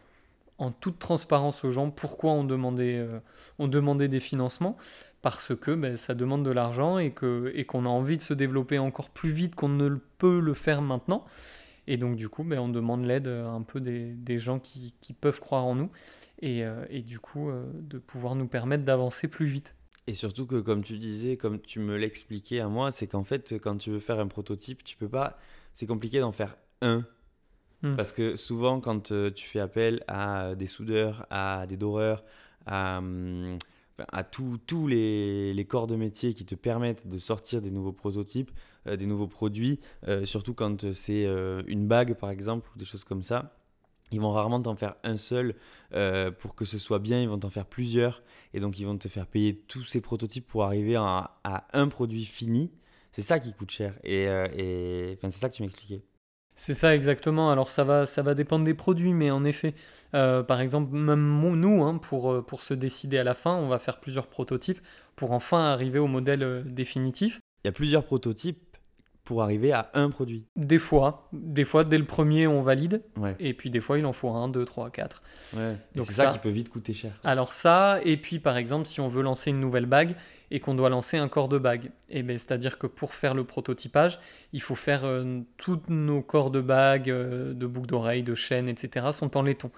en 0.60 0.72
toute 0.72 1.00
transparence 1.00 1.64
aux 1.64 1.72
gens 1.72 1.90
pourquoi 1.90 2.34
on 2.34 2.44
demandait, 2.44 3.04
on 3.58 3.68
demandait 3.68 4.08
des 4.08 4.20
financements 4.20 4.78
parce 5.22 5.56
que 5.56 5.72
ben, 5.72 5.98
ça 5.98 6.14
demande 6.14 6.44
de 6.44 6.52
l'argent 6.52 7.00
et 7.00 7.12
qu'on 7.12 7.46
et 7.54 7.66
qu'on 7.66 7.86
a 7.86 7.90
envie 7.90 8.18
de 8.18 8.22
se 8.22 8.34
développer 8.34 8.78
encore 8.78 9.10
plus 9.10 9.32
vite 9.32 9.56
qu'on 9.56 9.70
ne 9.70 9.98
peut 10.18 10.40
le 10.40 10.54
faire 10.54 10.82
maintenant. 10.82 11.26
Et 11.92 11.98
donc, 11.98 12.16
du 12.16 12.30
coup, 12.30 12.44
ben, 12.44 12.60
on 12.60 12.70
demande 12.70 13.04
l'aide 13.04 13.28
un 13.28 13.62
peu 13.62 13.82
des, 13.82 14.14
des 14.14 14.40
gens 14.40 14.60
qui, 14.60 14.94
qui, 15.02 15.14
peuvent 15.14 15.40
croire 15.40 15.66
en 15.66 15.76
nous 15.76 15.90
et, 16.42 16.64
et 16.90 17.02
du 17.02 17.20
coup, 17.20 17.52
de 17.74 17.98
pouvoir 17.98 18.36
nous 18.36 18.48
permettre 18.48 18.86
d'avancer 18.86 19.28
plus 19.28 19.48
vite. 19.48 19.76
Et 20.10 20.16
surtout 20.16 20.48
que, 20.48 20.60
comme 20.60 20.84
tu 20.84 20.98
disais, 20.98 21.38
comme 21.38 21.60
tu 21.60 21.80
me 21.80 21.96
l'expliquais 21.96 22.60
à 22.62 22.68
moi, 22.68 22.92
c'est 22.92 23.06
qu'en 23.06 23.24
fait, 23.24 23.60
quand 23.62 23.78
tu 23.78 23.92
veux 23.92 24.00
faire 24.00 24.20
un 24.20 24.28
prototype, 24.28 24.84
tu 24.84 24.98
peux 24.98 25.08
pas. 25.08 25.38
C'est 25.74 25.86
compliqué 25.86 26.20
d'en 26.20 26.32
faire 26.32 26.58
un. 26.82 27.06
Hmm. 27.84 27.96
Parce 27.96 28.12
que 28.12 28.36
souvent, 28.36 28.82
quand 28.82 29.14
tu 29.36 29.48
fais 29.48 29.60
appel 29.60 30.04
à 30.08 30.56
des 30.56 30.66
soudeurs, 30.66 31.28
à 31.30 31.68
des 31.68 31.78
doreurs, 31.78 32.24
à, 32.66 32.98
hum, 32.98 33.60
à 34.12 34.24
tous 34.24 34.88
les, 34.88 35.54
les, 35.54 35.66
corps 35.66 35.86
de 35.88 35.96
métier 35.96 36.34
qui 36.34 36.46
te 36.46 36.56
permettent 36.56 37.08
de 37.08 37.18
sortir 37.18 37.62
des 37.62 37.70
nouveaux 37.70 37.94
prototypes, 37.94 38.50
euh, 38.52 38.79
des 38.98 39.06
nouveaux 39.06 39.28
produits, 39.28 39.80
euh, 40.08 40.26
surtout 40.26 40.54
quand 40.54 40.92
c'est 40.92 41.26
euh, 41.26 41.62
une 41.68 41.88
bague 41.88 42.16
par 42.16 42.30
exemple 42.30 42.70
ou 42.76 42.80
des 42.80 42.86
choses 42.86 43.04
comme 43.04 43.24
ça. 43.24 43.56
Ils 44.12 44.20
vont 44.20 44.32
rarement 44.32 44.60
t'en 44.60 44.76
faire 44.76 44.96
un 45.04 45.18
seul 45.18 45.54
pour 46.40 46.56
que 46.56 46.66
ce 46.66 46.80
soit 46.80 46.98
bien, 46.98 47.22
ils 47.22 47.30
vont 47.30 47.38
t'en 47.38 47.52
faire 47.52 47.68
plusieurs 47.68 48.24
et 48.56 48.60
donc 48.60 48.80
ils 48.80 48.86
vont 48.86 48.98
te 48.98 49.08
faire 49.08 49.28
payer 49.28 49.56
tous 49.56 49.84
ces 49.84 50.02
prototypes 50.02 50.48
pour 50.48 50.64
arriver 50.64 50.96
à, 50.96 51.38
à 51.44 51.68
un 51.74 51.88
produit 51.90 52.26
fini. 52.26 52.72
C'est 53.12 53.22
ça 53.22 53.38
qui 53.40 53.54
coûte 53.54 53.70
cher 53.70 53.94
et, 54.04 54.24
et 54.24 55.14
enfin, 55.16 55.30
c'est 55.30 55.40
ça 55.40 55.48
que 55.48 55.54
tu 55.54 55.62
m'expliquais. 55.62 56.02
C'est 56.60 56.74
ça 56.74 56.94
exactement. 56.94 57.52
Alors 57.52 57.72
ça 57.72 57.86
va, 57.86 58.06
ça 58.06 58.22
va 58.22 58.34
dépendre 58.34 58.66
des 58.66 58.74
produits, 58.74 59.14
mais 59.14 59.32
en 59.32 59.46
effet, 59.46 59.76
euh, 60.14 60.44
par 60.44 60.60
exemple, 60.60 60.94
même 60.94 61.40
nous, 61.56 61.84
hein, 61.86 61.98
pour, 61.98 62.34
euh, 62.34 62.42
pour 62.42 62.64
se 62.64 62.74
décider 62.74 63.18
à 63.18 63.24
la 63.24 63.34
fin, 63.34 63.56
on 63.56 63.70
va 63.70 63.80
faire 63.80 64.02
plusieurs 64.02 64.28
prototypes 64.28 64.82
pour 65.16 65.32
enfin 65.32 65.64
arriver 65.64 66.00
au 66.00 66.08
modèle 66.08 66.44
euh, 66.44 66.62
définitif. 66.66 67.40
Il 67.64 67.68
y 67.68 67.70
a 67.70 67.72
plusieurs 67.72 68.04
prototypes 68.04 68.69
pour 69.30 69.44
arriver 69.44 69.72
à 69.74 69.92
un 69.94 70.10
produit. 70.10 70.48
Des 70.56 70.80
fois, 70.80 71.30
des 71.34 71.64
fois 71.64 71.84
dès 71.84 72.00
le 72.00 72.06
premier 72.06 72.48
on 72.48 72.64
valide, 72.64 73.04
et 73.40 73.54
puis 73.54 73.70
des 73.70 73.80
fois 73.80 74.00
il 74.00 74.06
en 74.08 74.12
faut 74.12 74.32
un, 74.32 74.50
deux, 74.50 74.66
trois, 74.66 74.90
quatre. 74.90 75.22
Ouais. 75.56 75.76
Donc 75.94 76.08
c'est 76.08 76.14
ça, 76.14 76.24
ça 76.26 76.32
qui 76.32 76.40
peut 76.40 76.50
vite 76.50 76.70
coûter 76.70 76.94
cher. 76.94 77.12
Alors 77.24 77.54
ça, 77.54 78.00
et 78.04 78.18
puis 78.18 78.40
par 78.40 78.58
exemple 78.58 78.88
si 78.88 79.00
on 79.00 79.08
veut 79.08 79.22
lancer 79.22 79.52
une 79.52 79.60
nouvelle 79.60 79.86
bague, 79.86 80.16
et 80.50 80.60
qu'on 80.60 80.74
doit 80.74 80.90
lancer 80.90 81.18
un 81.18 81.28
corps 81.28 81.48
de 81.48 81.60
bague. 81.60 81.92
Et 82.10 82.24
ben, 82.24 82.40
c'est-à-dire 82.40 82.80
que 82.80 82.88
pour 82.88 83.14
faire 83.14 83.36
le 83.36 83.44
prototypage, 83.44 84.20
il 84.52 84.64
faut 84.64 84.74
faire 84.74 85.06
euh, 85.06 85.42
tous 85.58 85.80
nos 85.90 86.24
corps 86.24 86.50
de 86.50 86.60
bague, 86.60 87.12
euh, 87.12 87.54
de 87.54 87.68
boucles 87.68 87.86
d'oreilles, 87.86 88.24
de 88.24 88.34
chaînes, 88.34 88.68
etc. 88.68 89.10
sont 89.12 89.38
en 89.38 89.44
laiton. 89.44 89.70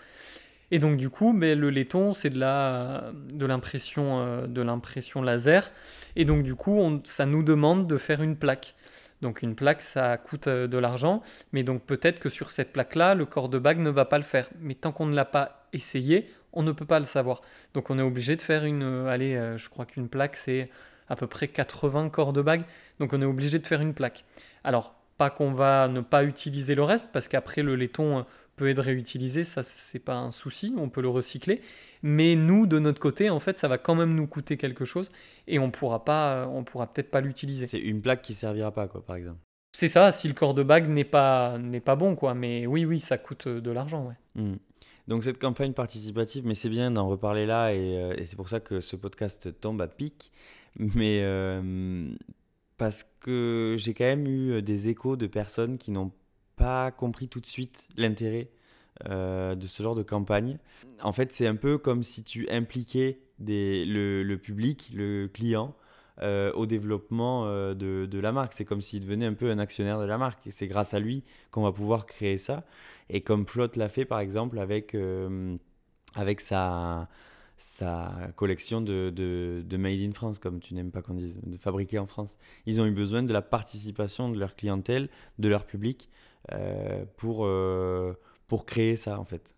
Et 0.74 0.80
donc 0.80 0.96
du 0.96 1.10
coup, 1.10 1.34
ben, 1.34 1.60
le 1.60 1.70
laiton, 1.72 2.14
c'est 2.14 2.30
de 2.30 2.40
la 2.40 3.12
de 3.34 3.46
l'impression 3.46 4.22
euh, 4.22 4.48
de 4.48 4.62
l'impression 4.62 5.22
laser. 5.22 5.74
Et 6.16 6.24
donc 6.24 6.44
du 6.44 6.56
coup, 6.56 6.80
on, 6.80 7.02
ça 7.04 7.26
nous 7.26 7.44
demande 7.44 7.86
de 7.86 7.98
faire 7.98 8.24
une 8.24 8.38
plaque. 8.38 8.76
Donc 9.22 9.42
une 9.42 9.56
plaque, 9.56 9.82
ça 9.82 10.18
coûte 10.18 10.50
de 10.50 10.78
l'argent, 10.78 11.22
mais 11.52 11.64
donc 11.64 11.84
peut-être 11.84 12.20
que 12.20 12.30
sur 12.30 12.52
cette 12.52 12.74
plaque-là, 12.74 13.14
le 13.14 13.26
corps 13.26 13.50
de 13.50 13.60
bague 13.60 13.80
ne 13.80 13.90
va 13.90 14.06
pas 14.06 14.18
le 14.18 14.24
faire. 14.24 14.50
Mais 14.60 14.74
tant 14.74 14.92
qu'on 14.92 15.06
ne 15.06 15.16
l'a 15.16 15.26
pas 15.26 15.68
essayé, 15.74 16.28
on 16.54 16.64
ne 16.64 16.72
peut 16.72 16.86
pas 16.86 17.00
le 17.00 17.06
savoir. 17.06 17.42
Donc 17.74 17.90
on 17.90 17.98
est 17.98 18.04
obligé 18.04 18.36
de 18.36 18.42
faire 18.42 18.66
une, 18.66 18.84
euh, 18.84 19.08
allez, 19.08 19.36
euh, 19.36 19.58
je 19.58 19.70
crois 19.70 19.86
qu'une 19.86 20.10
plaque 20.10 20.38
c'est 20.38 20.70
à 21.08 21.16
peu 21.16 21.28
près 21.28 21.48
80 21.48 22.10
corps 22.10 22.34
de 22.34 22.42
bague, 22.42 22.64
donc 23.00 23.14
on 23.14 23.22
est 23.22 23.26
obligé 23.26 23.60
de 23.60 23.68
faire 23.68 23.82
une 23.82 23.94
plaque. 23.94 24.26
Alors 24.64 24.96
pas 25.18 25.30
qu'on 25.30 25.52
va 25.52 25.88
ne 25.88 26.02
pas 26.02 26.24
utiliser 26.24 26.74
le 26.74 26.84
reste, 26.84 27.10
parce 27.12 27.28
qu'après 27.28 27.62
le 27.62 27.76
laiton 27.76 28.20
euh, 28.20 28.22
peut 28.56 28.70
être 28.70 28.82
réutilisé, 28.82 29.44
ça 29.44 29.64
c'est 29.64 30.00
pas 30.00 30.16
un 30.16 30.32
souci, 30.32 30.74
on 30.78 30.90
peut 30.90 31.02
le 31.02 31.10
recycler. 31.10 31.62
Mais 32.04 32.36
nous, 32.36 32.66
de 32.66 32.80
notre 32.80 33.00
côté, 33.00 33.30
en 33.30 33.40
fait, 33.40 33.58
ça 33.58 33.68
va 33.68 33.78
quand 33.78 33.96
même 33.96 34.16
nous 34.16 34.28
coûter 34.28 34.58
quelque 34.58 34.86
chose 34.86 35.10
et 35.48 35.60
on 35.60 35.70
pourra 35.72 36.04
pas, 36.04 36.48
on 36.48 36.64
pourra 36.64 36.92
peut-être 36.92 37.12
pas 37.12 37.22
l'utiliser. 37.22 37.68
C'est 37.68 37.80
une 37.80 38.02
plaque 38.02 38.22
qui 38.22 38.34
servira 38.34 38.72
pas, 38.72 38.88
quoi, 38.88 39.04
par 39.06 39.16
exemple. 39.16 39.40
C'est 39.74 39.88
ça, 39.88 40.12
si 40.12 40.28
le 40.28 40.34
corps 40.34 40.54
de 40.54 40.64
bague 40.64 40.90
n'est 40.90 41.06
pas, 41.06 41.58
n'est 41.58 41.80
pas 41.80 41.96
bon, 41.96 42.16
quoi. 42.16 42.34
Mais 42.34 42.66
oui, 42.66 42.86
oui, 42.86 43.00
ça 43.00 43.18
coûte 43.18 43.48
de 43.48 43.72
l'argent, 43.72 44.08
ouais. 44.08 44.42
Hmm. 44.42 44.58
Donc 45.08 45.24
cette 45.24 45.40
campagne 45.40 45.74
participative, 45.74 46.46
mais 46.46 46.54
c'est 46.54 46.70
bien 46.70 46.92
d'en 46.92 47.08
reparler 47.08 47.46
là, 47.46 47.74
et, 47.74 47.98
euh, 47.98 48.16
c'est 48.24 48.36
pour 48.36 48.50
ça 48.50 48.60
que 48.60 48.82
ce 48.82 48.96
podcast 48.96 49.60
tombe 49.60 49.82
à 49.82 49.88
pic. 49.88 50.32
Mais 50.78 51.22
euh, 51.24 52.10
parce 52.78 53.06
que 53.20 53.76
j'ai 53.78 53.94
quand 53.94 54.06
même 54.06 54.26
eu 54.28 54.52
euh, 54.52 54.62
des 54.62 54.90
échos 54.90 55.18
de 55.18 55.28
personnes 55.28 55.78
qui 55.78 55.92
n'ont 55.92 56.12
pas 56.56 56.92
compris 56.92 57.28
tout 57.28 57.40
de 57.42 57.46
suite 57.46 57.88
l'intérêt 57.98 58.50
de 59.10 59.68
ce 59.68 59.84
genre 59.84 59.96
de 59.96 60.04
campagne. 60.04 60.58
En 61.02 61.14
fait, 61.14 61.32
c'est 61.32 61.48
un 61.48 61.56
peu 61.56 61.78
comme 61.78 62.04
si 62.04 62.24
tu 62.24 62.50
impliquais 62.50 63.20
le, 63.40 64.36
public, 64.36 64.92
le 64.94 65.28
client, 65.28 65.76
au 66.22 66.66
développement 66.66 67.46
de, 67.46 68.06
de, 68.06 68.20
la 68.20 68.32
marque. 68.32 68.54
C'est 68.54 68.66
comme 68.66 68.82
s'il 68.82 69.02
devenait 69.02 69.26
un 69.26 69.34
peu 69.34 69.50
un 69.50 69.60
actionnaire 69.60 70.00
de 70.00 70.06
la 70.06 70.18
marque. 70.18 70.42
C'est 70.50 70.68
grâce 70.68 70.94
à 70.94 71.00
lui 71.00 71.24
qu'on 71.50 71.64
va 71.64 71.72
pouvoir 71.72 72.06
créer 72.06 72.38
ça. 72.38 72.64
Et 73.12 73.22
comme 73.22 73.46
Plot 73.46 73.68
l'a 73.76 73.90
fait 73.90 74.06
par 74.06 74.20
exemple 74.20 74.58
avec, 74.58 74.96
euh, 74.96 75.58
sa, 76.38 77.08
collection 78.38 78.82
de, 78.82 79.12
de, 79.14 79.78
Made 79.78 80.00
in 80.00 80.14
France, 80.14 80.40
comme 80.40 80.62
tu 80.62 80.74
n'aimes 80.74 80.92
pas 80.92 81.02
qu'on 81.02 81.16
dise, 81.16 81.40
de 81.44 81.58
fabriquer 81.58 82.00
en 82.00 82.08
France. 82.08 82.36
Ils 82.66 82.80
ont 82.80 82.86
eu 82.86 82.92
besoin 82.92 83.22
de 83.22 83.34
la 83.34 83.42
participation 83.42 84.30
de 84.30 84.40
leur 84.40 84.56
clientèle, 84.56 85.10
de 85.40 85.50
leur 85.50 85.66
public, 85.66 86.10
euh, 86.54 87.04
pour, 87.18 87.46
euh, 87.46 88.14
pour 88.52 88.66
créer 88.66 88.98
ça 88.98 89.18
en 89.18 89.24
fait. 89.24 89.54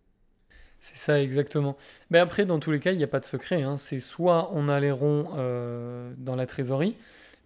C'est 0.79 0.97
ça 0.97 1.19
exactement. 1.19 1.77
Mais 2.11 2.19
après, 2.19 2.45
dans 2.45 2.59
tous 2.59 2.69
les 2.69 2.79
cas, 2.79 2.91
il 2.91 2.97
n'y 2.99 3.03
a 3.03 3.07
pas 3.07 3.19
de 3.19 3.25
secret. 3.25 3.63
Hein. 3.63 3.77
C'est 3.77 3.97
soit 3.97 4.51
on 4.53 4.67
a 4.67 4.79
les 4.79 4.91
ronds 4.91 5.29
dans 6.19 6.35
la 6.35 6.45
trésorerie, 6.45 6.95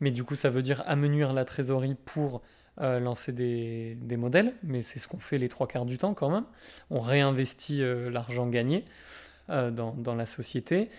mais 0.01 0.11
du 0.11 0.25
coup 0.25 0.35
ça 0.35 0.49
veut 0.49 0.61
dire 0.61 0.83
amenuire 0.87 1.31
la 1.31 1.45
trésorerie 1.45 1.95
pour 2.03 2.41
euh, 2.81 2.99
lancer 2.99 3.31
des, 3.31 4.17
modèles, 4.17 4.55
mais 4.61 4.83
c'est 4.83 4.99
ce 4.99 5.07
qu'on 5.07 5.19
fait 5.19 5.37
les 5.37 5.47
trois 5.47 5.67
quarts 5.67 5.85
du 5.85 5.97
temps 5.97 6.13
quand 6.13 6.29
même. 6.29 6.43
On 6.89 6.99
réinvestit 6.99 7.81
euh, 7.81 8.09
l'argent 8.09 8.45
gagné 8.47 8.83
euh, 9.49 9.71
dans, 9.71 10.15
la 10.15 10.25
société. 10.25 10.89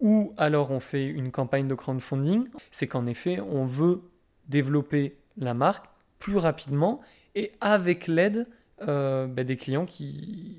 Ou 0.00 0.32
alors 0.38 0.70
on 0.70 0.80
fait 0.80 1.04
une 1.04 1.30
campagne 1.30 1.68
de 1.68 1.74
crowdfunding, 1.74 2.48
c'est 2.70 2.86
qu'en 2.86 3.06
effet 3.06 3.40
on 3.40 3.66
veut 3.66 4.00
développer 4.48 5.18
la 5.36 5.52
marque 5.52 5.84
plus 6.18 6.38
rapidement 6.38 7.02
et 7.34 7.52
avec 7.60 8.06
l'aide 8.06 8.46
bah, 8.86 9.44
des 9.44 9.56
clients 9.56 9.86
qui, 9.86 10.56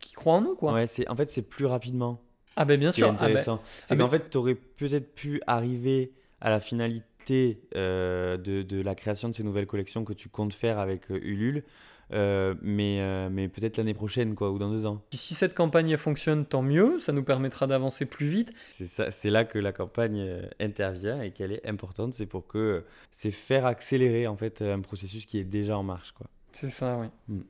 qui 0.00 0.12
croient 0.12 0.34
en 0.34 0.40
nous. 0.42 0.54
Quoi. 0.54 0.72
Ouais, 0.72 0.86
en 1.08 1.16
fait 1.16 1.30
c'est 1.30 1.42
plus 1.42 1.66
rapidement. 1.66 2.20
Ah 2.56 2.64
ben 2.64 2.80
bien 2.80 2.90
sûr. 2.90 3.06
C'est 3.06 3.10
ah, 3.10 3.18
ben, 3.18 3.24
intéressant. 3.24 3.62
c'est 3.84 3.94
ah, 3.94 3.96
qu'en 3.96 4.08
fait 4.08 4.30
tu 4.30 4.38
aurais 4.38 4.54
peut-être 4.54 5.14
pu 5.14 5.40
arriver 5.46 6.12
à 6.40 6.50
la 6.50 6.60
finalité 6.60 7.60
euh, 7.74 8.36
de, 8.36 8.62
de, 8.62 8.80
la 8.80 8.94
création 8.94 9.28
de 9.28 9.34
ces 9.34 9.42
nouvelles 9.42 9.66
collections 9.66 10.04
que 10.04 10.12
tu 10.12 10.28
comptes 10.28 10.54
faire 10.54 10.78
avec 10.78 11.10
euh, 11.10 11.18
Ulule. 11.22 11.64
Euh, 12.12 12.54
mais, 12.62 13.00
mais 13.30 13.48
peut-être 13.48 13.78
l'année 13.78 13.92
prochaine 13.92 14.36
quoi, 14.36 14.52
ou 14.52 14.58
dans 14.60 14.70
deux 14.70 14.86
ans. 14.86 15.02
Si 15.12 15.34
cette 15.34 15.56
campagne 15.56 15.96
fonctionne, 15.96 16.46
tant 16.46 16.62
mieux, 16.62 17.00
ça 17.00 17.10
nous 17.10 17.24
permettra 17.24 17.66
d'avancer 17.66 18.06
plus 18.06 18.28
vite. 18.28 18.52
C'est 18.70 19.30
là 19.30 19.44
que 19.44 19.58
la 19.58 19.72
campagne 19.72 20.24
intervient 20.60 21.20
et 21.20 21.32
qu'elle 21.32 21.50
est 21.50 21.66
importante, 21.66 22.14
c'est 22.14 22.26
pour 22.26 22.46
que 22.46 22.84
c'est 23.10 23.32
faire 23.32 23.66
accélérer 23.66 24.28
en 24.28 24.36
fait 24.36 24.62
un 24.62 24.82
processus 24.82 25.26
qui 25.26 25.38
est 25.38 25.44
déjà 25.44 25.76
en 25.76 25.82
marche. 25.82 26.14
C'est 26.56 26.70
ça, 26.70 26.96
oui. 26.98 27.06
Hmm. 27.28 27.42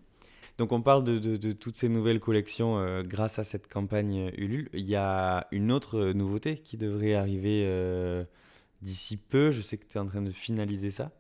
Donc 0.59 0.73
on 0.73 0.81
parle 0.81 1.05
de, 1.05 1.19
de, 1.19 1.53
toutes 1.53 1.77
ces 1.77 1.91
nouvelles 1.91 2.19
collections 2.19 3.03
grâce 3.03 3.39
à 3.39 3.45
cette 3.45 3.69
campagne 3.71 4.33
Ulule. 4.39 4.71
Il 4.73 4.89
y 4.89 4.97
a 4.97 5.49
une 5.53 5.71
autre 5.71 6.13
nouveauté 6.13 6.57
qui 6.57 6.79
devrait 6.79 7.13
arriver 7.13 7.67
d'ici 8.81 9.19
peu. 9.19 9.51
Je 9.51 9.61
sais 9.61 9.77
que 9.77 9.85
tu 9.85 9.99
es 9.99 10.01
en 10.01 10.07
train 10.07 10.23
de 10.23 10.31
finaliser 10.31 10.91
ça. 10.91 11.11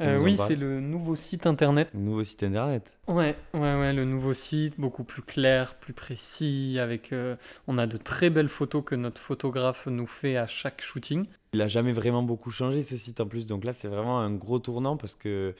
Euh, 0.00 0.18
oui, 0.18 0.36
c'est 0.46 0.56
le 0.56 0.80
nouveau 0.80 1.16
site 1.16 1.46
internet. 1.46 1.88
Le 1.92 2.00
nouveau 2.00 2.22
site 2.22 2.42
internet. 2.42 2.90
Ouais, 3.08 3.36
ouais, 3.52 3.60
ouais, 3.60 3.92
le 3.92 4.04
nouveau 4.04 4.32
site, 4.32 4.74
beaucoup 4.78 5.04
plus 5.04 5.22
clair, 5.22 5.74
plus 5.74 5.92
précis. 5.92 6.78
Avec, 6.80 7.12
euh, 7.12 7.36
on 7.66 7.76
a 7.78 7.86
de 7.86 7.98
très 7.98 8.30
belles 8.30 8.48
photos 8.48 8.82
que 8.84 8.94
notre 8.94 9.20
photographe 9.20 9.86
nous 9.86 10.06
fait 10.06 10.36
à 10.36 10.46
chaque 10.46 10.80
shooting. 10.80 11.26
Il 11.52 11.60
a 11.60 11.68
jamais 11.68 11.92
vraiment 11.92 12.22
beaucoup 12.22 12.50
changé 12.50 12.82
ce 12.82 12.96
site 12.96 13.20
en 13.20 13.26
plus, 13.26 13.44
donc 13.44 13.64
là 13.64 13.74
c'est 13.74 13.88
vraiment 13.88 14.20
un 14.20 14.32
gros 14.32 14.58
tournant 14.58 14.96
parce 14.96 15.14
que 15.14 15.54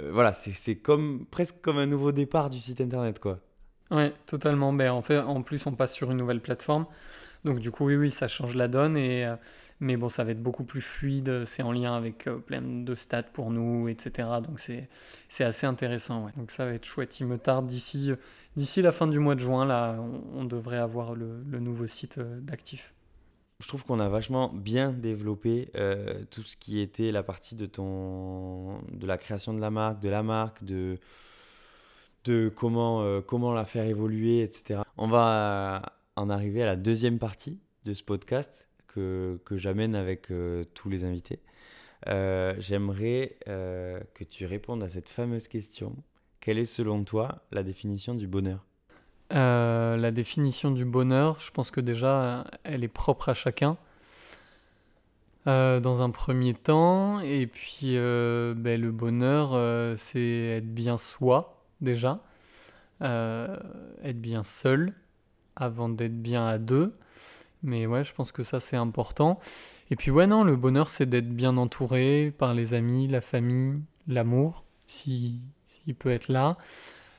euh, 0.00 0.10
voilà, 0.12 0.32
c'est 0.32 0.76
comme 0.76 1.26
presque 1.30 1.60
comme 1.60 1.78
un 1.78 1.86
nouveau 1.86 2.12
départ 2.12 2.50
du 2.50 2.58
site 2.58 2.80
internet, 2.80 3.18
quoi. 3.18 3.40
Totalement. 4.26 4.72
Ben, 4.72 4.90
en 4.90 5.02
fait, 5.02 5.18
en 5.18 5.42
plus, 5.42 5.66
on 5.66 5.72
passe 5.72 5.94
sur 5.94 6.10
une 6.10 6.18
nouvelle 6.18 6.40
plateforme. 6.40 6.86
Donc 7.44 7.60
du 7.60 7.70
coup, 7.70 7.86
oui, 7.86 7.96
oui, 7.96 8.10
ça 8.10 8.28
change 8.28 8.54
la 8.54 8.68
donne. 8.68 8.96
Et, 8.96 9.24
euh, 9.24 9.36
mais 9.80 9.96
bon, 9.96 10.08
ça 10.08 10.24
va 10.24 10.32
être 10.32 10.42
beaucoup 10.42 10.64
plus 10.64 10.80
fluide. 10.80 11.44
C'est 11.44 11.62
en 11.62 11.72
lien 11.72 11.96
avec 11.96 12.26
euh, 12.26 12.38
plein 12.38 12.60
de 12.60 12.94
stats 12.94 13.22
pour 13.22 13.50
nous, 13.50 13.88
etc. 13.88 14.28
Donc 14.46 14.60
c'est 14.60 15.44
assez 15.44 15.66
intéressant. 15.66 16.28
Donc 16.36 16.50
ça 16.50 16.64
va 16.64 16.72
être 16.72 16.84
chouette. 16.84 17.20
Il 17.20 17.26
me 17.26 17.38
tarde 17.38 17.66
d'ici 17.66 18.82
la 18.82 18.92
fin 18.92 19.06
du 19.06 19.18
mois 19.18 19.34
de 19.34 19.40
juin. 19.40 19.64
Là, 19.64 19.96
on, 20.34 20.44
devrait 20.44 20.78
avoir 20.78 21.14
le, 21.14 21.42
nouveau 21.58 21.86
site 21.86 22.18
d'actif. 22.18 22.92
Je 23.60 23.66
trouve 23.66 23.84
qu'on 23.84 23.98
a 24.00 24.08
vachement 24.08 24.48
bien 24.52 24.92
développé 24.92 25.70
tout 26.30 26.42
ce 26.42 26.56
qui 26.56 26.80
était 26.80 27.10
la 27.10 27.22
partie 27.22 27.56
de 27.56 27.66
ton 27.66 28.78
de 28.92 29.06
la 29.06 29.18
création 29.18 29.52
de 29.52 29.60
la 29.60 29.70
marque, 29.70 30.00
de 30.00 30.08
la 30.08 30.22
marque, 30.22 30.62
de 30.64 30.98
de 32.24 32.48
comment, 32.54 33.20
comment 33.22 33.52
la 33.52 33.64
faire 33.64 33.84
évoluer, 33.84 34.42
etc. 34.42 34.82
On 34.96 35.08
va 35.08 35.98
en 36.16 36.30
arriver 36.30 36.62
à 36.62 36.66
la 36.66 36.76
deuxième 36.76 37.18
partie 37.18 37.58
de 37.84 37.92
ce 37.94 38.02
podcast 38.02 38.68
que, 38.88 39.40
que 39.44 39.56
j'amène 39.56 39.94
avec 39.94 40.30
euh, 40.30 40.64
tous 40.74 40.88
les 40.88 41.04
invités. 41.04 41.40
Euh, 42.08 42.54
j'aimerais 42.58 43.36
euh, 43.48 44.00
que 44.14 44.24
tu 44.24 44.46
répondes 44.46 44.82
à 44.82 44.88
cette 44.88 45.08
fameuse 45.08 45.48
question. 45.48 45.96
quelle 46.40 46.58
est 46.58 46.64
selon 46.64 47.04
toi 47.04 47.42
la 47.52 47.62
définition 47.62 48.14
du 48.14 48.26
bonheur? 48.26 48.67
Euh, 49.32 49.96
la 49.96 50.10
définition 50.10 50.70
du 50.70 50.84
bonheur, 50.84 51.38
je 51.40 51.50
pense 51.50 51.70
que 51.70 51.80
déjà, 51.80 52.44
elle 52.64 52.84
est 52.84 52.88
propre 52.88 53.28
à 53.28 53.34
chacun. 53.34 53.76
Euh, 55.46 55.80
dans 55.80 56.02
un 56.02 56.10
premier 56.10 56.52
temps, 56.52 57.20
et 57.20 57.46
puis 57.46 57.96
euh, 57.96 58.52
ben, 58.54 58.78
le 58.80 58.90
bonheur, 58.90 59.50
c'est 59.98 60.58
être 60.58 60.74
bien 60.74 60.98
soi, 60.98 61.62
déjà. 61.80 62.20
Être 63.00 64.20
bien 64.20 64.42
seul, 64.42 64.92
avant 65.56 65.88
d'être 65.88 66.20
bien 66.20 66.46
à 66.46 66.58
deux. 66.58 66.94
Mais 67.62 67.86
ouais, 67.86 68.04
je 68.04 68.12
pense 68.12 68.32
que 68.32 68.42
ça, 68.42 68.60
c'est 68.60 68.76
important. 68.76 69.40
Et 69.90 69.96
puis 69.96 70.10
ouais, 70.10 70.26
non, 70.26 70.44
le 70.44 70.56
bonheur, 70.56 70.90
c'est 70.90 71.06
d'être 71.06 71.30
bien 71.30 71.56
entouré 71.56 72.32
par 72.36 72.54
les 72.54 72.74
amis, 72.74 73.08
la 73.08 73.20
famille, 73.20 73.80
l'amour, 74.06 74.64
si, 74.86 75.40
s'il 75.66 75.94
peut 75.94 76.10
être 76.10 76.28
là. 76.28 76.56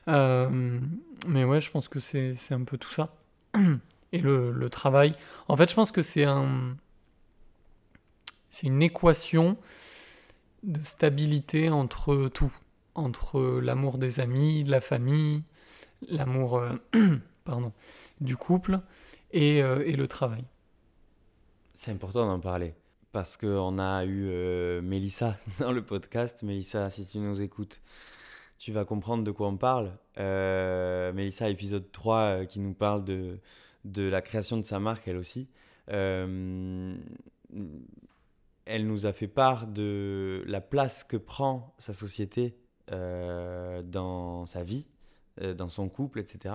Euh, 0.08 0.80
mais 1.26 1.44
ouais, 1.44 1.60
je 1.60 1.70
pense 1.70 1.88
que 1.88 2.00
c'est 2.00 2.34
un 2.50 2.64
peu 2.64 2.78
tout 2.78 2.92
ça. 2.92 3.14
Et 4.12 4.18
le, 4.18 4.50
le 4.50 4.70
travail. 4.70 5.14
En 5.46 5.56
fait, 5.56 5.70
je 5.70 5.74
pense 5.74 5.92
que 5.92 6.02
c'est 6.02 6.24
un. 6.24 6.76
C'est 8.48 8.66
une 8.66 8.82
équation 8.82 9.56
de 10.62 10.80
stabilité 10.82 11.70
entre 11.70 12.28
tout. 12.28 12.52
Entre 12.96 13.60
l'amour 13.60 13.98
des 13.98 14.18
amis, 14.18 14.64
de 14.64 14.70
la 14.70 14.80
famille, 14.80 15.44
l'amour 16.08 16.58
euh, 16.58 16.76
du 18.20 18.36
couple 18.36 18.80
et, 19.32 19.62
euh, 19.62 19.84
et 19.86 19.92
le 19.92 20.08
travail. 20.08 20.44
C'est 21.74 21.92
important 21.92 22.26
d'en 22.26 22.40
parler. 22.40 22.74
Parce 23.12 23.36
qu'on 23.36 23.78
a 23.78 24.04
eu 24.04 24.28
euh, 24.28 24.82
Mélissa 24.82 25.36
dans 25.58 25.72
le 25.72 25.82
podcast. 25.82 26.42
Mélissa, 26.42 26.90
si 26.90 27.06
tu 27.06 27.18
nous 27.18 27.42
écoutes, 27.42 27.80
tu 28.60 28.72
vas 28.72 28.84
comprendre 28.84 29.24
de 29.24 29.30
quoi 29.30 29.48
on 29.48 29.56
parle. 29.56 29.96
Euh, 30.18 31.14
Mélissa, 31.14 31.48
épisode 31.48 31.90
3, 31.90 32.16
euh, 32.18 32.44
qui 32.44 32.60
nous 32.60 32.74
parle 32.74 33.04
de, 33.04 33.38
de 33.86 34.02
la 34.02 34.20
création 34.20 34.58
de 34.58 34.62
sa 34.62 34.78
marque, 34.78 35.08
elle 35.08 35.16
aussi. 35.16 35.48
Euh, 35.88 36.94
elle 38.66 38.86
nous 38.86 39.06
a 39.06 39.14
fait 39.14 39.28
part 39.28 39.66
de 39.66 40.44
la 40.46 40.60
place 40.60 41.04
que 41.04 41.16
prend 41.16 41.74
sa 41.78 41.94
société 41.94 42.54
euh, 42.92 43.82
dans 43.82 44.44
sa 44.44 44.62
vie, 44.62 44.86
dans 45.56 45.70
son 45.70 45.88
couple, 45.88 46.20
etc. 46.20 46.54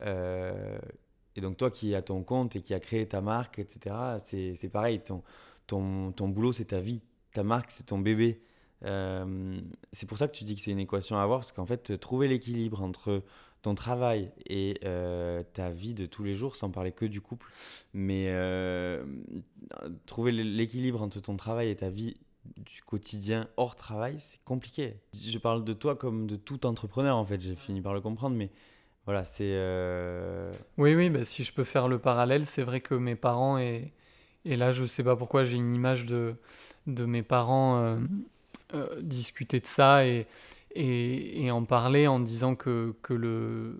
Et 0.00 1.40
donc 1.40 1.56
toi 1.56 1.70
qui 1.70 1.96
as 1.96 2.02
ton 2.02 2.22
compte 2.22 2.54
et 2.54 2.62
qui 2.62 2.74
as 2.74 2.80
créé 2.80 3.08
ta 3.08 3.20
marque, 3.20 3.58
etc., 3.58 3.96
c'est 4.24 4.54
c'est 4.54 4.68
pareil, 4.68 5.00
ton, 5.00 5.24
ton, 5.66 6.12
ton 6.12 6.28
boulot 6.28 6.52
c'est 6.52 6.66
ta 6.66 6.80
vie, 6.80 7.02
ta 7.32 7.42
marque 7.42 7.72
c'est 7.72 7.86
ton 7.86 7.98
bébé. 7.98 8.40
Euh, 8.84 9.60
c'est 9.92 10.06
pour 10.06 10.18
ça 10.18 10.28
que 10.28 10.36
tu 10.36 10.44
dis 10.44 10.54
que 10.54 10.60
c'est 10.60 10.70
une 10.70 10.78
équation 10.78 11.16
à 11.16 11.22
avoir, 11.22 11.40
parce 11.40 11.52
qu'en 11.52 11.66
fait, 11.66 11.98
trouver 11.98 12.28
l'équilibre 12.28 12.82
entre 12.82 13.22
ton 13.62 13.74
travail 13.74 14.30
et 14.46 14.78
euh, 14.84 15.42
ta 15.54 15.70
vie 15.70 15.94
de 15.94 16.04
tous 16.04 16.22
les 16.22 16.34
jours, 16.34 16.54
sans 16.56 16.70
parler 16.70 16.92
que 16.92 17.06
du 17.06 17.20
couple, 17.20 17.50
mais 17.94 18.26
euh, 18.28 19.04
trouver 20.04 20.32
l'équilibre 20.32 21.00
entre 21.00 21.20
ton 21.20 21.36
travail 21.36 21.70
et 21.70 21.76
ta 21.76 21.88
vie 21.88 22.16
du 22.56 22.82
quotidien 22.82 23.48
hors 23.56 23.74
travail, 23.74 24.16
c'est 24.18 24.42
compliqué. 24.44 25.00
Je 25.14 25.38
parle 25.38 25.64
de 25.64 25.72
toi 25.72 25.96
comme 25.96 26.26
de 26.26 26.36
tout 26.36 26.66
entrepreneur, 26.66 27.16
en 27.16 27.24
fait, 27.24 27.40
j'ai 27.40 27.54
fini 27.54 27.80
par 27.80 27.94
le 27.94 28.02
comprendre, 28.02 28.36
mais 28.36 28.50
voilà, 29.06 29.24
c'est... 29.24 29.58
Oui, 30.76 30.94
oui, 30.94 31.08
bah, 31.08 31.24
si 31.24 31.42
je 31.42 31.54
peux 31.54 31.64
faire 31.64 31.88
le 31.88 31.98
parallèle, 31.98 32.44
c'est 32.44 32.62
vrai 32.62 32.82
que 32.82 32.94
mes 32.94 33.16
parents, 33.16 33.56
et, 33.56 33.94
et 34.44 34.56
là 34.56 34.72
je 34.72 34.84
sais 34.84 35.02
pas 35.02 35.16
pourquoi 35.16 35.44
j'ai 35.44 35.56
une 35.56 35.74
image 35.74 36.04
de, 36.04 36.34
de 36.86 37.06
mes 37.06 37.22
parents 37.22 37.98
euh, 38.74 39.00
discuter 39.00 39.60
de 39.60 39.66
ça 39.66 40.06
et, 40.06 40.26
et, 40.74 41.50
en 41.50 41.64
parler 41.64 42.06
en 42.06 42.20
disant 42.20 42.54
que, 42.54 42.94
que 43.02 43.14
le 43.14 43.78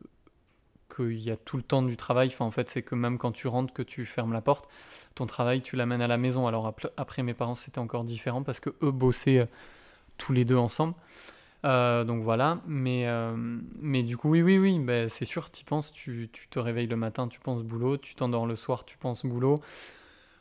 qu'il 0.94 1.18
y 1.18 1.30
a 1.30 1.36
tout 1.36 1.56
le 1.56 1.62
temps 1.62 1.82
du 1.82 1.96
travail, 1.96 2.28
enfin 2.28 2.44
en 2.44 2.52
fait 2.52 2.70
c'est 2.70 2.82
que 2.82 2.94
même 2.94 3.18
quand 3.18 3.32
tu 3.32 3.48
rentres, 3.48 3.72
que 3.72 3.82
tu 3.82 4.06
fermes 4.06 4.32
la 4.32 4.40
porte, 4.40 4.68
ton 5.16 5.26
travail 5.26 5.60
tu 5.60 5.76
l'amènes 5.76 6.02
à 6.02 6.06
la 6.06 6.18
maison. 6.18 6.46
Alors 6.46 6.72
après 6.96 7.22
mes 7.22 7.34
parents 7.34 7.56
c'était 7.56 7.80
encore 7.80 8.04
différent 8.04 8.42
parce 8.42 8.60
que 8.60 8.70
eux 8.82 8.92
bossaient 8.92 9.40
euh, 9.40 9.46
tous 10.18 10.32
les 10.32 10.44
deux 10.44 10.56
ensemble. 10.56 10.94
Euh, 11.64 12.04
donc 12.04 12.22
voilà, 12.22 12.60
mais, 12.66 13.06
mais 13.80 14.02
du 14.02 14.18
coup, 14.18 14.28
oui, 14.28 14.42
oui, 14.42 14.58
oui, 14.58 14.78
ben, 14.78 15.08
c'est 15.08 15.24
sûr, 15.24 15.50
tu 15.50 15.64
penses, 15.64 15.92
tu, 15.92 16.28
tu 16.30 16.46
te 16.48 16.58
réveilles 16.58 16.86
le 16.86 16.96
matin, 16.96 17.26
tu 17.26 17.40
penses 17.40 17.62
boulot, 17.62 17.96
tu 17.96 18.14
t'endors 18.14 18.46
le 18.46 18.54
soir, 18.54 18.84
tu 18.84 18.98
penses 18.98 19.24
boulot. 19.24 19.62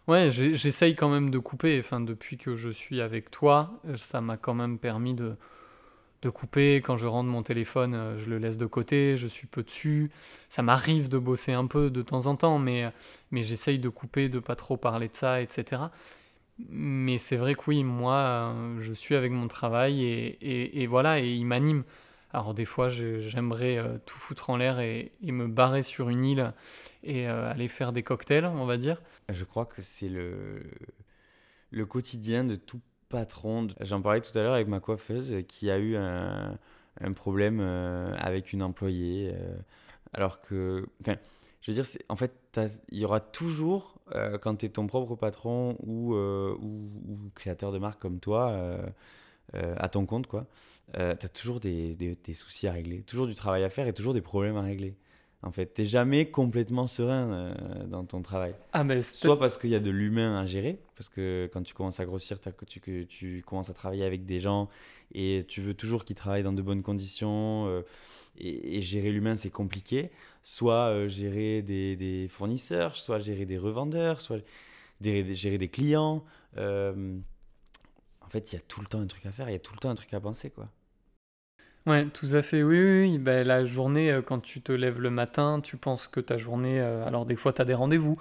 Ouais, 0.08 0.32
j'essaye 0.32 0.96
quand 0.96 1.08
même 1.10 1.30
de 1.32 1.38
couper, 1.40 1.80
enfin, 1.80 2.02
depuis 2.02 2.38
que 2.38 2.56
je 2.56 2.70
suis 2.70 3.00
avec 3.00 3.32
toi, 3.32 3.80
ça 3.96 4.20
m'a 4.20 4.36
quand 4.36 4.54
même 4.54 4.78
permis 4.78 5.14
de, 5.14 5.36
de 6.24 6.30
couper. 6.30 6.78
Quand 6.78 6.98
je 6.98 7.08
rentre 7.08 7.30
mon 7.30 7.44
téléphone, 7.44 7.96
euh, 7.96 8.18
je 8.20 8.30
le 8.30 8.38
laisse 8.40 8.58
de 8.58 8.66
côté, 8.68 9.18
je 9.18 9.28
suis 9.28 9.48
peu 9.48 9.64
dessus. 9.64 10.12
Ça 10.50 10.64
m'arrive 10.64 11.10
de 11.10 11.18
bosser 11.20 11.54
un 11.54 11.68
peu 11.68 11.90
de 11.92 12.02
temps 12.04 12.28
en 12.28 12.36
temps, 12.38 12.60
mais, 12.60 12.92
mais 13.32 13.44
j'essaye 13.44 13.80
de 13.80 13.90
couper, 13.90 14.30
de 14.30 14.40
pas 14.40 14.56
trop 14.58 14.78
parler 14.78 15.10
de 15.10 15.16
ça, 15.16 15.42
etc. 15.42 15.92
Mais 16.70 17.18
c'est 17.20 17.38
vrai 17.38 17.56
que 17.56 17.62
oui, 17.68 17.84
moi, 17.84 18.16
euh, 18.56 18.82
je 18.82 18.94
suis 18.94 19.16
avec 19.16 19.32
mon 19.32 19.48
travail 19.48 20.04
et, 20.06 20.38
et- 20.42 20.84
et 20.84 20.88
voilà, 20.88 21.20
et 21.22 21.30
il 21.34 21.46
m'anime. 21.46 21.84
Alors 22.34 22.56
des 22.56 22.66
fois, 22.66 22.90
j'aimerais 22.90 23.78
euh, 23.78 24.00
tout 24.08 24.18
foutre 24.18 24.50
en 24.50 24.58
l'air 24.58 24.80
et, 24.80 25.12
me 25.22 25.48
barrer 25.48 25.84
sur 25.84 26.10
une 26.10 26.26
île 26.26 26.54
et 27.04 27.30
euh, 27.30 27.50
aller 27.50 27.68
faire 27.68 27.94
des 27.94 28.02
cocktails, 28.02 28.46
on 28.46 28.66
va 28.66 28.78
dire. 28.78 29.02
Je 29.30 29.44
crois 29.44 29.68
que 29.68 29.84
c'est 29.84 30.10
le, 30.10 30.64
le 31.70 31.86
quotidien 31.86 32.44
de 32.44 32.56
tout 32.56 32.82
patron. 33.10 33.68
J'en 33.82 34.02
parlais 34.02 34.22
tout 34.22 34.38
à 34.38 34.42
l'heure 34.42 34.56
avec 34.56 34.68
ma 34.68 34.80
coiffeuse 34.80 35.44
qui 35.48 35.70
a 35.70 35.78
eu 35.78 35.96
un, 35.96 36.58
problème 37.16 37.60
euh, 37.62 38.16
avec 38.18 38.52
une 38.52 38.64
employée. 38.64 39.32
alors 40.14 40.42
que, 40.42 40.88
enfin, 41.02 41.18
je 41.62 41.72
veux 41.72 41.76
dire, 41.76 41.86
en 42.10 42.16
fait, 42.16 42.34
il 42.90 42.98
y 42.98 43.06
aura 43.06 43.20
toujours, 43.20 44.00
quand 44.42 44.56
tu 44.56 44.66
es 44.66 44.70
ton 44.70 44.88
propre 44.88 45.16
patron 45.16 45.78
ou, 45.84 46.16
ou 46.16 47.32
créateur 47.36 47.72
de 47.72 47.78
marque 47.78 48.02
comme 48.02 48.20
toi, 48.20 48.80
euh, 49.56 49.60
euh, 49.64 49.76
à 49.78 49.90
ton 49.90 50.06
compte, 50.06 50.28
quoi, 50.28 50.46
tu 50.94 51.00
as 51.00 51.30
toujours 51.30 51.60
des, 51.60 51.96
des- 51.96 52.16
des 52.16 52.34
soucis 52.34 52.68
à 52.68 52.72
régler, 52.72 53.02
toujours 53.02 53.28
du 53.28 53.34
travail 53.36 53.64
à 53.64 53.70
faire 53.70 53.88
et 53.88 53.94
toujours 53.94 54.14
des 54.14 54.22
problèmes 54.22 54.58
à 54.58 54.62
régler. 54.62 54.96
En 55.46 55.52
fait, 55.52 55.66
t'es 55.66 55.84
jamais 55.86 56.28
complètement 56.32 56.88
serein 56.88 57.32
euh, 57.34 57.84
dans 57.86 58.06
ton 58.06 58.22
travail. 58.22 58.56
Ah 58.72 58.84
c'est- 59.02 59.16
Soit 59.16 59.38
parce 59.38 59.58
qu'il 59.58 59.72
y 59.72 59.76
a 59.76 59.80
de 59.82 59.90
l'humain 59.90 60.40
à 60.40 60.46
gérer, 60.46 60.80
parce 60.96 61.10
que 61.10 61.50
quand 61.52 61.62
tu 61.64 61.74
commences 61.74 62.00
à 62.00 62.06
grossir, 62.06 62.40
tu, 62.66 62.80
que 62.80 63.04
tu 63.04 63.44
commences 63.46 63.70
à 63.70 63.74
travailler 63.74 64.06
avec 64.06 64.26
des 64.26 64.40
gens 64.40 64.70
et 65.14 65.44
tu 65.48 65.60
veux 65.62 65.74
toujours 65.74 66.06
qu'ils 66.06 66.16
travaillent 66.16 66.44
dans 66.44 66.54
de 66.54 66.62
bonnes 66.62 66.82
conditions. 66.84 67.68
euh, 67.68 67.82
et, 68.38 68.78
et 68.78 68.82
gérer 68.82 69.12
l'humain, 69.12 69.36
c'est 69.36 69.52
compliqué. 69.52 70.10
Soit 70.42 70.90
euh, 70.90 71.08
gérer 71.08 71.62
des, 71.62 71.96
des 71.96 72.28
fournisseurs, 72.30 72.96
soit 72.96 73.20
gérer 73.20 73.46
des 73.46 73.58
revendeurs, 73.58 74.22
soit 74.22 74.40
des- 75.02 75.36
gérer 75.36 75.58
des 75.58 75.68
clients. 75.68 76.24
Fait, 78.34 78.52
il 78.52 78.56
y 78.56 78.60
a 78.60 78.62
tout 78.68 78.82
le 78.82 78.88
temps 78.88 79.02
un 79.02 79.08
truc 79.08 79.26
à 79.26 79.32
faire, 79.32 79.50
il 79.50 79.54
y 79.54 79.56
a 79.56 79.60
tout 79.60 79.74
le 79.74 79.80
temps 79.80 79.90
un 79.90 79.96
truc 79.96 80.14
à 80.14 80.20
penser, 80.20 80.50
quoi. 80.50 80.70
Ouais, 81.86 82.06
tout 82.06 82.28
à 82.32 82.42
fait, 82.42 82.64
oui, 82.64 82.80
oui, 82.80 83.02
oui. 83.12 83.18
Ben, 83.18 83.46
la 83.46 83.66
journée, 83.66 84.10
euh, 84.10 84.22
quand 84.22 84.40
tu 84.40 84.62
te 84.62 84.72
lèves 84.72 85.02
le 85.02 85.10
matin, 85.10 85.60
tu 85.62 85.76
penses 85.76 86.08
que 86.08 86.22
ta 86.22 86.38
journée, 86.38 86.80
euh, 86.80 87.06
alors 87.06 87.26
des 87.26 87.36
fois 87.36 87.52
tu 87.52 87.62
as 87.62 87.66
des 87.66 87.74
rendez-vous 87.74 88.18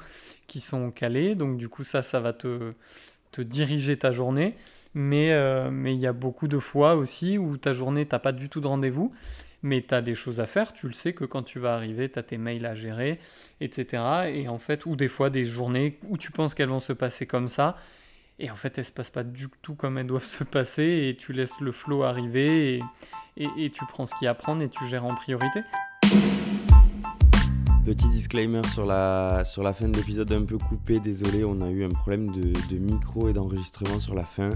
qui 0.49 0.61
sont 0.61 0.91
calés, 0.91 1.37
donc 1.37 1.59
du 1.59 1.69
coup 1.69 1.85
ça, 1.85 2.03
ça 2.03 2.19
va 2.19 2.33
te, 2.33 2.73
te 3.31 3.41
diriger 3.43 3.97
ta 3.97 4.11
journée, 4.11 4.57
mais 4.95 5.33
euh, 5.33 5.71
mais 5.71 5.95
il 5.95 6.01
y 6.01 6.09
a 6.09 6.13
beaucoup 6.13 6.49
de 6.49 6.59
fois 6.59 6.97
aussi 6.97 7.39
où 7.39 7.57
ta 7.57 7.73
journée, 7.73 8.07
t'as 8.07 8.19
pas 8.19 8.33
du 8.33 8.49
tout 8.49 8.61
de 8.61 8.67
rendez-vous, 8.67 9.15
mais 9.63 9.83
tu 9.83 9.95
as 9.95 10.03
des 10.03 10.15
choses 10.17 10.41
à 10.41 10.47
faire, 10.47 10.73
tu 10.73 10.89
le 10.89 10.93
sais 10.95 11.13
que 11.15 11.25
quand 11.25 11.45
tu 11.45 11.61
vas 11.61 11.75
arriver, 11.75 12.11
tu 12.11 12.19
as 12.19 12.25
tes 12.25 12.39
mails 12.39 12.67
à 12.67 12.75
gérer, 12.75 13.21
etc. 13.61 14.29
Et 14.35 14.49
en 14.49 14.59
fait, 14.59 14.87
ou 14.87 14.97
des 14.97 15.09
fois 15.09 15.31
des 15.31 15.45
journées 15.45 15.99
où 16.09 16.19
tu 16.19 16.33
penses 16.33 16.55
qu'elles 16.55 16.69
vont 16.69 16.81
se 16.81 16.93
passer 16.93 17.27
comme 17.27 17.49
ça, 17.49 17.77
et 18.43 18.51
en 18.51 18.57
fait 18.57 18.77
elles 18.77 18.85
se 18.85 18.93
passent 18.93 19.11
pas 19.11 19.23
du 19.23 19.49
tout 19.63 19.75
comme 19.75 19.97
elles 19.97 20.07
doivent 20.07 20.25
se 20.39 20.45
passer, 20.45 21.09
et 21.09 21.17
tu 21.17 21.33
laisses 21.33 21.61
le 21.61 21.73
flow 21.73 22.03
arriver, 22.03 22.79
et 23.39 23.71
tu 23.71 23.87
prends 23.87 24.05
ce 24.05 24.15
qu'il 24.17 24.27
y 24.27 24.29
a 24.29 24.33
à 24.33 24.35
prendre 24.35 24.61
et 24.63 24.69
tu 24.69 24.87
gères 24.87 25.07
en 25.07 25.15
priorité. 25.15 25.61
Petit 27.85 28.09
disclaimer 28.09 28.63
sur 28.73 28.87
la, 28.87 29.43
sur 29.45 29.65
la 29.65 29.73
fin 29.73 29.89
de 29.89 29.97
l'épisode 29.97 30.31
un 30.31 30.45
peu 30.45 30.57
coupé, 30.57 31.01
désolé, 31.01 31.45
on 31.45 31.61
a 31.63 31.69
eu 31.69 31.85
un 31.85 31.89
problème 31.89 32.29
de, 32.29 32.53
de 32.73 32.79
micro 32.79 33.29
et 33.29 33.33
d'enregistrement 33.33 33.99
sur 33.99 34.15
la 34.15 34.25
fin. 34.25 34.51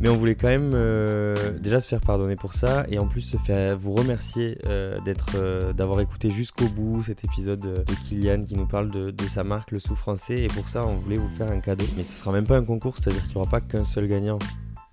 Mais 0.00 0.08
on 0.08 0.16
voulait 0.16 0.34
quand 0.34 0.48
même 0.48 0.70
euh, 0.72 1.34
déjà 1.58 1.80
se 1.80 1.88
faire 1.88 2.00
pardonner 2.00 2.34
pour 2.34 2.54
ça 2.54 2.86
et 2.88 2.98
en 2.98 3.06
plus 3.06 3.36
vous 3.78 3.92
remercier 3.92 4.56
euh, 4.66 4.98
d'être, 5.04 5.36
euh, 5.36 5.74
d'avoir 5.74 6.00
écouté 6.00 6.30
jusqu'au 6.30 6.66
bout 6.66 7.02
cet 7.02 7.24
épisode 7.24 7.60
de 7.60 7.94
Kylian 8.08 8.44
qui 8.44 8.56
nous 8.56 8.66
parle 8.66 8.90
de, 8.90 9.10
de 9.10 9.24
sa 9.24 9.44
marque 9.44 9.70
Le 9.70 9.78
Sou 9.78 9.94
Français 9.94 10.42
et 10.42 10.46
pour 10.46 10.68
ça 10.70 10.86
on 10.86 10.96
voulait 10.96 11.18
vous 11.18 11.28
faire 11.36 11.50
un 11.50 11.60
cadeau. 11.60 11.84
Mais 11.98 12.04
ce 12.04 12.20
sera 12.20 12.32
même 12.32 12.46
pas 12.46 12.56
un 12.56 12.64
concours, 12.64 12.96
c'est-à-dire 12.96 13.22
qu'il 13.24 13.36
n'y 13.36 13.42
aura 13.42 13.50
pas 13.50 13.60
qu'un 13.60 13.84
seul 13.84 14.08
gagnant. 14.08 14.38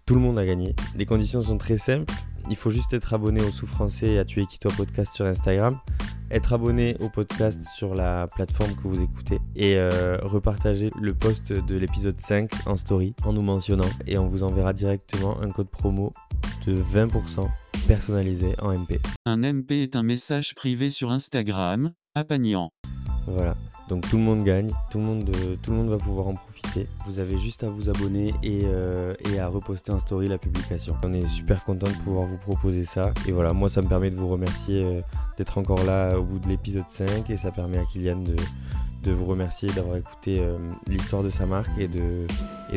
Tout 0.06 0.16
le 0.16 0.22
monde 0.22 0.38
a 0.38 0.46
gagné. 0.46 0.76
Les 0.96 1.06
conditions 1.06 1.40
sont 1.40 1.58
très 1.58 1.78
simples. 1.78 2.14
Il 2.50 2.56
faut 2.56 2.70
juste 2.70 2.94
être 2.94 3.14
abonné 3.14 3.42
au 3.42 3.52
Sou 3.52 3.68
Français 3.68 4.14
et 4.14 4.20
à 4.20 4.26
Tuer 4.26 4.46
qui 4.46 4.60
toi 4.60 4.72
podcast 4.76 5.14
sur 5.16 5.26
Instagram 5.26 5.80
être 6.32 6.54
abonné 6.54 6.96
au 7.00 7.10
podcast 7.10 7.62
sur 7.76 7.96
la 7.96 8.28
plateforme 8.28 8.76
que 8.76 8.88
vous 8.88 9.02
écoutez 9.02 9.40
et 9.56 9.78
euh, 9.78 10.18
repartager 10.22 10.92
le 11.02 11.14
post 11.14 11.52
de 11.54 11.76
l'épisode 11.76 12.20
5 12.20 12.68
en 12.68 12.78
story 12.78 13.16
en 13.26 13.34
nous 13.34 13.42
mentionnant 13.42 13.90
et 14.06 14.18
on 14.18 14.28
vous 14.28 14.44
enverra 14.44 14.74
directement 14.74 15.42
un 15.42 15.50
code 15.50 15.70
promo 15.70 16.12
de 16.68 16.76
20% 16.76 17.50
personnalisé 17.88 18.54
en 18.60 18.78
MP. 18.78 19.00
Un 19.26 19.38
MP 19.38 19.72
est 19.72 19.96
un 19.96 20.04
message 20.04 20.54
privé 20.54 20.90
sur 20.90 21.12
Instagram, 21.12 21.94
à 22.14 22.24
Pagnan. 22.24 22.72
Voilà. 23.26 23.56
Donc 23.88 24.08
tout 24.08 24.18
le 24.18 24.24
monde 24.24 24.44
gagne, 24.44 24.72
tout 24.92 25.00
le 25.00 25.06
monde, 25.06 25.32
tout 25.64 25.72
le 25.72 25.78
monde 25.78 25.90
va 25.90 25.98
pouvoir 25.98 26.28
en 26.28 26.34
profiter. 26.34 26.49
Vous 27.06 27.20
avez 27.20 27.38
juste 27.38 27.64
à 27.64 27.70
vous 27.70 27.90
abonner 27.90 28.34
et, 28.44 28.62
euh, 28.64 29.14
et, 29.32 29.40
à 29.40 29.48
reposter 29.48 29.92
en 29.92 30.00
story 30.00 30.28
la 30.28 30.38
publication. 30.38 30.96
On 31.04 31.14
est 31.14 31.28
super 31.28 31.64
content 31.64 31.88
de 31.88 32.04
pouvoir 32.04 32.26
vous 32.26 32.38
proposer 32.38 32.84
ça. 32.84 33.12
Et 33.28 33.32
voilà, 33.32 33.54
moi 33.54 33.70
ça 33.70 33.82
me 33.82 33.88
permet 33.88 34.10
de 34.10 34.16
vous 34.16 34.28
remercier 34.28 34.84
euh, 34.84 35.02
d'être 35.38 35.58
encore 35.58 35.84
là 35.84 36.18
au 36.18 36.24
bout 36.24 36.40
de 36.40 36.48
l'épisode 36.48 36.88
5 36.88 37.30
et 37.30 37.38
ça 37.38 37.52
permet 37.52 37.78
à 37.78 37.86
Kylian 37.86 38.18
de, 39.04 39.12
vous 39.12 39.26
remercier 39.26 39.70
d'avoir 39.70 39.98
écouté 39.98 40.40
l'histoire 40.86 41.24
de 41.24 41.30
sa 41.30 41.48
marque 41.48 41.72
et 41.80 41.88
de, 41.88 42.28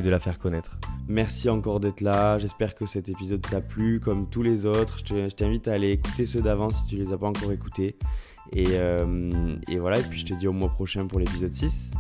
la 0.09 0.19
faire 0.19 0.39
connaître. 0.39 0.79
Merci 1.07 1.51
encore 1.51 1.79
d'être 1.79 2.01
là, 2.01 2.39
j'espère 2.39 2.75
que 2.75 2.87
cet 2.87 3.11
épisode 3.11 3.43
t'a 3.43 3.61
plu 3.61 4.01
comme 4.01 4.27
tous 4.31 4.43
les 4.43 4.65
autres. 4.65 5.01
Je 5.05 5.29
t'invite 5.29 5.69
à 5.69 5.75
aller 5.75 5.91
écouter 5.91 6.25
ceux 6.25 6.41
d'avant 6.41 6.71
si 6.71 6.87
tu 6.87 6.97
les 6.97 7.13
as 7.13 7.19
pas 7.19 7.27
encore 7.27 7.53
écoutés. 7.53 7.97
Et, 8.51 8.65
euh, 8.71 9.57
et, 9.69 9.79
voilà, 9.79 9.99
et 9.99 10.03
puis 10.03 10.21
je 10.21 10.27
te 10.27 10.35
dis 10.35 10.47
au 10.49 10.53
mois 10.53 10.71
prochain 10.71 11.07
pour 11.07 11.19
l'épisode 11.19 11.53
6. 11.53 11.91